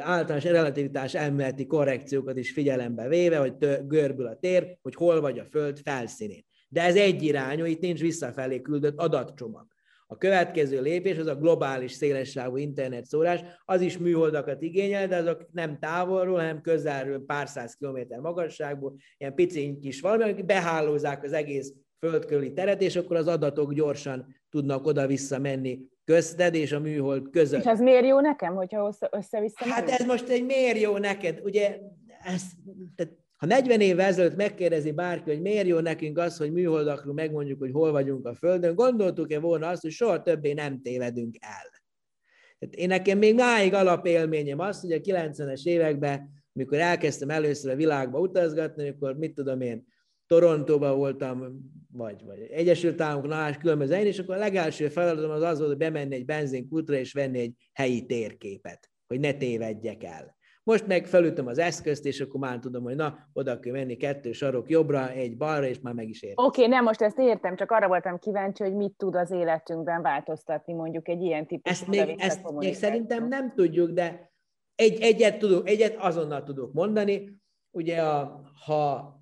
általános 0.01 0.43
relativitás 0.43 1.15
elméleti 1.15 1.65
korrekciókat 1.65 2.37
is 2.37 2.51
figyelembe 2.51 3.07
véve, 3.07 3.37
hogy 3.37 3.57
görbül 3.87 4.27
a 4.27 4.37
tér, 4.39 4.77
hogy 4.81 4.95
hol 4.95 5.21
vagy 5.21 5.39
a 5.39 5.45
Föld 5.45 5.79
felszínén. 5.79 6.45
De 6.69 6.81
ez 6.81 6.95
egy 6.95 7.23
irányú, 7.23 7.65
itt 7.65 7.79
nincs 7.79 7.99
visszafelé 7.99 8.61
küldött 8.61 8.97
adatcsomag. 8.97 9.65
A 10.09 10.17
következő 10.17 10.81
lépés 10.81 11.17
az 11.17 11.27
a 11.27 11.35
globális 11.35 11.91
szélessávú 11.91 12.57
internetszórás, 12.57 13.41
az 13.65 13.81
is 13.81 13.97
műholdakat 13.97 14.61
igényel, 14.61 15.07
de 15.07 15.15
azok 15.15 15.47
nem 15.51 15.79
távolról, 15.79 16.37
hanem 16.37 16.61
közelről 16.61 17.25
pár 17.25 17.47
száz 17.47 17.73
kilométer 17.73 18.19
magasságból, 18.19 18.95
ilyen 19.17 19.35
pici 19.35 19.77
kis 19.81 20.01
valami, 20.01 20.23
amik 20.23 20.45
behálózák 20.45 21.23
az 21.23 21.33
egész 21.33 21.73
földkörüli 21.99 22.53
teret, 22.53 22.81
és 22.81 22.95
akkor 22.95 23.15
az 23.15 23.27
adatok 23.27 23.73
gyorsan 23.73 24.35
tudnak 24.49 24.85
oda-vissza 24.85 25.39
menni 25.39 25.79
közted 26.07 26.53
és 26.55 26.71
a 26.71 26.79
műhold 26.79 27.29
között. 27.29 27.59
És 27.59 27.65
ez 27.65 27.79
miért 27.79 28.05
jó 28.05 28.19
nekem, 28.19 28.55
hogyha 28.55 28.93
össze-vissza 29.11 29.65
Hát 29.65 29.89
ez 29.89 30.05
most 30.05 30.29
egy 30.29 30.45
miért 30.45 30.79
jó 30.79 30.97
neked? 30.97 31.39
Ugye, 31.43 31.79
ez, 32.23 32.41
tehát, 32.95 33.13
ha 33.37 33.45
40 33.45 33.81
évvel 33.81 34.05
ezelőtt 34.05 34.35
megkérdezi 34.35 34.91
bárki, 34.91 35.29
hogy 35.29 35.41
miért 35.41 35.67
jó 35.67 35.79
nekünk 35.79 36.17
az, 36.17 36.37
hogy 36.37 36.51
műholdakról 36.51 37.13
megmondjuk, 37.13 37.59
hogy 37.59 37.71
hol 37.71 37.91
vagyunk 37.91 38.25
a 38.25 38.33
Földön, 38.33 38.75
gondoltuk-e 38.75 39.39
volna 39.39 39.67
azt, 39.67 39.81
hogy 39.81 39.91
soha 39.91 40.21
többé 40.21 40.53
nem 40.53 40.81
tévedünk 40.81 41.35
el. 41.39 41.81
Tehát 42.59 42.75
én 42.75 42.87
nekem 42.87 43.17
még 43.17 43.35
máig 43.35 43.73
alapélményem 43.73 44.59
az, 44.59 44.81
hogy 44.81 44.91
a 44.91 44.99
90-es 44.99 45.63
években, 45.63 46.29
amikor 46.53 46.77
elkezdtem 46.77 47.29
először 47.29 47.71
a 47.71 47.75
világba 47.75 48.19
utazgatni, 48.19 48.89
akkor 48.89 49.17
mit 49.17 49.33
tudom 49.33 49.61
én, 49.61 49.87
Torontóban 50.27 50.97
voltam, 50.97 51.59
vagy, 51.91 52.23
vagy 52.25 52.39
Egyesült 52.51 53.01
Államoknál, 53.01 53.57
különböző 53.57 53.91
helyen, 53.91 54.07
és 54.07 54.19
akkor 54.19 54.35
a 54.35 54.39
legelső 54.39 54.87
feladatom 54.87 55.31
az 55.31 55.41
az 55.41 55.57
volt, 55.57 55.69
hogy 55.69 55.79
bemenni 55.79 56.15
egy 56.15 56.25
benzinkútra 56.25 56.95
és 56.95 57.13
venni 57.13 57.39
egy 57.39 57.53
helyi 57.73 58.05
térképet, 58.05 58.89
hogy 59.07 59.19
ne 59.19 59.33
tévedjek 59.33 60.03
el. 60.03 60.35
Most 60.63 60.87
meg 60.87 61.05
felütöm 61.05 61.47
az 61.47 61.57
eszközt, 61.57 62.05
és 62.05 62.21
akkor 62.21 62.39
már 62.39 62.59
tudom, 62.59 62.83
hogy 62.83 62.95
na, 62.95 63.29
oda 63.33 63.59
kell 63.59 63.73
menni 63.73 63.95
kettő 63.95 64.31
sarok 64.31 64.69
jobbra, 64.69 65.09
egy 65.09 65.37
balra, 65.37 65.65
és 65.65 65.79
már 65.79 65.93
meg 65.93 66.09
is 66.09 66.21
értem. 66.21 66.45
Oké, 66.45 66.61
okay, 66.61 66.73
nem, 66.73 66.83
most 66.83 67.01
ezt 67.01 67.19
értem, 67.19 67.55
csak 67.55 67.71
arra 67.71 67.87
voltam 67.87 68.19
kíváncsi, 68.19 68.63
hogy 68.63 68.75
mit 68.75 68.93
tud 68.97 69.15
az 69.15 69.31
életünkben 69.31 70.01
változtatni 70.01 70.73
mondjuk 70.73 71.07
egy 71.07 71.21
ilyen 71.21 71.47
típusú 71.47 71.75
Ezt 71.75 71.87
még, 71.87 72.15
ezt 72.17 72.51
még 72.51 72.73
szerintem 72.73 73.27
nem 73.27 73.53
tudjuk, 73.55 73.89
de 73.89 74.31
egy, 74.75 75.01
egyet, 75.01 75.37
tudok, 75.37 75.69
egyet 75.69 75.95
azonnal 75.95 76.43
tudok 76.43 76.73
mondani. 76.73 77.41
Ugye, 77.71 78.01
a, 78.01 78.41
ha 78.65 79.16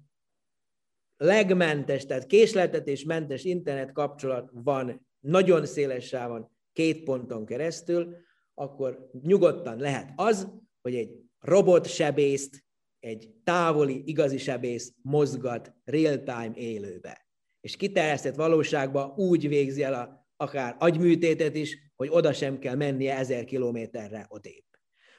legmentes, 1.17 2.05
tehát 2.05 2.25
késletetésmentes 2.25 3.43
internet 3.43 3.91
kapcsolat 3.91 4.49
van 4.53 5.07
nagyon 5.19 5.65
széles 5.65 6.05
sávon, 6.05 6.49
két 6.73 7.03
ponton 7.03 7.45
keresztül, 7.45 8.15
akkor 8.53 9.09
nyugodtan 9.21 9.79
lehet 9.79 10.11
az, 10.15 10.47
hogy 10.81 10.95
egy 10.95 11.09
robotsebészt, 11.39 12.63
egy 12.99 13.29
távoli 13.43 14.01
igazi 14.05 14.37
sebész 14.37 14.93
mozgat 15.01 15.73
real-time 15.83 16.51
élőbe. 16.53 17.25
És 17.61 17.75
kiterjesztett 17.75 18.35
valóságban 18.35 19.13
úgy 19.15 19.47
végzi 19.47 19.83
el 19.83 19.93
a, 19.93 20.27
akár 20.37 20.75
agyműtétet 20.79 21.55
is, 21.55 21.77
hogy 21.95 22.07
oda 22.11 22.33
sem 22.33 22.59
kell 22.59 22.75
mennie 22.75 23.17
ezer 23.17 23.43
kilométerre 23.43 24.25
odébb. 24.29 24.63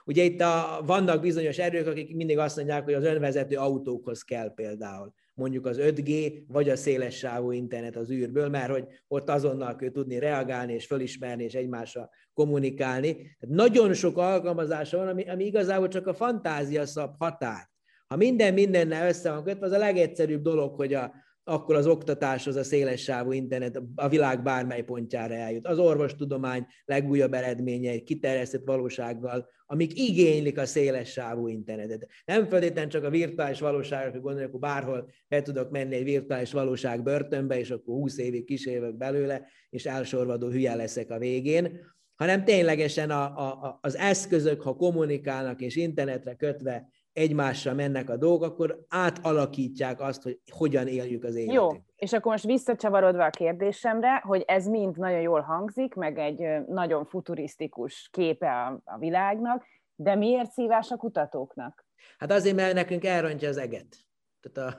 Ugye 0.05 0.23
itt 0.23 0.41
a, 0.41 0.83
vannak 0.85 1.21
bizonyos 1.21 1.59
erők, 1.59 1.87
akik 1.87 2.15
mindig 2.15 2.39
azt 2.39 2.57
mondják, 2.57 2.85
hogy 2.85 2.95
az 2.95 3.05
önvezető 3.05 3.57
autókhoz 3.57 4.23
kell 4.23 4.55
például 4.55 5.15
mondjuk 5.37 5.67
az 5.67 5.77
5G, 5.81 6.43
vagy 6.49 6.69
a 6.69 6.77
széles 6.77 7.17
sávú 7.17 7.51
internet 7.51 7.97
az 7.97 8.11
űrből, 8.11 8.49
mert 8.49 8.71
hogy 8.71 8.87
ott 9.09 9.29
azonnal 9.29 9.77
kell 9.77 9.91
tudni 9.91 10.19
reagálni, 10.19 10.73
és 10.73 10.87
fölismerni, 10.87 11.45
és 11.45 11.55
egymással 11.55 12.11
kommunikálni. 12.33 13.13
Tehát 13.13 13.57
nagyon 13.57 13.95
sok 13.95 14.19
alkalmazása 14.19 14.99
van, 14.99 15.09
ami, 15.09 15.29
ami 15.29 15.45
igazából 15.45 15.89
csak 15.89 16.07
a 16.07 16.15
fantázia 16.15 16.87
szab 16.87 17.15
határ. 17.19 17.69
Ha 18.07 18.17
minden 18.17 18.55
mindennel 18.55 19.09
össze 19.09 19.31
van 19.31 19.45
kötve, 19.45 19.67
az 19.67 19.73
a 19.73 19.79
legegyszerűbb 19.79 20.43
dolog, 20.43 20.75
hogy 20.75 20.95
a, 20.95 21.13
akkor 21.49 21.75
az 21.75 21.87
oktatáshoz 21.87 22.57
a 22.57 22.65
széles 22.65 23.03
sávú 23.03 23.33
internet 23.33 23.83
a 23.95 24.09
világ 24.09 24.43
bármely 24.43 24.83
pontjára 24.83 25.35
eljut. 25.35 25.67
Az 25.67 25.79
orvostudomány 25.79 26.67
legújabb 26.85 27.33
eredményei 27.33 28.03
kiterjesztett 28.03 28.65
valósággal, 28.65 29.49
amik 29.67 29.99
igénylik 29.99 30.59
a 30.59 30.67
széles 30.67 31.11
sávú 31.11 31.49
internetet. 31.49 32.07
Nem 32.25 32.49
feltétlenül 32.49 32.91
csak 32.91 33.05
a 33.05 33.11
virtuális 33.11 33.61
valóságokra 33.61 34.21
gondolok, 34.21 34.51
hogy 34.51 34.61
bárhol 34.61 35.11
be 35.29 35.43
tudok 35.43 35.71
menni 35.71 35.95
egy 35.95 36.05
virtuális 36.05 36.53
valóság 36.53 37.03
börtönbe, 37.03 37.59
és 37.59 37.71
akkor 37.71 37.95
20 37.95 38.19
évig 38.19 38.45
kísérvök 38.45 38.97
belőle, 38.97 39.47
és 39.71 39.87
elsorvadó 39.87 40.49
hülye 40.49 40.75
leszek 40.75 41.11
a 41.11 41.19
végén, 41.19 41.81
hanem 42.15 42.45
ténylegesen 42.45 43.11
a, 43.11 43.23
a, 43.23 43.79
az 43.81 43.97
eszközök, 43.97 44.61
ha 44.61 44.77
kommunikálnak 44.77 45.61
és 45.61 45.77
internetre 45.77 46.35
kötve 46.35 46.89
egymással 47.17 47.75
mennek 47.75 48.11
a 48.11 48.17
dolgok, 48.17 48.43
akkor 48.43 48.85
átalakítják 48.89 50.01
azt, 50.01 50.23
hogy 50.23 50.41
hogyan 50.51 50.87
éljük 50.87 51.25
az 51.25 51.35
életet. 51.35 51.55
Jó, 51.55 51.69
és 51.97 52.13
akkor 52.13 52.33
most 52.33 52.45
visszacsavarodva 52.45 53.25
a 53.25 53.31
kérdésemre, 53.31 54.23
hogy 54.25 54.45
ez 54.47 54.67
mind 54.67 54.99
nagyon 54.99 55.21
jól 55.21 55.41
hangzik, 55.41 55.95
meg 55.95 56.19
egy 56.19 56.67
nagyon 56.67 57.05
futurisztikus 57.05 58.09
képe 58.13 58.51
a, 58.51 58.81
a 58.85 58.99
világnak, 58.99 59.65
de 59.95 60.15
miért 60.15 60.51
szívás 60.51 60.91
a 60.91 60.97
kutatóknak? 60.97 61.87
Hát 62.19 62.33
azért, 62.33 62.57
mert 62.57 62.75
nekünk 62.75 63.05
elrontja 63.05 63.49
az 63.49 63.59
eget. 63.59 63.97
Tehát 64.41 64.73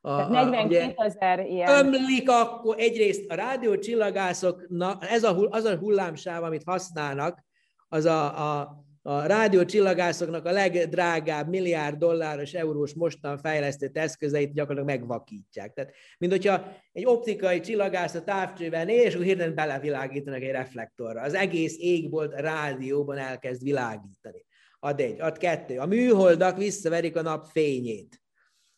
a, 0.00 0.08
a, 0.08 0.16
Tehát 0.16 0.30
42 0.30 0.92
ezer 0.96 1.46
ilyen... 1.46 1.86
Ömlik 1.86 2.30
akkor 2.30 2.74
egyrészt 2.78 3.30
a 3.30 3.34
rádiócsillagászoknak, 3.34 5.04
ez 5.10 5.22
a, 5.22 5.48
az 5.50 5.64
a 5.64 5.76
hullámsáv, 5.76 6.42
amit 6.42 6.64
használnak, 6.64 7.44
az 7.88 8.04
a, 8.04 8.58
a 8.60 8.84
a 9.02 9.26
rádiócsillagászoknak 9.26 10.46
a 10.46 10.50
legdrágább 10.50 11.48
milliárd 11.48 11.98
dolláros 11.98 12.52
eurós 12.52 12.94
mostan 12.94 13.38
fejlesztett 13.38 13.96
eszközeit 13.96 14.52
gyakorlatilag 14.52 14.98
megvakítják. 14.98 15.72
Tehát, 15.72 15.92
mint 16.18 16.32
hogyha 16.32 16.76
egy 16.92 17.06
optikai 17.06 17.60
csillagász 17.60 18.14
a 18.14 18.24
távcsőben 18.24 18.86
néz, 18.86 19.04
és 19.04 19.14
hirtelen 19.14 19.54
belevilágítanak 19.54 20.42
egy 20.42 20.50
reflektorra. 20.50 21.20
Az 21.20 21.34
egész 21.34 21.76
égbolt 21.78 22.34
a 22.34 22.40
rádióban 22.40 23.16
elkezd 23.16 23.62
világítani. 23.62 24.44
Ad 24.78 25.00
egy, 25.00 25.20
ad 25.20 25.38
kettő. 25.38 25.78
A 25.78 25.86
műholdak 25.86 26.56
visszaverik 26.56 27.16
a 27.16 27.22
nap 27.22 27.46
fényét. 27.46 28.20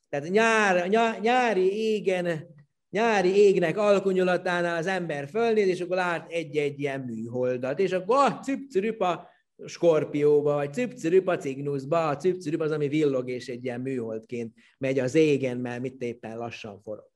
Tehát 0.09 0.29
nyár, 0.29 0.89
nyár, 0.89 1.21
nyári 1.21 1.73
égen 1.73 2.51
nyári 2.91 3.37
égnek 3.37 3.77
alkonyolatánál 3.77 4.77
az 4.77 4.87
ember 4.87 5.29
fölnéz, 5.29 5.67
és 5.67 5.81
akkor 5.81 5.97
lát 5.97 6.31
egy-egy 6.31 6.81
ilyen 6.81 7.01
műholdat, 7.01 7.79
és 7.79 7.93
akkor 7.93 8.17
ah, 8.17 8.41
cipcirüpa, 8.43 9.29
Skorpióba, 9.67 10.55
vagy 10.55 10.73
Cüpcürüp 10.73 11.37
Cignuszba, 11.41 12.09
a 12.09 12.17
Cüpcürüp 12.17 12.61
az, 12.61 12.71
ami 12.71 12.89
villog, 12.89 13.29
és 13.29 13.49
egy 13.49 13.65
ilyen 13.65 13.81
műholdként 13.81 14.55
megy 14.79 14.99
az 14.99 15.15
égen, 15.15 15.59
mert 15.59 15.81
mit 15.81 16.03
éppen 16.03 16.39
lassan 16.39 16.81
forog. 16.81 17.11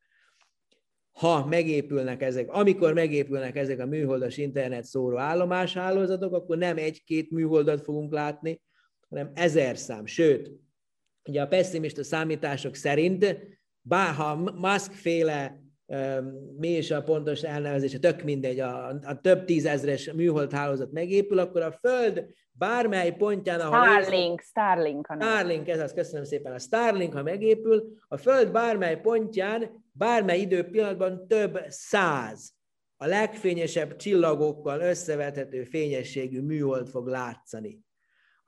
Ha 1.13 1.47
megépülnek 1.47 2.23
ezek, 2.23 2.53
amikor 2.53 2.93
megépülnek 2.93 3.57
ezek 3.57 3.79
a 3.79 3.87
műholdas 3.87 4.37
internet 4.37 4.85
szóró 4.85 5.19
állomáshálózatok, 5.19 6.33
akkor 6.33 6.57
nem 6.57 6.77
egy-két 6.77 7.31
műholdat 7.31 7.83
fogunk 7.83 8.13
látni, 8.13 8.61
hanem 9.09 9.31
ezer 9.35 9.79
szám. 9.79 10.07
Sőt, 10.07 10.51
ugye 11.29 11.43
a 11.43 11.47
pessimista 11.47 12.05
számítások 12.05 12.75
szerint, 12.75 13.37
bár 13.81 14.15
ha 14.15 14.35
Musk 14.37 14.93
féle 14.93 15.66
mi 16.57 16.69
is 16.69 16.91
a 16.91 17.03
pontos 17.03 17.43
elnevezése, 17.43 17.99
tök 17.99 18.23
mindegy, 18.23 18.61
a, 18.61 18.89
a 18.89 19.21
több 19.21 19.45
tízezres 19.45 20.13
műhold 20.13 20.53
hálózat 20.53 20.93
megépül, 20.93 21.39
akkor 21.39 21.63
a 21.63 21.73
Föld 21.73 22.27
bármely 22.53 23.17
pontján, 23.17 23.61
ahol... 23.61 23.85
Starlink, 23.85 24.41
ez, 24.41 24.47
Starlink. 24.47 25.07
A 25.07 25.15
Starlink, 25.15 25.69
ez 25.69 25.81
az, 25.81 25.93
köszönöm 25.93 26.25
szépen. 26.25 26.53
A 26.53 26.59
Starlink, 26.59 27.13
ha 27.13 27.23
megépül, 27.23 27.97
a 28.09 28.17
Föld 28.17 28.51
bármely 28.51 29.01
pontján, 29.01 29.85
bármely 29.93 30.39
időpillanatban 30.39 31.27
több 31.29 31.59
száz 31.69 32.55
a 32.97 33.07
legfényesebb 33.07 33.97
csillagokkal 33.97 34.81
összevethető 34.81 35.65
fényességű 35.65 36.41
műhold 36.41 36.89
fog 36.89 37.07
látszani. 37.07 37.86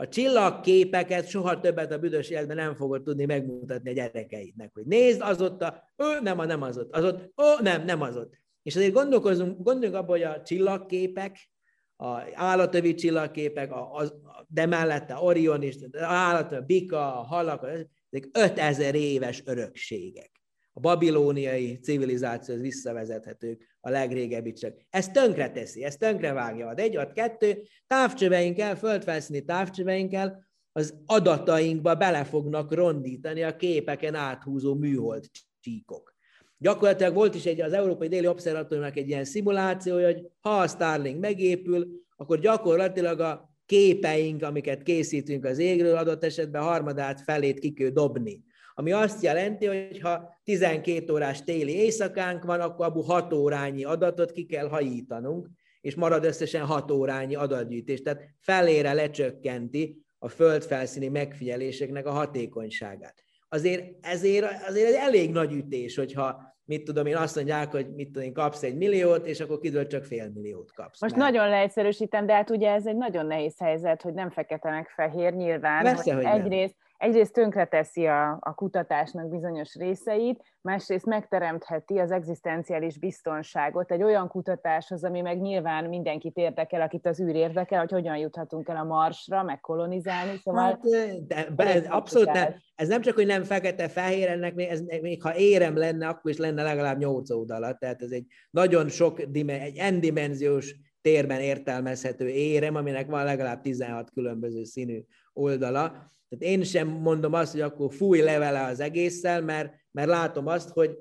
A 0.01 0.09
csillagképeket 0.09 1.29
soha 1.29 1.61
többet 1.61 1.93
a 1.93 1.99
büdös 1.99 2.29
életben 2.31 2.57
nem 2.57 2.75
fogod 2.75 3.03
tudni 3.03 3.25
megmutatni 3.25 3.91
a 3.91 3.93
gyerekeidnek, 3.93 4.71
hogy 4.73 4.87
nézd, 4.87 5.21
az 5.21 5.41
ott 5.41 5.63
a, 5.63 5.93
ő, 5.97 6.21
nem, 6.21 6.39
a, 6.39 6.45
nem 6.45 6.63
az 6.63 6.79
ott, 6.79 6.95
az 6.95 7.05
ott, 7.05 7.33
ó, 7.43 7.63
nem, 7.63 7.85
nem 7.85 8.03
az 8.03 8.17
ott. 8.17 8.35
És 8.63 8.77
azért 8.77 8.93
gondolkozunk, 8.93 9.63
gondoljunk 9.63 9.99
abban, 9.99 10.11
hogy 10.11 10.23
a 10.23 10.43
csillagképek, 10.43 11.51
a 11.97 12.21
állatövi 12.35 12.95
csillagképek, 12.95 13.73
a, 13.73 13.95
a, 13.95 14.13
de 14.49 14.67
mellette 14.67 15.17
Orion 15.17 15.63
is, 15.63 15.77
állat, 15.93 16.53
a 16.53 16.61
bika, 16.61 17.19
a 17.19 17.23
halak, 17.23 17.67
ezek 18.11 18.29
5000 18.33 18.95
éves 18.95 19.43
örökségek. 19.47 20.38
A 20.79 20.81
babilóniai 20.81 21.79
civilizációhoz 21.79 22.62
visszavezethetők 22.62 23.77
a 23.81 23.91
legrégebbi 23.91 24.53
csak. 24.53 24.75
Ez 24.91 25.09
tönkre 25.09 25.51
teszi, 25.51 25.85
ez 25.85 25.97
tönkre 25.97 26.33
vágja. 26.33 26.69
Ad 26.69 26.79
egy, 26.79 26.97
ad 26.97 27.12
kettő, 27.12 27.62
távcsöveinkkel, 27.87 28.77
földfelszíni 28.77 29.45
távcsöveinkkel 29.45 30.47
az 30.73 30.95
adatainkba 31.07 31.95
bele 31.95 32.25
fognak 32.25 32.75
rondítani 32.75 33.43
a 33.43 33.57
képeken 33.57 34.14
áthúzó 34.14 34.75
műhold 34.75 35.25
csíkok. 35.61 36.14
Gyakorlatilag 36.59 37.14
volt 37.14 37.35
is 37.35 37.45
egy, 37.45 37.61
az 37.61 37.73
Európai 37.73 38.09
Déli 38.09 38.27
Obszervatóriumnak 38.27 38.97
egy 38.97 39.09
ilyen 39.09 39.25
szimulációja, 39.25 40.07
hogy 40.07 40.27
ha 40.41 40.51
a 40.51 40.69
Starlink 40.69 41.21
megépül, 41.21 41.87
akkor 42.17 42.38
gyakorlatilag 42.38 43.21
a 43.21 43.55
képeink, 43.67 44.43
amiket 44.43 44.83
készítünk 44.83 45.45
az 45.45 45.59
égről, 45.59 45.97
adott 45.97 46.25
esetben 46.25 46.62
harmadát 46.62 47.21
felét 47.21 47.59
ki 47.59 47.73
kell 47.73 47.88
dobni. 47.88 48.47
Ami 48.79 48.93
azt 48.93 49.23
jelenti, 49.23 49.67
hogy 49.67 50.01
ha 50.01 50.41
12 50.45 51.12
órás 51.12 51.43
téli 51.43 51.75
éjszakánk 51.75 52.45
van, 52.45 52.61
akkor 52.61 52.87
abból 52.87 53.03
6 53.03 53.33
órányi 53.33 53.85
adatot 53.85 54.33
ki 54.33 54.47
kell 54.47 54.69
hajítanunk, 54.69 55.49
és 55.81 55.95
marad 55.95 56.25
összesen 56.25 56.64
6 56.64 56.91
órányi 56.91 57.35
adatgyűjtés. 57.35 58.03
Tehát 58.03 58.23
felére 58.41 58.93
lecsökkenti 58.93 60.03
a 60.19 60.29
földfelszíni 60.29 61.09
megfigyeléseknek 61.09 62.07
a 62.07 62.11
hatékonyságát. 62.11 63.14
Azért, 63.49 64.07
ezért, 64.07 64.47
azért 64.69 64.88
egy 64.88 64.95
elég 64.95 65.31
nagy 65.31 65.53
ütés, 65.53 65.97
hogyha 65.97 66.57
mit 66.64 66.85
tudom 66.85 67.07
én, 67.07 67.17
azt 67.17 67.37
mondják, 67.37 67.71
hogy 67.71 67.95
mit 67.95 68.07
tudom 68.07 68.23
én, 68.23 68.33
kapsz 68.33 68.62
egy 68.62 68.77
milliót, 68.77 69.27
és 69.27 69.41
akkor 69.41 69.59
kiderül, 69.59 69.87
csak 69.87 70.05
fél 70.05 70.31
milliót 70.35 70.73
kapsz. 70.73 71.01
Most 71.01 71.17
mert... 71.17 71.33
nagyon 71.33 71.49
leegyszerűsítem, 71.49 72.27
de 72.27 72.35
hát 72.35 72.51
ugye 72.51 72.71
ez 72.71 72.87
egy 72.87 72.97
nagyon 72.97 73.27
nehéz 73.27 73.59
helyzet, 73.59 74.03
hogy 74.03 74.14
nem 74.14 74.31
fekete 74.31 74.71
meg 74.71 74.88
fehér 74.88 75.33
nyilván. 75.33 75.83
Persze, 75.83 76.14
hogy 76.14 76.25
hogy 76.25 76.41
egyrészt, 76.41 76.75
nem 76.79 76.88
egyrészt 76.99 77.33
tönkreteszi 77.33 78.07
a, 78.07 78.39
a 78.41 78.55
kutatásnak 78.55 79.29
bizonyos 79.29 79.75
részeit, 79.75 80.43
másrészt 80.61 81.07
megteremtheti 81.07 81.99
az 81.99 82.11
egzisztenciális 82.11 82.99
biztonságot 82.99 83.93
egy 83.93 84.03
olyan 84.03 84.29
kutatáshoz, 84.29 85.05
ami 85.05 85.21
meg 85.21 85.41
nyilván 85.41 85.85
mindenkit 85.85 86.37
érdekel, 86.37 86.81
akit 86.81 87.07
az 87.07 87.21
űr 87.21 87.35
érdekel, 87.35 87.79
hogy 87.79 87.91
hogyan 87.91 88.17
juthatunk 88.17 88.69
el 88.69 88.77
a 88.77 88.85
Marsra, 88.85 89.43
meg 89.43 89.61
kolonizálni. 89.61 90.41
Szóval 90.43 90.63
hát, 90.63 90.81
de, 91.27 91.47
de 91.57 91.65
ez 91.65 91.87
abszolút 91.87 92.33
nem, 92.33 92.55
ez 92.75 92.89
nem 92.89 93.01
csak, 93.01 93.15
hogy 93.15 93.27
nem 93.27 93.43
fekete-fehér, 93.43 94.29
ennek 94.29 94.55
még, 94.55 94.69
ez, 94.69 94.81
még 95.01 95.23
ha 95.23 95.37
érem 95.37 95.77
lenne, 95.77 96.09
akkor 96.09 96.31
is 96.31 96.37
lenne 96.37 96.63
legalább 96.63 96.99
nyolc 96.99 97.31
oldalat, 97.31 97.79
tehát 97.79 98.03
ez 98.03 98.11
egy 98.11 98.27
nagyon 98.51 98.89
sok, 98.89 99.21
egy 99.21 99.83
n-dimenziós 99.93 100.75
térben 101.01 101.41
értelmezhető 101.41 102.29
érem, 102.29 102.75
aminek 102.75 103.07
van 103.07 103.25
legalább 103.25 103.61
16 103.61 104.11
különböző 104.11 104.65
színű 104.65 105.01
oldala. 105.38 105.88
Tehát 106.29 106.57
én 106.57 106.62
sem 106.62 106.88
mondom 106.88 107.33
azt, 107.33 107.53
hogy 107.53 107.61
akkor 107.61 107.94
fúj 107.94 108.20
levele 108.20 108.64
az 108.64 108.81
egésszel, 108.81 109.42
mert, 109.42 109.74
mert 109.90 110.09
látom 110.09 110.46
azt, 110.46 110.68
hogy, 110.68 110.98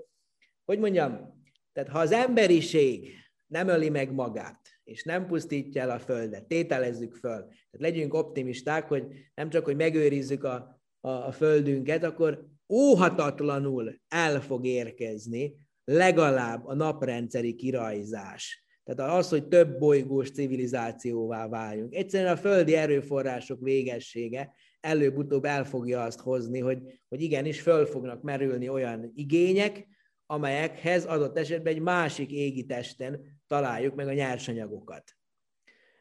hogy 0.66 0.80
mondjam, 0.80 1.36
tehát 1.74 1.90
ha 1.90 2.00
az 2.00 2.12
emberiség 2.12 3.16
nem 3.48 3.68
öli 3.68 3.90
meg 3.90 4.14
magát, 4.14 4.60
és 4.84 5.04
nem 5.04 5.28
pusztítja 5.28 5.82
el 5.82 5.90
a 5.90 6.00
Földet, 6.00 6.48
tételezzük 6.48 7.14
föl, 7.14 7.40
tehát 7.40 7.80
legyünk 7.80 8.14
optimisták, 8.14 8.88
hogy 8.88 9.06
nem 9.36 9.50
csak, 9.50 9.66
hogy 9.66 9.76
megőrizzük 9.76 10.44
a, 10.44 10.82
a, 11.00 11.10
a 11.10 11.32
Földünket, 11.32 12.04
akkor 12.04 12.46
óhatatlanul 12.70 13.96
el 14.08 14.42
fog 14.42 14.66
érkezni 14.66 15.56
legalább 15.84 16.66
a 16.66 16.74
naprendszeri 16.74 17.56
kirajzás. 17.56 18.67
Tehát 18.88 19.18
az, 19.18 19.30
hogy 19.30 19.48
több 19.48 19.78
bolygós 19.78 20.32
civilizációvá 20.32 21.48
váljunk. 21.48 21.96
Egyszerűen 21.96 22.34
a 22.34 22.38
földi 22.38 22.76
erőforrások 22.76 23.60
végessége 23.62 24.54
előbb-utóbb 24.80 25.46
el 25.46 25.66
fogja 25.66 26.04
azt 26.04 26.20
hozni, 26.20 26.60
hogy, 26.60 26.80
hogy 27.10 27.22
igenis 27.22 27.62
föl 27.62 27.86
fognak 27.86 28.22
merülni 28.22 28.70
olyan 28.70 29.12
igények, 29.16 29.88
amelyekhez 30.26 31.06
adott 31.06 31.38
esetben 31.38 31.74
egy 31.74 31.82
másik 31.82 32.32
égi 32.32 32.66
testen 32.66 33.42
találjuk 33.48 33.96
meg 33.96 34.08
a 34.08 34.14
nyersanyagokat. 34.14 35.04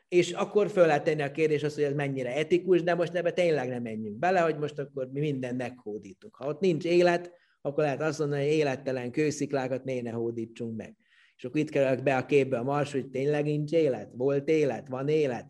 És 0.09 0.33
akkor 0.33 0.70
föl 0.70 0.87
lehet 0.87 1.05
tenni 1.05 1.22
a 1.22 1.31
kérdés 1.31 1.62
azt, 1.62 1.75
hogy 1.75 1.85
ez 1.85 1.94
mennyire 1.94 2.37
etikus, 2.37 2.83
de 2.83 2.94
most 2.94 3.14
ebbe 3.14 3.33
tényleg 3.33 3.68
nem 3.68 3.83
menjünk 3.83 4.18
bele, 4.18 4.40
hogy 4.40 4.59
most 4.59 4.79
akkor 4.79 5.11
mi 5.12 5.20
mindent 5.20 5.57
meghódítunk. 5.57 6.35
Ha 6.37 6.49
ott 6.49 6.61
nincs 6.61 6.85
élet, 6.85 7.33
akkor 7.61 7.85
lehet 7.85 8.01
azt 8.01 8.18
mondani, 8.18 8.44
hogy 8.44 8.53
élettelen 8.53 9.11
kősziklákat 9.11 9.85
né 9.85 10.01
ne 10.01 10.11
hódítsunk 10.11 10.77
meg. 10.77 10.96
És 11.37 11.44
akkor 11.44 11.61
itt 11.61 11.70
kerülök 11.70 12.03
be 12.03 12.16
a 12.16 12.27
képbe 12.27 12.59
a 12.59 12.62
mars, 12.62 12.92
hogy 12.92 13.09
tényleg 13.09 13.44
nincs 13.44 13.72
élet, 13.72 14.11
volt 14.14 14.49
élet, 14.49 14.88
van 14.88 15.09
élet, 15.09 15.46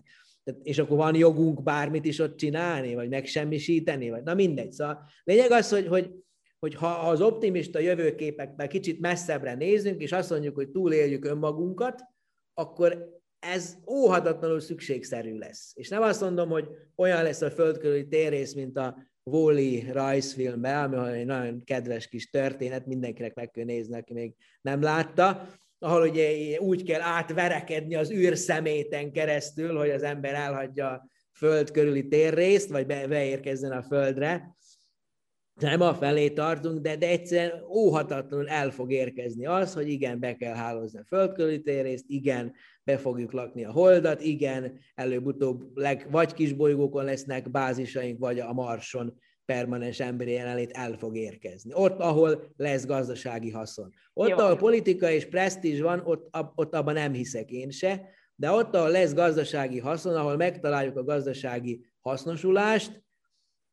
és 0.63 0.79
akkor 0.79 0.97
van 0.97 1.15
jogunk 1.15 1.63
bármit 1.63 2.05
is 2.05 2.19
ott 2.19 2.37
csinálni, 2.37 2.95
vagy 2.95 3.09
megsemmisíteni, 3.09 4.11
vagy 4.11 4.23
na 4.23 4.35
mindegy. 4.35 4.73
Szóval 4.73 5.03
lényeg 5.25 5.51
az, 5.51 5.71
hogy, 5.71 5.87
hogy, 5.87 6.11
hogy 6.59 6.75
ha 6.75 6.89
az 6.89 7.21
optimista 7.21 7.79
jövőképekben 7.79 8.69
kicsit 8.69 9.01
messzebbre 9.01 9.55
nézünk, 9.55 10.01
és 10.01 10.13
azt 10.13 10.31
mondjuk, 10.31 10.55
hogy 10.55 10.71
túléljük 10.71 11.25
önmagunkat, 11.25 12.03
akkor 12.55 13.15
ez 13.39 13.77
óhatatlanul 13.87 14.61
szükségszerű 14.61 15.39
lesz. 15.39 15.73
És 15.75 15.89
nem 15.89 16.03
azt 16.03 16.21
mondom, 16.21 16.49
hogy 16.49 16.69
olyan 16.97 17.23
lesz 17.23 17.43
a 17.43 17.51
földkörüli 17.51 18.09
térrész, 18.09 18.55
mint 18.55 18.77
a 18.77 18.97
Wall-E 19.31 19.93
rajzfilmben, 19.93 20.93
ami 20.93 21.19
egy 21.19 21.27
nagyon 21.27 21.65
kedves 21.65 22.09
kis 22.09 22.31
történet, 22.31 22.87
mindenkinek 22.87 23.35
meg 23.35 23.51
kell 23.51 23.65
nézni, 23.65 23.97
aki 23.97 24.13
még 24.13 24.35
nem 24.61 24.83
látta, 24.83 25.49
ahol 25.79 26.09
ugye 26.09 26.59
úgy 26.61 26.83
kell 26.83 27.01
átverekedni 27.01 27.95
az 27.95 28.11
űrszeméten 28.11 29.13
keresztül, 29.13 29.77
hogy 29.77 29.91
az 29.91 30.03
ember 30.03 30.35
elhagyja 30.35 30.89
a 30.89 31.09
föld 31.33 31.71
körüli 31.71 32.09
térrészt, 32.09 32.71
vagy 32.71 32.87
be, 32.87 33.07
beérkezzen 33.07 33.73
a 33.73 33.83
földre. 33.83 34.57
Nem 35.61 35.81
a 35.81 35.95
felé 35.95 36.31
tartunk, 36.31 36.81
de, 36.81 36.97
de 36.97 37.09
egyszerűen 37.09 37.63
óhatatlanul 37.63 38.49
el 38.49 38.71
fog 38.71 38.93
érkezni 38.93 39.47
az, 39.47 39.75
hogy 39.75 39.89
igen, 39.89 40.21
be 40.21 40.37
kell 40.37 40.55
hálózni 40.55 40.99
a 40.99 41.05
föld 41.05 41.33
körüli 41.33 41.63
térrészt, 41.63 42.05
igen, 42.09 42.55
be 42.85 42.99
fogjuk 42.99 43.33
lakni 43.33 43.65
a 43.65 43.73
holdat, 43.73 44.21
igen, 44.21 44.79
előbb-utóbb 44.95 45.77
leg, 45.77 46.07
vagy 46.11 46.33
kisbolygókon 46.33 47.05
lesznek 47.05 47.51
bázisaink, 47.51 48.19
vagy 48.19 48.41
a 48.41 48.53
Marson 48.53 49.19
permanens 49.47 50.01
emberi 50.01 50.31
jelenlét 50.33 50.71
el 50.71 50.93
fog 50.93 51.17
érkezni. 51.17 51.71
Ott, 51.75 52.01
ahol 52.01 52.53
lesz 52.57 52.87
gazdasági 52.87 53.51
haszon. 53.51 53.93
Ott, 54.13 54.29
Jó. 54.29 54.37
ahol 54.37 54.57
politika 54.57 55.11
és 55.11 55.27
presztízs 55.27 55.81
van, 55.81 56.01
ott, 56.05 56.37
ott 56.55 56.75
abban 56.75 56.95
nem 56.95 57.13
hiszek 57.13 57.51
én 57.51 57.71
se, 57.71 58.09
de 58.35 58.51
ott, 58.51 58.75
ahol 58.75 58.91
lesz 58.91 59.15
gazdasági 59.15 59.79
haszon, 59.79 60.17
ahol 60.17 60.37
megtaláljuk 60.37 60.97
a 60.97 61.05
gazdasági 61.05 61.87
hasznosulást, 62.01 63.05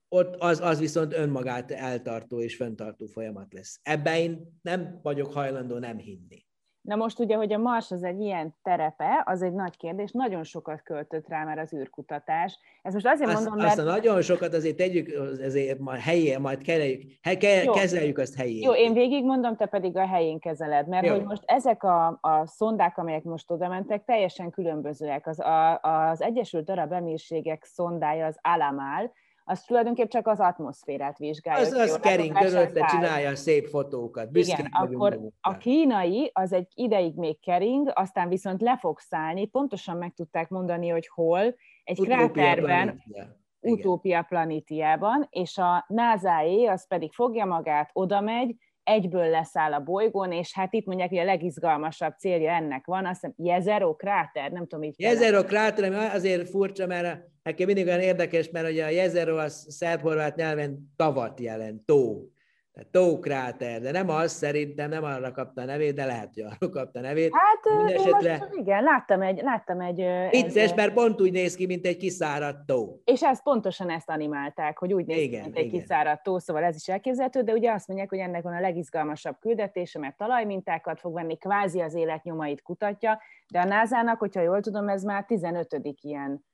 ott 0.10 0.36
az, 0.36 0.60
az 0.60 0.80
viszont 0.80 1.14
önmagát 1.14 1.72
eltartó 1.72 2.42
és 2.42 2.56
fenntartó 2.56 3.06
folyamat 3.06 3.54
lesz. 3.54 3.80
Ebben 3.84 4.16
én 4.16 4.60
nem 4.62 5.00
vagyok 5.02 5.34
hajlandó 5.34 5.78
nem 5.78 5.98
hinni. 5.98 6.46
Na 6.84 6.96
most 6.96 7.19
ugye, 7.19 7.36
hogy 7.36 7.54
a 7.54 7.58
Mars 7.58 7.91
az 7.91 8.04
egy 8.04 8.19
ilyen 8.19 8.56
terepe, 8.63 9.24
az 9.26 9.41
egy 9.41 9.54
nagy 9.54 9.78
kérdés, 9.78 10.12
nagyon 10.12 10.43
sokat 10.43 10.82
költött 10.84 11.28
rá 11.28 11.43
már 11.43 11.58
az 11.58 11.74
űrkutatás. 11.74 12.60
Ez 12.82 12.93
most 12.93 13.08
azért 13.08 13.30
azt, 13.30 13.39
mondom, 13.39 13.65
mert... 13.65 13.78
Azt 13.78 13.88
nagyon 13.88 14.22
sokat 14.22 14.54
azért 14.54 14.76
tegyük, 14.76 15.10
ezért 15.41 15.80
majd 15.80 16.00
helyén, 16.00 16.39
majd 16.39 16.62
kezeljük, 16.62 17.12
he, 17.22 17.38
ke, 17.38 17.65
kezeljük 17.65 18.17
azt 18.17 18.36
helyén. 18.36 18.62
Jó, 18.62 18.74
én 18.74 18.93
végigmondom, 18.93 19.56
te 19.56 19.65
pedig 19.65 19.98
a 19.98 20.08
helyén 20.08 20.39
kezeled, 20.39 20.88
mert 20.88 21.06
Jó. 21.06 21.13
hogy 21.13 21.24
most 21.24 21.43
ezek 21.46 21.84
a, 21.84 22.08
a 22.22 22.46
szondák, 22.46 22.98
amelyek 22.98 23.24
most 23.24 23.52
oda 23.52 23.67
mentek, 23.67 24.04
teljesen 24.06 24.50
különbözőek. 24.50 25.28
Az, 25.28 25.39
a, 25.39 25.80
az 25.80 26.22
Egyesült 26.22 26.69
Arab 26.69 26.91
Emírségek 26.91 27.63
szondája 27.63 28.26
az 28.26 28.38
Alamál, 28.41 29.12
az 29.44 29.64
tulajdonképpen 29.64 30.10
csak 30.10 30.28
az 30.28 30.40
atmoszférát 30.40 31.18
vizsgálja. 31.18 31.66
Az, 31.66 31.74
az 31.74 32.00
kering 32.00 32.38
körülötte 32.38 32.86
csinálja 32.86 33.36
szép 33.36 33.68
fotókat. 33.68 34.38
Igen, 34.38 34.70
akkor 34.72 35.20
a 35.42 35.58
kínai 35.58 36.32
az 36.34 36.54
egy 36.54 36.72
ideig 36.76 37.16
még 37.16 37.40
kering, 37.40 37.92
aztán 37.94 38.30
viszont 38.30 38.62
le 38.62 38.78
fog 38.78 39.00
szállni, 39.00 39.46
pontosan 39.46 39.98
meg 39.98 40.14
tudták 40.14 40.50
mondani, 40.50 40.90
hogy 40.90 41.08
hol, 41.08 41.56
egy 41.84 42.00
Utópia 42.00 42.32
kráterben, 42.32 42.86
planítia. 42.86 43.42
Utópia 43.60 44.22
planítiában, 44.22 45.28
és 45.30 45.58
a 45.58 45.86
nasa 45.88 46.72
az 46.72 46.88
pedig 46.88 47.12
fogja 47.14 47.46
magát, 47.46 47.90
oda 47.94 48.22
megy, 48.22 48.56
egyből 48.84 49.30
leszáll 49.30 49.74
a 49.74 49.80
bolygón, 49.80 50.32
és 50.32 50.54
hát 50.54 50.74
itt 50.74 50.86
mondják, 50.86 51.10
hogy 51.10 51.17
a 51.17 51.24
legizgalmasabb 51.24 52.13
célja 52.17 52.52
ennek 52.52 52.86
van, 52.86 53.06
azt 53.06 53.22
hiszem 53.22 53.34
Jezero 53.38 53.96
kráter, 53.96 54.52
nem 54.52 54.67
tudom 54.67 54.84
így. 54.84 54.96
Jezero 54.98 55.43
kráter, 55.43 55.84
ami 55.84 55.96
azért 55.96 56.50
furcsa, 56.50 56.88
mert 56.88 57.19
nekem 57.43 57.65
mindig 57.65 57.86
olyan 57.86 58.00
érdekes, 58.00 58.50
mert 58.50 58.69
ugye 58.69 58.86
a 58.86 58.89
Jezero 58.89 59.38
az 59.38 59.65
szerb-horvát 59.69 60.36
nyelven 60.36 60.93
tavat 60.96 61.39
jelent, 61.39 61.86
tó. 61.86 62.33
Tehát 62.74 62.90
tókráter, 62.90 63.82
de 63.82 63.92
nem 63.92 64.10
az, 64.10 64.32
szerintem 64.32 64.90
nem 64.90 65.04
arra 65.04 65.32
kapta 65.32 65.62
a 65.62 65.66
nevét, 65.66 65.94
de 65.96 66.06
lehet, 66.06 66.30
hogy 66.34 66.44
arra 66.44 66.70
kapta 66.70 67.00
a 67.00 67.02
nevét. 67.02 67.32
Hát 67.34 67.78
Mindenesetre... 67.78 68.38
most, 68.38 68.54
igen, 68.54 68.84
láttam 68.84 69.22
egy... 69.22 69.42
Láttam 69.42 69.80
egy 69.80 70.06
Vicces, 70.32 70.64
ez... 70.64 70.76
mert 70.76 70.94
pont 70.94 71.22
úgy 71.22 71.32
néz 71.32 71.56
ki, 71.56 71.66
mint 71.66 71.86
egy 71.86 71.98
kiszáradt 71.98 72.66
tó. 72.66 73.02
És 73.06 73.24
ezt 73.24 73.44
pontosan 73.44 73.90
ezt 73.90 74.10
animálták, 74.10 74.78
hogy 74.78 74.94
úgy 74.94 75.06
néz 75.06 75.18
igen, 75.18 75.30
ki, 75.30 75.50
mint 75.50 75.58
igen. 75.58 75.66
egy 75.66 75.80
kiszáradt 75.80 76.24
tó, 76.24 76.40
szóval 76.40 76.64
ez 76.64 76.76
is 76.76 76.88
elképzelhető, 76.88 77.42
de 77.42 77.54
ugye 77.54 77.72
azt 77.72 77.88
mondják, 77.88 78.10
hogy 78.10 78.20
ennek 78.20 78.44
van 78.44 78.54
a 78.54 78.60
legizgalmasabb 78.60 79.36
küldetése, 79.40 80.00
mert 80.00 80.18
talajmintákat 80.18 81.00
fog 81.00 81.14
venni, 81.14 81.38
kvázi 81.38 81.80
az 81.82 81.94
életnyomait 81.94 82.62
kutatja, 82.62 83.22
de 83.48 83.60
a 83.60 83.66
NASA-nak, 83.66 84.20
hogyha 84.20 84.42
jól 84.42 84.62
tudom, 84.62 84.88
ez 84.88 85.04
már 85.04 85.26
15. 85.26 85.80
ilyen 86.02 86.46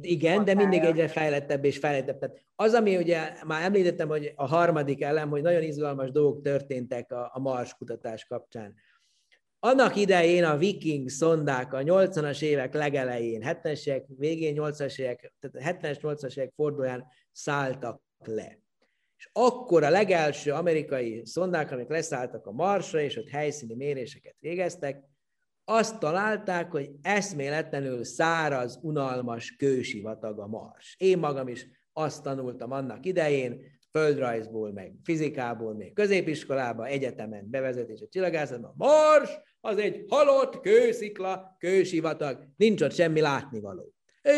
igen, 0.00 0.44
de 0.44 0.54
mindig 0.54 0.82
egyre 0.82 1.08
fejlettebb 1.08 1.64
és 1.64 1.78
fejlettebb. 1.78 2.18
Tehát 2.18 2.44
az, 2.54 2.74
ami 2.74 2.96
ugye 2.96 3.32
már 3.46 3.64
említettem, 3.64 4.08
hogy 4.08 4.32
a 4.36 4.46
harmadik 4.46 5.02
elem, 5.02 5.28
hogy 5.28 5.42
nagyon 5.42 5.62
izgalmas 5.62 6.10
dolgok 6.10 6.42
történtek 6.42 7.12
a, 7.12 7.30
a 7.32 7.38
Mars 7.38 7.74
kutatás 7.74 8.24
kapcsán. 8.24 8.74
Annak 9.60 9.96
idején 9.96 10.44
a 10.44 10.56
viking 10.56 11.08
szondák 11.08 11.72
a 11.72 11.78
80-as 11.78 12.42
évek 12.42 12.74
legelején, 12.74 13.42
70-es 13.44 13.86
évek 13.86 14.04
végén, 14.18 14.54
80-as 14.58 14.98
évek, 14.98 15.34
tehát 15.40 15.78
70-es, 15.80 15.98
80-as 16.02 16.36
évek 16.36 16.52
fordulóján 16.56 17.06
szálltak 17.32 18.02
le. 18.24 18.58
És 19.16 19.28
akkor 19.32 19.82
a 19.82 19.90
legelső 19.90 20.52
amerikai 20.52 21.22
szondák, 21.24 21.70
amik 21.70 21.88
leszálltak 21.88 22.46
a 22.46 22.52
Marsra, 22.52 23.00
és 23.00 23.16
ott 23.16 23.28
helyszíni 23.28 23.74
méréseket 23.74 24.36
végeztek, 24.38 25.04
azt 25.70 25.98
találták, 25.98 26.70
hogy 26.70 26.90
eszméletlenül 27.02 28.04
száraz, 28.04 28.78
unalmas 28.82 29.56
kősivatag 29.56 30.38
a 30.38 30.46
Mars. 30.46 30.94
Én 30.98 31.18
magam 31.18 31.48
is 31.48 31.66
azt 31.92 32.22
tanultam 32.22 32.72
annak 32.72 33.06
idején, 33.06 33.60
földrajzból, 33.90 34.72
meg 34.72 34.92
fizikából, 35.02 35.74
még 35.74 35.92
középiskolában, 35.92 36.86
egyetemen, 36.86 37.50
bevezetés 37.50 38.00
a 38.00 38.08
csillagászatban. 38.08 38.74
Mars 38.76 39.30
az 39.60 39.78
egy 39.78 40.04
halott 40.08 40.60
kőszikla, 40.60 41.56
kősivatag, 41.58 42.48
nincs 42.56 42.82
ott 42.82 42.94
semmi 42.94 43.20
látnivaló. 43.20 43.92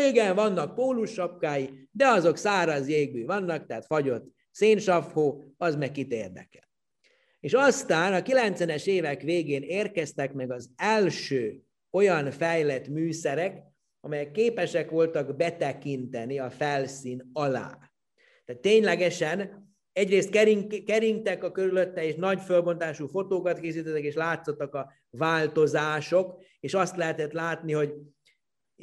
Igen, 0.09 0.35
vannak 0.35 0.75
pólussapkái, 0.75 1.89
de 1.91 2.07
azok 2.07 2.37
száraz 2.37 2.87
jégbű 2.87 3.25
vannak, 3.25 3.65
tehát 3.65 3.85
fagyott 3.85 4.25
szénsavhó, 4.51 5.43
az 5.57 5.75
meg 5.75 5.91
kit 5.91 6.11
érdekel. 6.11 6.70
És 7.41 7.53
aztán 7.53 8.13
a 8.13 8.21
90-es 8.21 8.85
évek 8.85 9.21
végén 9.21 9.61
érkeztek 9.61 10.33
meg 10.33 10.51
az 10.51 10.69
első 10.75 11.61
olyan 11.91 12.31
fejlett 12.31 12.87
műszerek, 12.87 13.63
amelyek 13.99 14.31
képesek 14.31 14.89
voltak 14.89 15.35
betekinteni 15.35 16.39
a 16.39 16.49
felszín 16.49 17.29
alá. 17.33 17.77
Tehát 18.45 18.61
ténylegesen 18.61 19.69
egyrészt 19.93 20.29
kering, 20.29 20.83
keringtek 20.83 21.43
a 21.43 21.51
körülötte, 21.51 22.03
és 22.03 22.15
nagy 22.15 22.41
fölbontású 22.41 23.07
fotókat 23.07 23.59
készítettek, 23.59 24.03
és 24.03 24.15
látszottak 24.15 24.73
a 24.73 24.91
változások, 25.09 26.43
és 26.59 26.73
azt 26.73 26.95
lehetett 26.95 27.31
látni, 27.31 27.73
hogy 27.73 27.93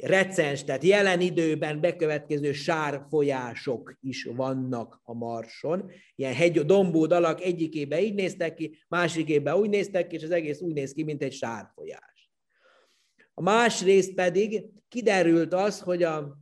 recens, 0.01 0.63
tehát 0.63 0.83
jelen 0.83 1.21
időben 1.21 1.81
bekövetkező 1.81 2.51
sárfolyások 2.51 3.97
is 4.01 4.23
vannak 4.23 5.01
a 5.03 5.13
Marson. 5.13 5.91
Ilyen 6.15 6.33
hegy, 6.33 6.59
dombódalak 6.59 7.41
egyikébe 7.41 8.01
így 8.01 8.13
néztek 8.13 8.53
ki, 8.53 8.77
másikébe 8.87 9.55
úgy 9.55 9.69
néztek 9.69 10.07
ki, 10.07 10.15
és 10.15 10.23
az 10.23 10.31
egész 10.31 10.61
úgy 10.61 10.73
néz 10.73 10.93
ki, 10.93 11.03
mint 11.03 11.23
egy 11.23 11.33
sárfolyás. 11.33 12.31
A 13.33 13.41
másrészt 13.41 14.13
pedig 14.13 14.65
kiderült 14.87 15.53
az, 15.53 15.79
hogy 15.79 16.03
a 16.03 16.37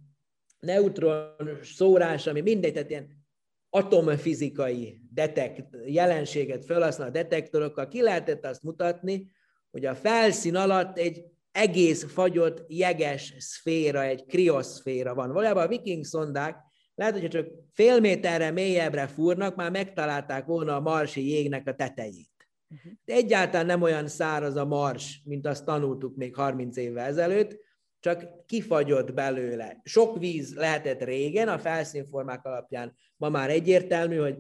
neutron 0.60 1.36
szórás, 1.62 2.28
ami 2.28 2.42
mindegy, 2.42 2.74
tehát 2.74 2.90
ilyen 2.90 3.26
atomfizikai 3.70 5.02
detekt, 5.14 5.78
jelenséget 5.86 6.66
felhasznál 6.66 7.08
a 7.08 7.12
detektorokkal, 7.12 7.88
ki 7.88 8.02
lehetett 8.02 8.46
azt 8.46 8.64
mutatni, 8.64 9.32
hogy 9.72 9.86
a 9.86 9.96
felszín 9.96 10.56
alatt 10.56 10.98
egy 10.98 11.24
egész 11.58 12.06
fagyott 12.12 12.66
jeges 12.68 13.34
szféra, 13.38 14.04
egy 14.04 14.26
krioszféra 14.26 15.14
van. 15.14 15.32
Valójában 15.32 15.64
a 15.64 15.68
viking 15.68 16.04
szondák 16.04 16.58
lehet, 16.96 17.14
hogyha 17.14 17.30
csak 17.30 17.48
fél 17.74 18.00
méterre 18.00 18.52
mélyebbre 18.52 19.08
fúrnak, 19.08 19.56
már 19.56 19.72
megtalálták 19.72 20.46
volna 20.46 20.76
a 20.76 20.80
marsi 20.80 21.30
jégnek 21.30 21.68
a 21.68 21.76
tetejét. 21.76 22.50
Uh-huh. 22.70 22.92
De 23.06 23.14
egyáltalán 23.14 23.66
nem 23.66 23.82
olyan 23.82 24.08
száraz 24.08 24.56
a 24.56 24.66
mars, 24.66 25.22
mint 25.26 25.48
azt 25.48 25.66
tanultuk 25.66 26.16
még 26.16 26.36
30 26.36 26.78
évvel 26.78 27.06
ezelőtt, 27.06 27.60
csak 28.00 28.46
kifagyott 28.46 29.14
belőle. 29.14 29.82
Sok 29.84 30.18
víz 30.18 30.56
lehetett 30.56 31.04
régen, 31.04 31.48
a 31.48 31.60
felszínformák 31.60 32.46
alapján 32.46 32.96
ma 33.18 33.30
már 33.30 33.50
egyértelmű, 33.50 34.18
hogy 34.18 34.36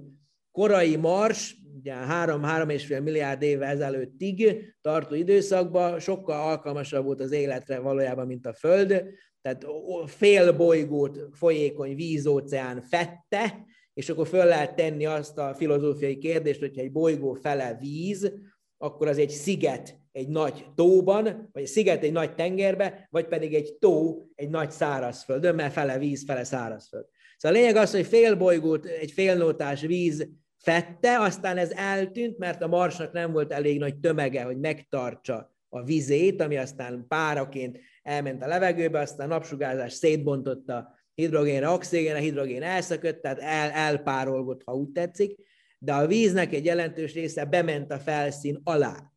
korai 0.57 0.95
mars, 0.95 1.55
ugye 1.77 1.93
3-3,5 1.93 3.03
milliárd 3.03 3.41
éve 3.41 3.65
ezelőttig 3.65 4.63
tartó 4.81 5.15
időszakban 5.15 5.99
sokkal 5.99 6.49
alkalmasabb 6.49 7.05
volt 7.05 7.21
az 7.21 7.31
életre 7.31 7.79
valójában, 7.79 8.27
mint 8.27 8.45
a 8.45 8.53
Föld, 8.53 9.03
tehát 9.41 9.65
fél 10.05 10.51
bolygót 10.53 11.19
folyékony 11.31 11.95
vízóceán 11.95 12.81
fette, 12.81 13.65
és 13.93 14.09
akkor 14.09 14.27
föl 14.27 14.45
lehet 14.45 14.75
tenni 14.75 15.05
azt 15.05 15.37
a 15.37 15.53
filozófiai 15.53 16.17
kérdést, 16.17 16.59
hogyha 16.59 16.81
egy 16.81 16.91
bolygó 16.91 17.33
fele 17.33 17.77
víz, 17.79 18.31
akkor 18.77 19.07
az 19.07 19.17
egy 19.17 19.29
sziget 19.29 19.99
egy 20.11 20.27
nagy 20.27 20.65
tóban, 20.75 21.49
vagy 21.53 21.61
egy 21.61 21.67
sziget 21.67 22.03
egy 22.03 22.11
nagy 22.11 22.35
tengerbe, 22.35 23.07
vagy 23.09 23.27
pedig 23.27 23.53
egy 23.53 23.75
tó 23.79 24.25
egy 24.35 24.49
nagy 24.49 24.71
szárazföldön, 24.71 25.55
mert 25.55 25.73
fele 25.73 25.97
víz, 25.97 26.23
fele 26.25 26.43
szárazföld. 26.43 27.05
Szóval 27.37 27.57
a 27.57 27.61
lényeg 27.61 27.75
az, 27.75 27.91
hogy 27.91 28.05
fél 28.05 28.35
bolygót, 28.35 28.85
egy 28.85 29.11
félnótás 29.11 29.81
víz 29.81 30.27
fette, 30.57 31.19
aztán 31.19 31.57
ez 31.57 31.71
eltűnt, 31.71 32.37
mert 32.37 32.61
a 32.61 32.67
Marsnak 32.67 33.11
nem 33.11 33.31
volt 33.31 33.51
elég 33.51 33.79
nagy 33.79 33.99
tömege, 33.99 34.43
hogy 34.43 34.57
megtartsa 34.57 35.55
a 35.69 35.83
vizét, 35.83 36.41
ami 36.41 36.57
aztán 36.57 37.05
páraként 37.07 37.79
elment 38.03 38.43
a 38.43 38.47
levegőbe, 38.47 38.99
aztán 38.99 39.31
a 39.31 39.33
napsugárzás 39.33 39.93
szétbontotta 39.93 40.95
hidrogénre, 41.13 41.69
oxigénre, 41.69 42.19
hidrogén 42.19 42.63
elszökött, 42.63 43.21
tehát 43.21 43.39
el, 43.39 43.69
elpárolgott, 43.69 44.61
ha 44.65 44.75
úgy 44.75 44.89
tetszik, 44.89 45.35
de 45.79 45.93
a 45.93 46.07
víznek 46.07 46.53
egy 46.53 46.65
jelentős 46.65 47.13
része 47.13 47.45
bement 47.45 47.91
a 47.91 47.99
felszín 47.99 48.61
alá. 48.63 49.11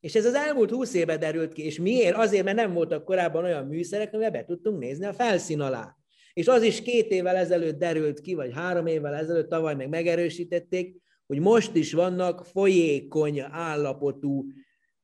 És 0.00 0.14
ez 0.14 0.24
az 0.24 0.34
elmúlt 0.34 0.70
húsz 0.70 0.94
évben 0.94 1.18
derült 1.18 1.52
ki, 1.52 1.64
és 1.64 1.78
miért? 1.78 2.16
Azért, 2.16 2.44
mert 2.44 2.56
nem 2.56 2.72
voltak 2.72 3.04
korábban 3.04 3.44
olyan 3.44 3.66
műszerek, 3.66 4.12
amivel 4.12 4.30
be 4.30 4.44
tudtunk 4.44 4.78
nézni 4.78 5.06
a 5.06 5.12
felszín 5.12 5.60
alá. 5.60 5.96
És 6.32 6.48
az 6.48 6.62
is 6.62 6.82
két 6.82 7.10
évvel 7.10 7.36
ezelőtt 7.36 7.78
derült 7.78 8.20
ki, 8.20 8.34
vagy 8.34 8.52
három 8.52 8.86
évvel 8.86 9.14
ezelőtt, 9.14 9.48
tavaly 9.48 9.74
meg 9.74 9.88
megerősítették, 9.88 11.00
hogy 11.26 11.38
most 11.38 11.74
is 11.74 11.92
vannak 11.92 12.46
folyékony 12.46 13.40
állapotú 13.40 14.46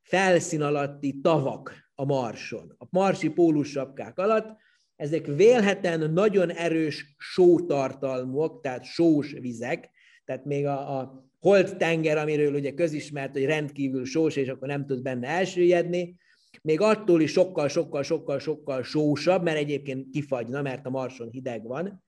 felszín 0.03 0.63
alatti 0.63 1.21
tavak 1.21 1.91
a 1.95 2.05
Marson, 2.05 2.75
a 2.79 2.87
marsi 2.91 3.31
pólussapkák 3.31 4.19
alatt. 4.19 4.57
Ezek 4.97 5.27
vélhetően 5.27 6.13
nagyon 6.13 6.51
erős 6.51 7.15
sótartalmúak, 7.19 8.61
tehát 8.61 8.85
sós 8.85 9.33
vizek, 9.33 9.91
tehát 10.25 10.45
még 10.45 10.67
a, 10.67 10.99
a 10.99 11.29
holt 11.39 11.77
tenger, 11.77 12.17
amiről 12.17 12.55
ugye 12.55 12.73
közismert, 12.73 13.33
hogy 13.33 13.45
rendkívül 13.45 14.05
sós, 14.05 14.37
és 14.37 14.49
akkor 14.49 14.69
nem 14.69 14.87
tud 14.87 15.03
benne 15.03 15.29
elsüllyedni, 15.29 16.17
még 16.69 16.81
attól 16.81 17.21
is 17.21 17.33
sokkal, 17.33 17.69
sokkal, 17.69 18.03
sokkal, 18.03 18.39
sokkal 18.39 18.83
sósabb, 18.83 19.43
mert 19.43 19.57
egyébként 19.57 20.11
kifagyna, 20.11 20.63
mert 20.63 20.87
a 20.87 20.91
marson 20.91 21.29
hideg 21.31 21.67
van, 21.67 22.05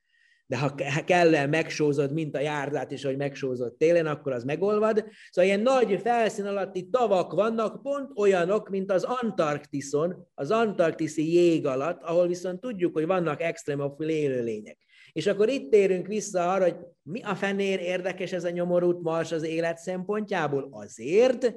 de 0.47 0.59
ha 0.59 0.75
kell 1.05 1.47
megsózod, 1.47 2.13
mint 2.13 2.37
a 2.37 2.41
járdát 2.41 2.91
is, 2.91 3.05
hogy 3.05 3.17
megsózott 3.17 3.79
télen, 3.79 4.07
akkor 4.07 4.33
az 4.33 4.45
megolvad. 4.45 5.05
Szóval 5.31 5.51
ilyen 5.51 5.61
nagy 5.61 6.01
felszín 6.03 6.45
alatti 6.45 6.89
tavak 6.91 7.33
vannak, 7.33 7.83
pont 7.83 8.11
olyanok, 8.19 8.69
mint 8.69 8.93
az 8.93 9.05
Antarktiszon, 9.05 10.29
az 10.35 10.51
antarktiszi 10.51 11.33
jég 11.35 11.67
alatt, 11.67 12.03
ahol 12.03 12.27
viszont 12.27 12.61
tudjuk, 12.61 12.93
hogy 12.93 13.07
vannak 13.07 13.43
extremofil 13.43 14.09
élőlények. 14.09 14.79
És 15.13 15.27
akkor 15.27 15.49
itt 15.49 15.71
térünk 15.71 16.07
vissza 16.07 16.53
arra, 16.53 16.65
hogy 16.65 16.77
mi 17.03 17.23
a 17.23 17.35
fenér 17.35 17.81
érdekes 17.81 18.33
ez 18.33 18.45
a 18.45 18.51
nyomorult 18.51 19.03
mars 19.03 19.33
az 19.33 19.43
élet 19.43 19.79
szempontjából? 19.79 20.69
Azért, 20.71 21.55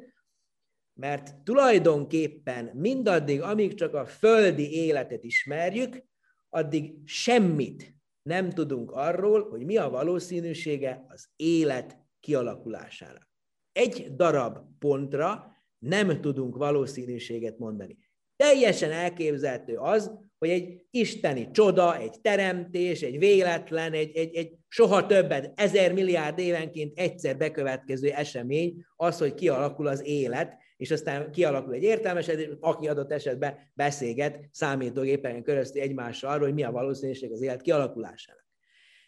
mert 0.94 1.36
tulajdonképpen 1.44 2.72
mindaddig, 2.74 3.42
amíg 3.42 3.74
csak 3.74 3.94
a 3.94 4.06
földi 4.06 4.74
életet 4.74 5.24
ismerjük, 5.24 6.04
addig 6.50 6.94
semmit 7.06 7.96
nem 8.22 8.50
tudunk 8.50 8.92
arról, 8.92 9.50
hogy 9.50 9.66
mi 9.66 9.78
a 9.78 9.90
valószínűsége 9.90 11.06
az 11.08 11.30
élet 11.36 11.98
kialakulására. 12.20 13.30
Egy 13.72 14.16
darab 14.16 14.58
pontra 14.80 15.58
nem 15.80 16.22
tudunk 16.22 16.58
valószínűséget 16.58 17.58
mondani. 17.58 17.98
Teljesen 18.36 18.92
elképzelhető 18.92 19.78
az, 19.78 20.12
hogy 20.38 20.50
egy 20.50 20.86
isteni 20.90 21.52
csoda, 21.52 21.98
egy 21.98 22.22
teremtés, 22.22 23.02
egy 23.02 23.20
véletlen, 23.20 23.94
egy, 23.94 24.16
egy, 24.16 24.36
egy 24.36 24.58
soha 24.68 25.06
többet, 25.06 25.52
ezer 25.56 25.94
milliárd 25.94 26.40
évenként 26.40 27.00
egyszer 27.00 27.38
bekövetkező 27.38 28.10
esemény 28.10 28.86
az, 28.96 29.18
hogy 29.18 29.34
kialakul 29.34 29.88
az 29.88 30.06
élet, 30.06 30.58
és 30.84 30.92
aztán 30.92 31.32
kialakul 31.32 31.74
egy 31.74 31.84
értelmesedés, 31.84 32.50
aki 32.60 32.88
adott 32.88 33.12
esetben 33.12 33.58
beszélget 33.74 34.40
számítógépen 34.52 35.44
keresztül 35.44 35.82
egymással 35.82 36.32
arról, 36.32 36.46
hogy 36.46 36.54
mi 36.54 36.64
a 36.64 36.72
valószínűség 36.72 37.32
az 37.32 37.42
élet 37.42 37.62
kialakulásának. 37.62 38.48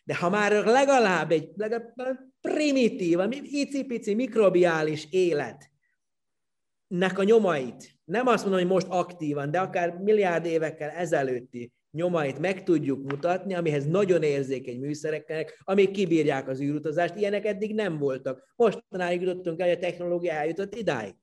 De 0.04 0.16
ha 0.16 0.30
már 0.30 0.66
legalább 0.66 1.32
egy 1.32 1.50
legalább 1.56 1.94
primitív, 2.42 3.20
icipici 3.42 4.14
mikrobiális 4.14 5.08
életnek 5.10 7.18
a 7.18 7.24
nyomait, 7.24 7.92
nem 8.04 8.28
azt 8.28 8.44
mondom, 8.44 8.62
hogy 8.62 8.72
most 8.72 8.88
aktívan, 8.90 9.52
de 9.52 9.60
akár 9.60 9.94
milliárd 9.94 10.46
évekkel 10.46 10.90
ezelőtti 10.90 11.74
nyomait 11.92 12.40
meg 12.40 12.64
tudjuk 12.64 13.12
mutatni, 13.12 13.54
amihez 13.54 13.86
nagyon 13.86 14.24
érzékeny 14.24 14.80
műszereknek, 14.80 15.62
amik 15.64 15.92
kibírják 15.92 16.48
az 16.48 16.62
űrutazást. 16.62 17.16
Ilyenek 17.16 17.46
eddig 17.46 17.74
nem 17.74 17.98
voltak. 17.98 18.54
Mostanáig 18.56 19.22
jutottunk 19.22 19.60
el, 19.60 19.68
hogy 19.68 19.78
a 19.78 19.80
technológia 19.80 20.32
eljutott 20.32 20.76
idáig. 20.76 21.16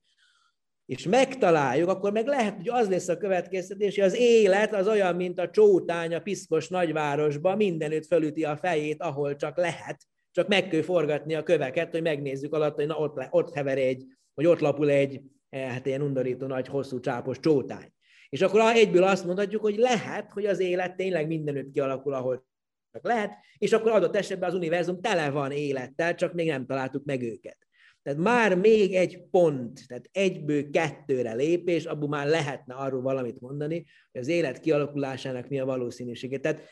És 0.92 1.06
megtaláljuk, 1.06 1.88
akkor 1.88 2.12
meg 2.12 2.26
lehet, 2.26 2.56
hogy 2.56 2.68
az 2.68 2.88
lesz 2.88 3.08
a 3.08 3.16
következtetés, 3.16 3.94
hogy 3.94 4.04
az 4.04 4.16
élet 4.16 4.74
az 4.74 4.88
olyan, 4.88 5.16
mint 5.16 5.38
a 5.38 5.50
csótány 5.50 6.14
a 6.14 6.20
piszkos 6.20 6.68
nagyvárosba, 6.68 7.56
mindenütt 7.56 8.06
fölüti 8.06 8.44
a 8.44 8.56
fejét, 8.56 9.02
ahol 9.02 9.36
csak 9.36 9.56
lehet, 9.56 10.02
csak 10.30 10.48
meg 10.48 10.68
kell 10.68 10.82
forgatni 10.82 11.34
a 11.34 11.42
köveket, 11.42 11.90
hogy 11.90 12.02
megnézzük 12.02 12.54
alatt, 12.54 12.74
hogy 12.74 12.86
na, 12.86 12.96
ott, 12.96 13.16
le, 13.16 13.28
ott 13.30 13.54
hever 13.54 13.78
egy, 13.78 14.04
vagy 14.34 14.46
ott 14.46 14.60
lapul 14.60 14.90
egy, 14.90 15.20
eh, 15.48 15.70
hát 15.70 15.86
ilyen 15.86 16.02
undorító 16.02 16.46
nagy, 16.46 16.68
hosszú, 16.68 17.00
csápos 17.00 17.38
csótány. 17.40 17.92
És 18.28 18.40
akkor 18.40 18.60
egyből 18.60 19.02
azt 19.02 19.24
mondhatjuk, 19.24 19.62
hogy 19.62 19.76
lehet, 19.76 20.30
hogy 20.32 20.46
az 20.46 20.58
élet 20.58 20.96
tényleg 20.96 21.26
mindenütt 21.26 21.72
kialakul, 21.72 22.14
ahol 22.14 22.46
csak 22.92 23.04
lehet, 23.04 23.32
és 23.58 23.72
akkor 23.72 23.92
adott 23.92 24.16
esetben 24.16 24.48
az 24.48 24.54
univerzum 24.54 25.00
tele 25.00 25.30
van 25.30 25.50
élettel, 25.50 26.14
csak 26.14 26.32
még 26.32 26.46
nem 26.46 26.66
találtuk 26.66 27.04
meg 27.04 27.22
őket. 27.22 27.61
Tehát 28.02 28.18
már 28.18 28.56
még 28.56 28.94
egy 28.94 29.22
pont, 29.30 29.86
tehát 29.86 30.08
egyből 30.12 30.70
kettőre 30.70 31.34
lépés, 31.34 31.84
abból 31.84 32.08
már 32.08 32.26
lehetne 32.26 32.74
arról 32.74 33.02
valamit 33.02 33.40
mondani, 33.40 33.86
hogy 34.12 34.20
az 34.20 34.28
élet 34.28 34.60
kialakulásának 34.60 35.48
mi 35.48 35.60
a 35.60 35.64
valószínűsége. 35.64 36.38
Tehát 36.38 36.62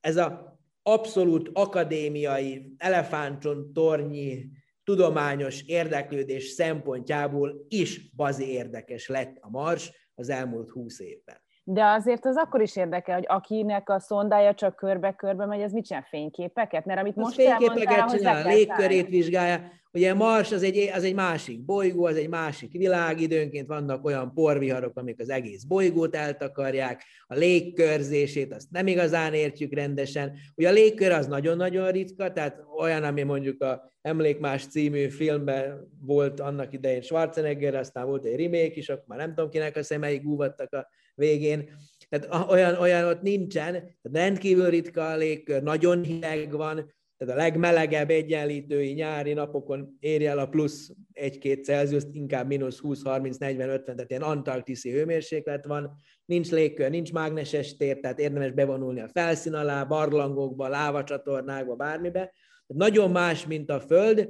ez 0.00 0.16
a 0.16 0.58
abszolút 0.82 1.50
akadémiai, 1.52 2.74
elefántcsont 2.78 3.72
tornyi, 3.72 4.50
tudományos 4.84 5.62
érdeklődés 5.62 6.48
szempontjából 6.48 7.66
is 7.68 8.14
bazi 8.14 8.52
érdekes 8.52 9.08
lett 9.08 9.36
a 9.40 9.50
Mars, 9.50 10.10
az 10.14 10.28
elmúlt 10.28 10.70
húsz 10.70 11.00
évben. 11.00 11.36
De 11.64 11.84
azért 11.84 12.26
az 12.26 12.36
akkor 12.36 12.60
is 12.60 12.76
érdekel, 12.76 13.14
hogy 13.14 13.26
akinek 13.28 13.88
a 13.88 14.00
szondája 14.00 14.54
csak 14.54 14.76
körbe-körbe 14.76 15.46
megy, 15.46 15.62
az 15.62 15.72
mit 15.72 15.84
csinál? 15.84 16.06
Fényképeket? 16.08 16.84
Mert 16.84 17.00
amit 17.00 17.16
most 17.16 17.34
fényképeket 17.34 18.10
csinál, 18.10 18.46
légkörét 18.46 19.08
vizsgálja. 19.08 19.70
Ugye 19.94 20.14
Mars 20.14 20.52
az 20.52 20.62
egy, 20.62 20.90
az 20.94 21.04
egy 21.04 21.14
másik 21.14 21.64
bolygó, 21.64 22.04
az 22.04 22.16
egy 22.16 22.28
másik 22.28 22.72
világ, 22.72 23.20
időnként 23.20 23.66
vannak 23.66 24.04
olyan 24.04 24.34
porviharok, 24.34 24.98
amik 24.98 25.20
az 25.20 25.28
egész 25.28 25.62
bolygót 25.62 26.16
eltakarják, 26.16 27.04
a 27.26 27.34
légkörzését 27.34 28.54
azt 28.54 28.70
nem 28.70 28.86
igazán 28.86 29.34
értjük 29.34 29.74
rendesen. 29.74 30.32
Ugye 30.54 30.68
a 30.68 30.72
légkör 30.72 31.10
az 31.10 31.26
nagyon-nagyon 31.26 31.90
ritka, 31.90 32.32
tehát 32.32 32.62
olyan, 32.78 33.02
ami 33.02 33.22
mondjuk 33.22 33.62
a 33.62 33.92
Emlékmás 34.00 34.66
című 34.66 35.08
filmben 35.08 35.88
volt 36.00 36.40
annak 36.40 36.72
idején 36.72 37.02
Schwarzenegger, 37.02 37.74
aztán 37.74 38.06
volt 38.06 38.24
egy 38.24 38.40
remake 38.40 38.74
is, 38.74 38.88
akkor 38.88 39.04
már 39.06 39.18
nem 39.18 39.34
tudom 39.34 39.50
kinek 39.50 39.76
a 39.76 39.82
szemei 39.82 40.18
gúvattak 40.18 40.72
a 40.72 40.88
végén. 41.14 41.70
Tehát 42.08 42.50
olyan, 42.50 42.74
olyan 42.74 43.04
ott 43.04 43.22
nincsen, 43.22 43.96
rendkívül 44.02 44.70
ritka 44.70 45.10
a 45.10 45.16
légkör, 45.16 45.62
nagyon 45.62 46.02
hideg 46.02 46.52
van, 46.52 46.92
tehát 47.24 47.40
a 47.40 47.42
legmelegebb 47.42 48.10
egyenlítői 48.10 48.92
nyári 48.92 49.32
napokon 49.32 49.96
érje 50.00 50.30
el 50.30 50.38
a 50.38 50.46
plusz 50.46 50.92
1-2 51.14 51.64
Celsius, 51.64 52.02
inkább 52.12 52.46
mínusz 52.46 52.78
20, 52.78 53.02
30, 53.02 53.36
40, 53.36 53.68
50, 53.68 53.94
tehát 53.96 54.10
ilyen 54.10 54.22
antarktiszi 54.22 54.90
hőmérséklet 54.90 55.66
van, 55.66 55.94
nincs 56.24 56.50
légkör, 56.50 56.90
nincs 56.90 57.12
mágneses 57.12 57.76
tér, 57.76 58.00
tehát 58.00 58.18
érdemes 58.18 58.52
bevonulni 58.52 59.00
a 59.00 59.08
felszín 59.08 59.54
alá, 59.54 59.84
barlangokba, 59.84 60.68
lávacsatornákba, 60.68 61.74
bármibe. 61.74 62.18
Tehát 62.18 62.92
nagyon 62.92 63.10
más, 63.10 63.46
mint 63.46 63.70
a 63.70 63.80
Föld, 63.80 64.28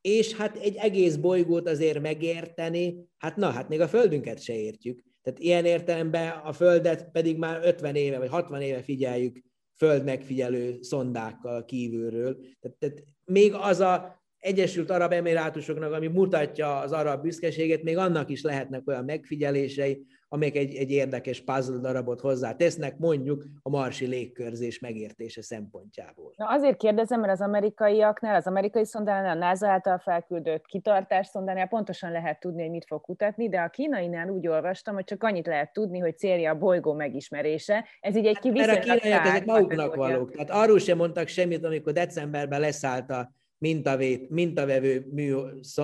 és 0.00 0.34
hát 0.34 0.56
egy 0.56 0.76
egész 0.76 1.16
bolygót 1.16 1.68
azért 1.68 2.00
megérteni, 2.00 2.96
hát 3.16 3.36
na, 3.36 3.50
hát 3.50 3.68
még 3.68 3.80
a 3.80 3.88
Földünket 3.88 4.42
se 4.42 4.54
értjük. 4.54 5.02
Tehát 5.22 5.38
ilyen 5.38 5.64
értelemben 5.64 6.30
a 6.30 6.52
Földet 6.52 7.10
pedig 7.10 7.38
már 7.38 7.60
50 7.62 7.94
éve 7.94 8.18
vagy 8.18 8.28
60 8.28 8.60
éve 8.60 8.82
figyeljük 8.82 9.42
föld 9.76 10.04
megfigyelő 10.04 10.78
szondákkal 10.80 11.64
kívülről. 11.64 12.36
Tehát, 12.60 12.76
tehát 12.78 13.04
még 13.24 13.52
az 13.54 13.80
a 13.80 14.22
Egyesült 14.38 14.90
Arab 14.90 15.12
Emirátusoknak, 15.12 15.92
ami 15.92 16.06
mutatja 16.06 16.78
az 16.78 16.92
arab 16.92 17.22
büszkeséget, 17.22 17.82
még 17.82 17.96
annak 17.96 18.30
is 18.30 18.42
lehetnek 18.42 18.88
olyan 18.88 19.04
megfigyelései, 19.04 20.06
amelyek 20.34 20.56
egy, 20.56 20.74
egy 20.74 20.90
érdekes 20.90 21.40
puzzle 21.40 21.78
darabot 21.78 22.20
hozzá 22.20 22.52
tesznek, 22.52 22.98
mondjuk 22.98 23.44
a 23.62 23.68
marsi 23.68 24.06
légkörzés 24.06 24.78
megértése 24.78 25.42
szempontjából. 25.42 26.32
Na 26.36 26.46
azért 26.46 26.76
kérdezem, 26.76 27.20
mert 27.20 27.32
az 27.32 27.40
amerikaiaknál, 27.40 28.34
az 28.34 28.46
amerikai 28.46 28.86
szondánál, 28.86 29.36
a 29.36 29.38
NASA 29.38 29.68
által 29.68 29.98
felküldött 29.98 30.66
kitartás 30.66 31.26
szondánál 31.26 31.68
pontosan 31.68 32.12
lehet 32.12 32.40
tudni, 32.40 32.62
hogy 32.62 32.70
mit 32.70 32.84
fog 32.86 33.00
kutatni, 33.00 33.48
de 33.48 33.60
a 33.60 33.68
kínainál 33.68 34.28
úgy 34.28 34.46
olvastam, 34.46 34.94
hogy 34.94 35.04
csak 35.04 35.22
annyit 35.22 35.46
lehet 35.46 35.72
tudni, 35.72 35.98
hogy 35.98 36.18
célja 36.18 36.50
a 36.50 36.58
bolygó 36.58 36.92
megismerése. 36.92 37.84
Ez 38.00 38.16
így 38.16 38.26
egy 38.26 38.38
hát, 38.42 38.52
Mert 38.52 38.76
a 38.76 38.80
kínaiak 38.80 39.26
ezek 39.26 39.44
maguknak 39.44 39.94
valók. 39.94 40.30
Tehát 40.30 40.50
arról 40.50 40.78
sem 40.78 40.96
mondtak 40.96 41.28
semmit, 41.28 41.64
amikor 41.64 41.92
decemberben 41.92 42.60
leszállt 42.60 43.10
a 43.10 43.32
mintavét, 43.58 44.30
mintavevő 44.30 45.06
mű 45.10 45.34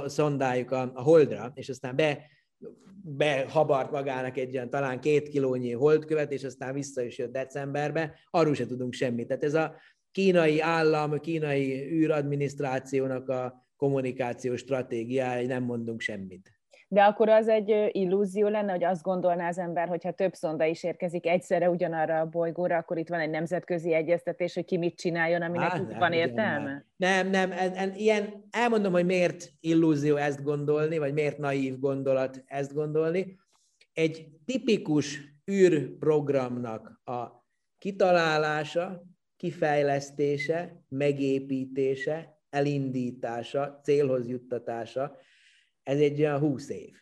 szondájuk 0.07 0.70
a, 0.70 0.90
a 0.94 1.03
Holdra, 1.03 1.51
és 1.55 1.68
aztán 1.68 1.96
be 1.96 2.18
behabart 3.02 3.90
magának 3.90 4.36
egy 4.36 4.54
olyan 4.54 4.70
talán 4.70 5.00
két 5.00 5.28
kilónyi 5.28 5.72
holdkövet, 5.72 6.32
és 6.32 6.44
aztán 6.44 6.74
vissza 6.74 7.02
is 7.02 7.18
jött 7.18 7.32
decemberbe, 7.32 8.14
arról 8.30 8.54
se 8.54 8.66
tudunk 8.66 8.92
semmit. 8.92 9.26
Tehát 9.26 9.44
ez 9.44 9.54
a 9.54 9.74
kínai 10.11 10.61
állam, 10.61 11.20
kínai 11.20 11.90
űradminisztrációnak 11.92 13.28
a 13.28 13.66
kommunikációs 13.76 14.61
stratégiája, 14.61 15.46
nem 15.46 15.62
mondunk 15.62 16.00
semmit. 16.00 16.59
De 16.93 17.03
akkor 17.03 17.28
az 17.28 17.49
egy 17.49 17.88
illúzió 17.93 18.49
lenne, 18.49 18.72
hogy 18.72 18.84
azt 18.84 19.03
gondolná 19.03 19.49
az 19.49 19.59
ember, 19.59 19.88
hogyha 19.88 20.12
több 20.12 20.34
szonda 20.34 20.64
is 20.64 20.82
érkezik 20.82 21.26
egyszerre 21.26 21.70
ugyanarra 21.70 22.20
a 22.20 22.26
bolygóra, 22.26 22.76
akkor 22.76 22.99
itt 22.99 23.09
van 23.09 23.20
egy 23.20 23.30
nemzetközi 23.30 23.95
egyeztetés, 23.95 24.55
hogy 24.55 24.64
ki 24.64 24.76
mit 24.76 24.97
csináljon, 24.97 25.43
aminek 25.43 25.70
hát, 25.70 25.99
van 25.99 26.12
értelme? 26.12 26.84
Nem, 26.97 27.30
nem, 27.30 27.53
en, 27.53 27.72
en, 27.72 27.95
ilyen, 27.95 28.45
elmondom, 28.51 28.93
hogy 28.93 29.05
miért 29.05 29.53
illúzió 29.61 30.16
ezt 30.16 30.43
gondolni, 30.43 30.99
vagy 30.99 31.12
miért 31.12 31.38
naív 31.38 31.78
gondolat 31.78 32.43
ezt 32.47 32.74
gondolni. 32.74 33.38
Egy 33.93 34.28
tipikus 34.45 35.20
űrprogramnak 35.51 37.01
a 37.05 37.47
kitalálása, 37.78 39.03
kifejlesztése, 39.36 40.84
megépítése, 40.88 42.38
elindítása, 42.49 43.80
célhoz 43.82 44.28
juttatása, 44.28 45.16
ez 45.91 46.01
egy 46.01 46.20
olyan 46.20 46.38
húsz 46.38 46.68
év. 46.68 46.95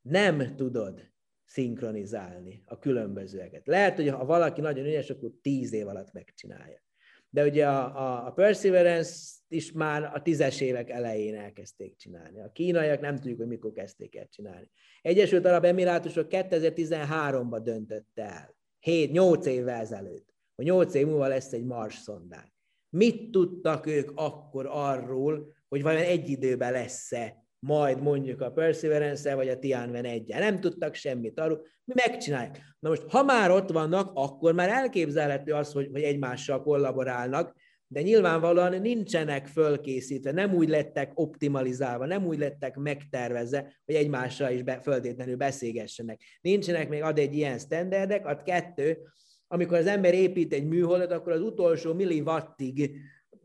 Nem 0.00 0.56
tudod 0.56 1.10
szinkronizálni 1.44 2.62
a 2.66 2.78
különbözőeket. 2.78 3.66
Lehet, 3.66 3.96
hogy 3.96 4.08
ha 4.08 4.24
valaki 4.24 4.60
nagyon 4.60 4.84
ügyes, 4.84 5.10
akkor 5.10 5.30
tíz 5.42 5.72
év 5.72 5.88
alatt 5.88 6.12
megcsinálja. 6.12 6.82
De 7.28 7.44
ugye 7.44 7.68
a, 7.68 7.96
a, 7.96 8.26
a 8.26 8.32
Perseverance 8.32 9.38
is 9.48 9.72
már 9.72 10.02
a 10.14 10.22
tízes 10.22 10.60
évek 10.60 10.90
elején 10.90 11.34
elkezdték 11.34 11.96
csinálni. 11.96 12.40
A 12.40 12.52
kínaiak 12.52 13.00
nem 13.00 13.16
tudjuk, 13.16 13.38
hogy 13.38 13.46
mikor 13.46 13.72
kezdték 13.72 14.16
el 14.16 14.28
csinálni. 14.28 14.70
Egyesült 15.02 15.44
Arab 15.44 15.64
Emirátusok 15.64 16.26
2013-ban 16.30 17.60
döntött 17.62 18.18
el, 18.18 18.56
7-8 18.86 19.44
évvel 19.44 19.80
ezelőtt, 19.80 20.34
hogy 20.54 20.64
8 20.64 20.94
év 20.94 21.06
múlva 21.06 21.26
lesz 21.26 21.52
egy 21.52 21.64
Mars 21.64 21.94
szondák. 21.94 22.52
Mit 22.88 23.30
tudtak 23.30 23.86
ők 23.86 24.10
akkor 24.14 24.66
arról, 24.70 25.54
hogy 25.68 25.82
vajon 25.82 26.02
egy 26.02 26.28
időben 26.28 26.72
lesz-e 26.72 27.48
majd 27.60 28.02
mondjuk 28.02 28.40
a 28.40 28.50
perseverance 28.50 29.34
vagy 29.34 29.48
a 29.48 29.58
Tianwen 29.58 30.04
1 30.04 30.26
Nem 30.28 30.60
tudtak 30.60 30.94
semmit 30.94 31.40
arról, 31.40 31.66
mi 31.84 31.94
megcsináljuk. 32.06 32.56
Na 32.78 32.88
most, 32.88 33.02
ha 33.08 33.22
már 33.22 33.50
ott 33.50 33.70
vannak, 33.70 34.10
akkor 34.14 34.54
már 34.54 34.68
elképzelhető 34.68 35.52
az, 35.52 35.72
hogy, 35.72 35.88
hogy 35.92 36.02
egymással 36.02 36.62
kollaborálnak, 36.62 37.54
de 37.86 38.02
nyilvánvalóan 38.02 38.80
nincsenek 38.80 39.46
fölkészítve, 39.46 40.32
nem 40.32 40.54
úgy 40.54 40.68
lettek 40.68 41.12
optimalizálva, 41.14 42.06
nem 42.06 42.26
úgy 42.26 42.38
lettek 42.38 42.76
megtervezve, 42.76 43.80
hogy 43.84 43.94
egymással 43.94 44.50
is 44.50 44.62
be, 44.62 44.80
földétlenül 44.80 45.36
beszélgessenek. 45.36 46.20
Nincsenek 46.40 46.88
még 46.88 47.02
ad 47.02 47.18
egy 47.18 47.34
ilyen 47.34 47.58
standardek, 47.58 48.26
ad 48.26 48.42
kettő, 48.42 48.98
amikor 49.46 49.76
az 49.76 49.86
ember 49.86 50.14
épít 50.14 50.52
egy 50.52 50.66
műholdat, 50.66 51.12
akkor 51.12 51.32
az 51.32 51.40
utolsó 51.40 51.94
milliwattig 51.94 52.90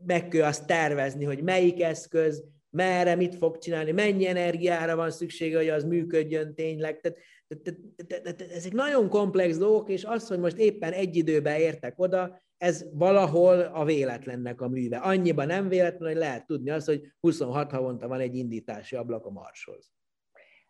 meg 0.06 0.28
kell 0.28 0.46
azt 0.46 0.66
tervezni, 0.66 1.24
hogy 1.24 1.42
melyik 1.42 1.82
eszköz, 1.82 2.44
merre, 2.76 3.14
mit 3.14 3.34
fog 3.34 3.58
csinálni, 3.58 3.92
mennyi 3.92 4.26
energiára 4.26 4.96
van 4.96 5.10
szüksége, 5.10 5.56
hogy 5.56 5.68
az 5.68 5.84
működjön 5.84 6.54
tényleg. 6.54 7.00
Tehát, 7.00 7.18
tehát, 7.62 8.22
tehát, 8.22 8.52
ezek 8.52 8.72
nagyon 8.72 9.08
komplex 9.08 9.58
dolgok, 9.58 9.88
és 9.88 10.04
az, 10.04 10.28
hogy 10.28 10.38
most 10.38 10.56
éppen 10.56 10.92
egy 10.92 11.16
időben 11.16 11.60
értek 11.60 11.94
oda, 11.96 12.44
ez 12.58 12.84
valahol 12.92 13.60
a 13.60 13.84
véletlennek 13.84 14.60
a 14.60 14.68
műve. 14.68 14.96
Annyiban 14.96 15.46
nem 15.46 15.68
véletlen, 15.68 16.08
hogy 16.08 16.18
lehet 16.18 16.46
tudni 16.46 16.70
azt, 16.70 16.86
hogy 16.86 17.12
26 17.20 17.70
havonta 17.70 18.08
van 18.08 18.20
egy 18.20 18.34
indítási 18.34 18.96
ablak 18.96 19.26
a 19.26 19.30
Marshoz. 19.30 19.94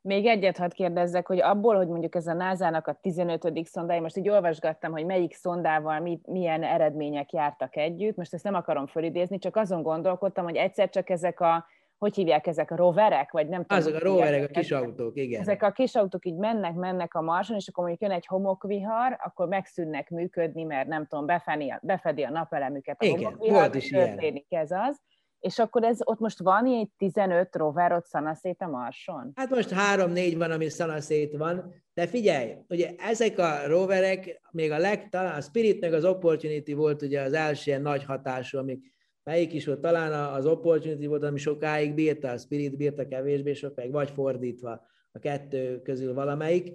Még 0.07 0.27
egyet 0.27 0.57
hadd 0.57 0.71
kérdezzek, 0.75 1.27
hogy 1.27 1.41
abból, 1.41 1.77
hogy 1.77 1.89
mondjuk 1.89 2.15
ez 2.15 2.27
a 2.27 2.33
NASA-nak 2.33 2.87
a 2.87 2.99
15. 3.03 3.65
szondája, 3.65 4.01
most 4.01 4.17
így 4.17 4.29
olvasgattam, 4.29 4.93
hogy 4.93 5.05
melyik 5.05 5.35
szondával 5.35 6.01
mi, 6.01 6.21
milyen 6.25 6.63
eredmények 6.63 7.33
jártak 7.33 7.77
együtt, 7.77 8.17
most 8.17 8.35
ezt 8.35 8.45
nem 8.45 8.55
akarom 8.55 8.87
fölidézni, 8.87 9.39
csak 9.39 9.57
azon 9.57 9.83
gondolkodtam, 9.83 10.45
hogy 10.45 10.57
egyszer 10.57 10.89
csak 10.89 11.11
ezek 11.11 11.41
a 11.41 11.67
hogy 11.99 12.15
hívják 12.15 12.47
ezek 12.47 12.71
a 12.71 12.77
roverek, 12.77 13.33
vagy 13.33 13.49
nem 13.49 13.65
tudom. 13.65 13.79
Azok 13.79 13.95
a 13.95 13.99
roverek, 14.05 14.51
a 14.51 14.61
kis 14.61 14.71
autók, 14.71 15.17
igen. 15.17 15.41
Ezek 15.41 15.63
a 15.63 15.71
kis 15.71 15.95
autók 15.95 16.27
így 16.27 16.37
mennek, 16.37 16.75
mennek 16.75 17.15
a 17.15 17.21
marson, 17.21 17.57
és 17.57 17.69
akkor 17.69 17.85
mondjuk 17.85 18.09
jön 18.09 18.19
egy 18.19 18.27
homokvihar, 18.27 19.17
akkor 19.25 19.49
megszűnnek 19.49 20.11
működni, 20.11 20.63
mert 20.63 20.89
nem 20.89 21.07
tudom, 21.07 21.27
befedi 21.27 21.71
a, 21.71 21.81
befedi 21.83 22.23
a 22.23 22.31
napelemüket 22.31 23.03
a 23.03 23.05
igen, 23.05 23.17
homokvihar, 23.17 23.59
volt 23.59 23.75
is 23.75 23.91
történik 23.91 24.47
ilyen. 24.49 24.63
ez 24.63 24.71
az. 24.71 25.01
És 25.41 25.59
akkor 25.59 25.85
ez, 25.85 25.99
ott 26.05 26.19
most 26.19 26.39
van 26.39 26.67
egy 26.67 26.91
15 26.97 27.57
rover 27.57 27.93
ott 27.93 28.07
szanaszét 28.07 28.63
a 28.63 28.69
Marson? 28.69 29.33
Hát 29.35 29.51
most 29.51 29.71
3-4 29.95 30.35
van, 30.37 30.51
ami 30.51 30.69
szanaszét 30.69 31.37
van, 31.37 31.75
de 31.95 32.07
figyelj, 32.07 32.55
ugye 32.69 32.91
ezek 32.99 33.39
a 33.39 33.67
roverek, 33.67 34.41
még 34.51 34.71
a 34.71 34.79
legtalán, 34.79 35.35
a 35.35 35.41
Spirit 35.41 35.81
meg 35.81 35.93
az 35.93 36.05
Opportunity 36.05 36.73
volt 36.73 37.03
ugye 37.03 37.21
az 37.21 37.33
első 37.33 37.71
ilyen 37.71 37.83
nagy 37.83 38.05
hatású, 38.05 38.59
amik 38.59 38.95
melyik 39.27 39.53
is 39.53 39.67
volt, 39.67 39.81
talán 39.81 40.35
az 40.35 40.47
Opportunity 40.47 41.07
volt, 41.07 41.23
ami 41.23 41.39
sokáig 41.39 41.95
bírta, 41.95 42.31
a 42.31 42.39
Spirit 42.39 42.77
bírta 42.77 43.07
kevésbé 43.07 43.53
sokáig, 43.53 43.91
vagy 43.91 44.11
fordítva 44.11 44.87
a 45.13 45.19
kettő 45.19 45.83
közül 45.83 46.15
valamelyik. 46.15 46.73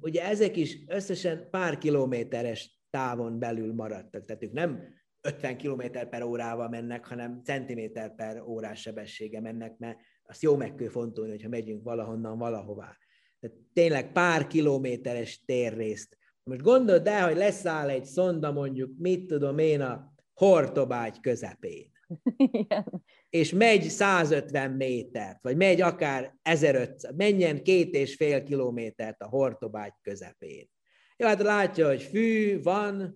Ugye 0.00 0.22
ezek 0.22 0.56
is 0.56 0.78
összesen 0.86 1.48
pár 1.50 1.78
kilométeres 1.78 2.80
távon 2.90 3.38
belül 3.38 3.74
maradtak, 3.74 4.24
tehát 4.24 4.42
ők 4.42 4.52
nem 4.52 4.94
50 5.20 5.56
km 5.56 5.82
per 6.10 6.22
órával 6.22 6.68
mennek, 6.68 7.06
hanem 7.06 7.40
centiméter 7.44 8.14
per 8.14 8.42
órás 8.42 8.80
sebessége 8.80 9.40
mennek, 9.40 9.78
mert 9.78 9.98
azt 10.22 10.42
jó 10.42 10.56
meg 10.56 10.74
kell 10.74 10.88
fontolni, 10.88 11.30
hogyha 11.30 11.48
megyünk 11.48 11.82
valahonnan 11.82 12.38
valahová. 12.38 12.96
Tehát 13.40 13.56
tényleg 13.72 14.12
pár 14.12 14.46
kilométeres 14.46 15.44
térrészt. 15.44 16.18
Most 16.42 16.62
gondold 16.62 17.06
el, 17.06 17.26
hogy 17.26 17.36
leszáll 17.36 17.88
egy 17.88 18.04
szonda 18.04 18.52
mondjuk, 18.52 18.90
mit 18.98 19.26
tudom 19.26 19.58
én, 19.58 19.80
a 19.80 20.14
Hortobágy 20.36 21.20
közepén. 21.20 21.90
Igen. 22.36 23.02
És 23.30 23.52
megy 23.52 23.82
150 23.82 24.70
métert, 24.70 25.42
vagy 25.42 25.56
megy 25.56 25.80
akár 25.80 26.34
1500, 26.42 27.14
menjen 27.16 27.62
két 27.62 27.94
és 27.94 28.14
fél 28.14 28.42
kilométert 28.42 29.22
a 29.22 29.28
Hortobágy 29.28 29.92
közepén. 30.02 30.68
Jó, 31.16 31.26
hát 31.26 31.42
látja, 31.42 31.86
hogy 31.86 32.02
fű, 32.02 32.62
van, 32.62 33.14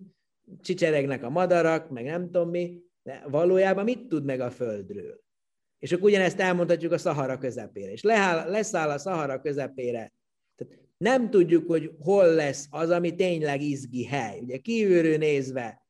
csicseregnek 0.61 1.23
a 1.23 1.29
madarak, 1.29 1.89
meg 1.89 2.03
nem 2.03 2.23
tudom 2.23 2.49
mi, 2.49 2.81
de 3.03 3.23
valójában 3.29 3.83
mit 3.83 4.07
tud 4.07 4.25
meg 4.25 4.39
a 4.39 4.51
Földről? 4.51 5.19
És 5.79 5.91
akkor 5.91 6.09
ugyanezt 6.09 6.39
elmondhatjuk 6.39 6.91
a 6.91 6.97
Szahara 6.97 7.37
közepére. 7.37 7.91
És 7.91 8.01
leáll, 8.01 8.49
leszáll 8.49 8.89
a 8.89 8.97
Szahara 8.97 9.41
közepére. 9.41 10.13
Tehát 10.55 10.79
nem 10.97 11.29
tudjuk, 11.29 11.67
hogy 11.67 11.91
hol 11.99 12.33
lesz 12.33 12.67
az, 12.69 12.89
ami 12.89 13.15
tényleg 13.15 13.61
izgi 13.61 14.05
hely. 14.05 14.39
Ugye 14.39 14.57
kívülről 14.57 15.17
nézve 15.17 15.80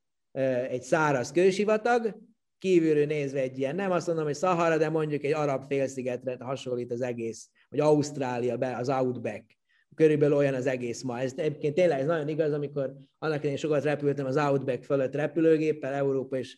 egy 0.69 0.82
száraz 0.82 1.32
kősivatag, 1.32 2.15
kívülről 2.57 3.05
nézve 3.05 3.39
egy 3.39 3.57
ilyen, 3.57 3.75
nem 3.75 3.91
azt 3.91 4.07
mondom, 4.07 4.25
hogy 4.25 4.34
Szahara, 4.34 4.77
de 4.77 4.89
mondjuk 4.89 5.23
egy 5.23 5.34
arab 5.34 5.63
félszigetre 5.67 6.38
hasonlít 6.39 6.91
az 6.91 7.01
egész, 7.01 7.49
vagy 7.69 7.79
Ausztrália, 7.79 8.77
az 8.77 8.89
Outback 8.89 9.59
körülbelül 9.95 10.36
olyan 10.36 10.53
az 10.53 10.65
egész 10.65 11.01
ma. 11.01 11.19
Ez 11.19 11.34
egyébként 11.36 11.75
tényleg 11.75 11.99
ez 11.99 12.05
nagyon 12.05 12.27
igaz, 12.27 12.53
amikor 12.53 12.93
annak 13.19 13.43
én 13.43 13.55
sokat 13.55 13.84
repültem 13.84 14.25
az 14.25 14.38
Outback 14.38 14.84
fölött 14.84 15.15
repülőgéppel, 15.15 15.93
Európa 15.93 16.38
és 16.38 16.57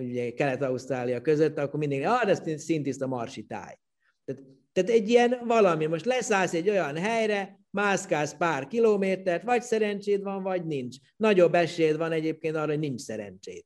ugye 0.00 0.32
Kelet-Ausztrália 0.32 1.20
között, 1.20 1.58
akkor 1.58 1.78
mindig, 1.78 2.04
ah, 2.04 2.24
de 2.24 2.30
ez 2.30 2.62
szintiszta 2.62 3.06
marsi 3.06 3.46
táj. 3.46 3.78
Tehát, 4.24 4.42
tehát 4.72 4.90
egy 4.90 5.08
ilyen 5.08 5.40
valami, 5.46 5.86
most 5.86 6.04
leszállsz 6.04 6.54
egy 6.54 6.68
olyan 6.68 6.96
helyre, 6.96 7.58
mászkálsz 7.70 8.36
pár 8.36 8.66
kilométert, 8.66 9.42
vagy 9.42 9.62
szerencséd 9.62 10.22
van, 10.22 10.42
vagy 10.42 10.66
nincs. 10.66 10.96
Nagyobb 11.16 11.54
esélyed 11.54 11.96
van 11.96 12.12
egyébként 12.12 12.56
arra, 12.56 12.70
hogy 12.70 12.78
nincs 12.78 13.00
szerencséd. 13.00 13.64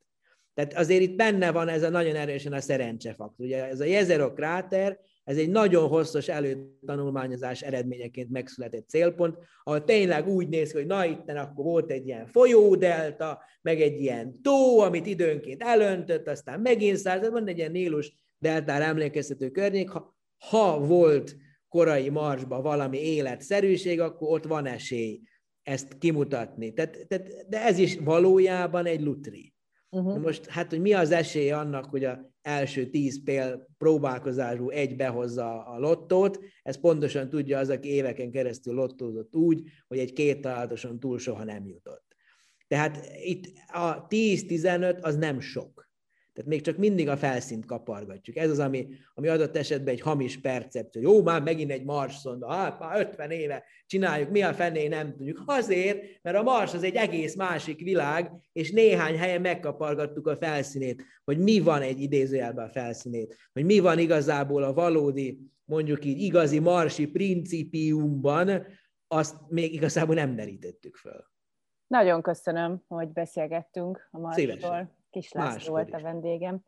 Tehát 0.55 0.75
azért 0.75 1.03
itt 1.03 1.17
benne 1.17 1.51
van 1.51 1.69
ez 1.69 1.83
a 1.83 1.89
nagyon 1.89 2.17
erősen 2.17 2.53
a 2.53 2.61
szerencsefaktor. 2.61 3.47
Ugye 3.47 3.65
ez 3.69 3.81
a 3.81 3.85
Jezero 3.85 4.33
kráter, 4.33 4.99
ez 5.25 5.37
egy 5.37 5.51
nagyon 5.51 5.89
hosszas 5.89 6.29
előtanulmányozás 6.29 7.63
eredményeként 7.63 8.31
megszületett 8.31 8.89
célpont, 8.89 9.39
ahol 9.63 9.85
tényleg 9.85 10.29
úgy 10.29 10.49
néz 10.49 10.71
ki, 10.71 10.77
hogy 10.77 10.87
na 10.87 11.05
itten 11.05 11.37
akkor 11.37 11.65
volt 11.65 11.91
egy 11.91 12.07
ilyen 12.07 12.27
folyódelta, 12.27 13.43
meg 13.63 13.81
egy 13.81 14.01
ilyen 14.01 14.41
tó, 14.43 14.79
amit 14.79 15.07
időnként 15.07 15.63
elöntött, 15.63 16.29
aztán 16.29 16.61
megint 16.61 16.97
szállt, 16.97 17.29
van 17.29 17.47
egy 17.47 17.59
ilyen 17.59 17.71
Nílus 17.71 18.13
deltára 18.39 18.85
emlékeztető 18.85 19.51
környék, 19.51 19.91
ha, 19.91 20.17
ha 20.51 20.79
volt 20.79 21.37
korai 21.69 22.09
marsba 22.09 22.63
valami 22.63 22.99
életszerűség, 22.99 24.01
akkor 24.01 24.29
ott 24.33 24.45
van 24.45 24.67
esély 24.67 25.21
ezt 25.63 25.99
kimutatni. 25.99 26.73
Tehát, 26.73 27.07
tehát, 27.09 27.49
de 27.49 27.65
ez 27.65 27.79
is 27.79 27.99
valójában 27.99 28.87
egy 28.87 29.01
lutri. 29.01 29.53
Uh-huh. 29.91 30.19
Most 30.19 30.47
hát, 30.47 30.71
hogy 30.71 30.81
mi 30.81 30.93
az 30.93 31.11
esély 31.11 31.51
annak, 31.51 31.85
hogy 31.85 32.05
a 32.05 32.31
első 32.43 32.87
tíz 32.87 33.23
pél 33.25 33.67
próbálkozású 33.79 34.71
egy 34.71 34.97
behozza 34.97 35.65
a 35.65 35.79
lottót, 35.79 36.39
ez 36.63 36.81
pontosan 36.81 37.29
tudja 37.29 37.59
az, 37.59 37.69
aki 37.69 37.89
éveken 37.89 38.31
keresztül 38.31 38.75
lottózott 38.75 39.37
úgy, 39.37 39.63
hogy 39.89 39.99
egy 39.99 40.13
két 40.13 40.41
találatoson 40.41 41.01
túl 41.01 41.19
soha 41.19 41.45
nem 41.45 41.67
jutott. 41.67 42.17
Tehát 42.69 43.07
itt 43.23 43.53
a 43.73 44.07
10-15 44.07 45.03
az 45.03 45.17
nem 45.17 45.41
sok. 45.41 45.91
Tehát 46.33 46.51
még 46.51 46.61
csak 46.61 46.77
mindig 46.77 47.09
a 47.09 47.17
felszínt 47.17 47.67
kapargatjuk. 47.67 48.37
Ez 48.37 48.51
az, 48.51 48.59
ami, 48.59 48.89
ami 49.15 49.29
adott 49.29 49.57
esetben 49.57 49.95
egy 49.95 50.01
hamis 50.01 50.41
percepció. 50.41 51.03
Jó, 51.03 51.23
már 51.23 51.43
megint 51.43 51.71
egy 51.71 51.85
Mars 51.85 52.15
szonda, 52.15 52.51
hát 52.51 52.79
már 52.79 53.01
50 53.01 53.31
éve 53.31 53.65
csináljuk, 53.87 54.31
mi 54.31 54.43
a 54.43 54.55
fenné 54.55 54.89
nem 54.89 55.17
tudjuk. 55.17 55.43
Azért, 55.47 56.05
mert 56.23 56.37
a 56.37 56.43
Mars 56.43 56.75
az 56.75 56.83
egy 56.83 56.95
egész 56.95 57.35
másik 57.35 57.81
világ, 57.81 58.33
és 58.53 58.71
néhány 58.71 59.17
helyen 59.17 59.41
megkapargattuk 59.41 60.27
a 60.27 60.37
felszínét, 60.37 61.05
hogy 61.25 61.39
mi 61.39 61.61
van 61.61 61.83
egy 61.83 62.01
idézőjelben 62.01 62.67
a 62.67 62.73
felszínét, 62.73 63.37
hogy 63.53 63.65
mi 63.65 63.79
van 63.79 63.99
igazából 63.99 64.63
a 64.63 64.73
valódi, 64.73 65.39
mondjuk 65.65 66.05
így 66.05 66.21
igazi 66.21 66.59
marsi 66.59 67.07
principiumban, 67.07 68.67
azt 69.09 69.37
még 69.49 69.75
igazából 69.75 70.15
nem 70.15 70.37
derítettük 70.37 70.97
föl. 70.97 71.31
Nagyon 71.87 72.23
köszönöm, 72.23 72.83
hogy 72.89 73.09
beszélgettünk 73.09 74.09
a 74.11 74.19
Marsról. 74.19 74.47
Szívesen. 74.47 75.01
Kis 75.13 75.33
László 75.33 75.73
volt 75.73 75.95
a 75.95 76.01
vendégem. 76.01 76.61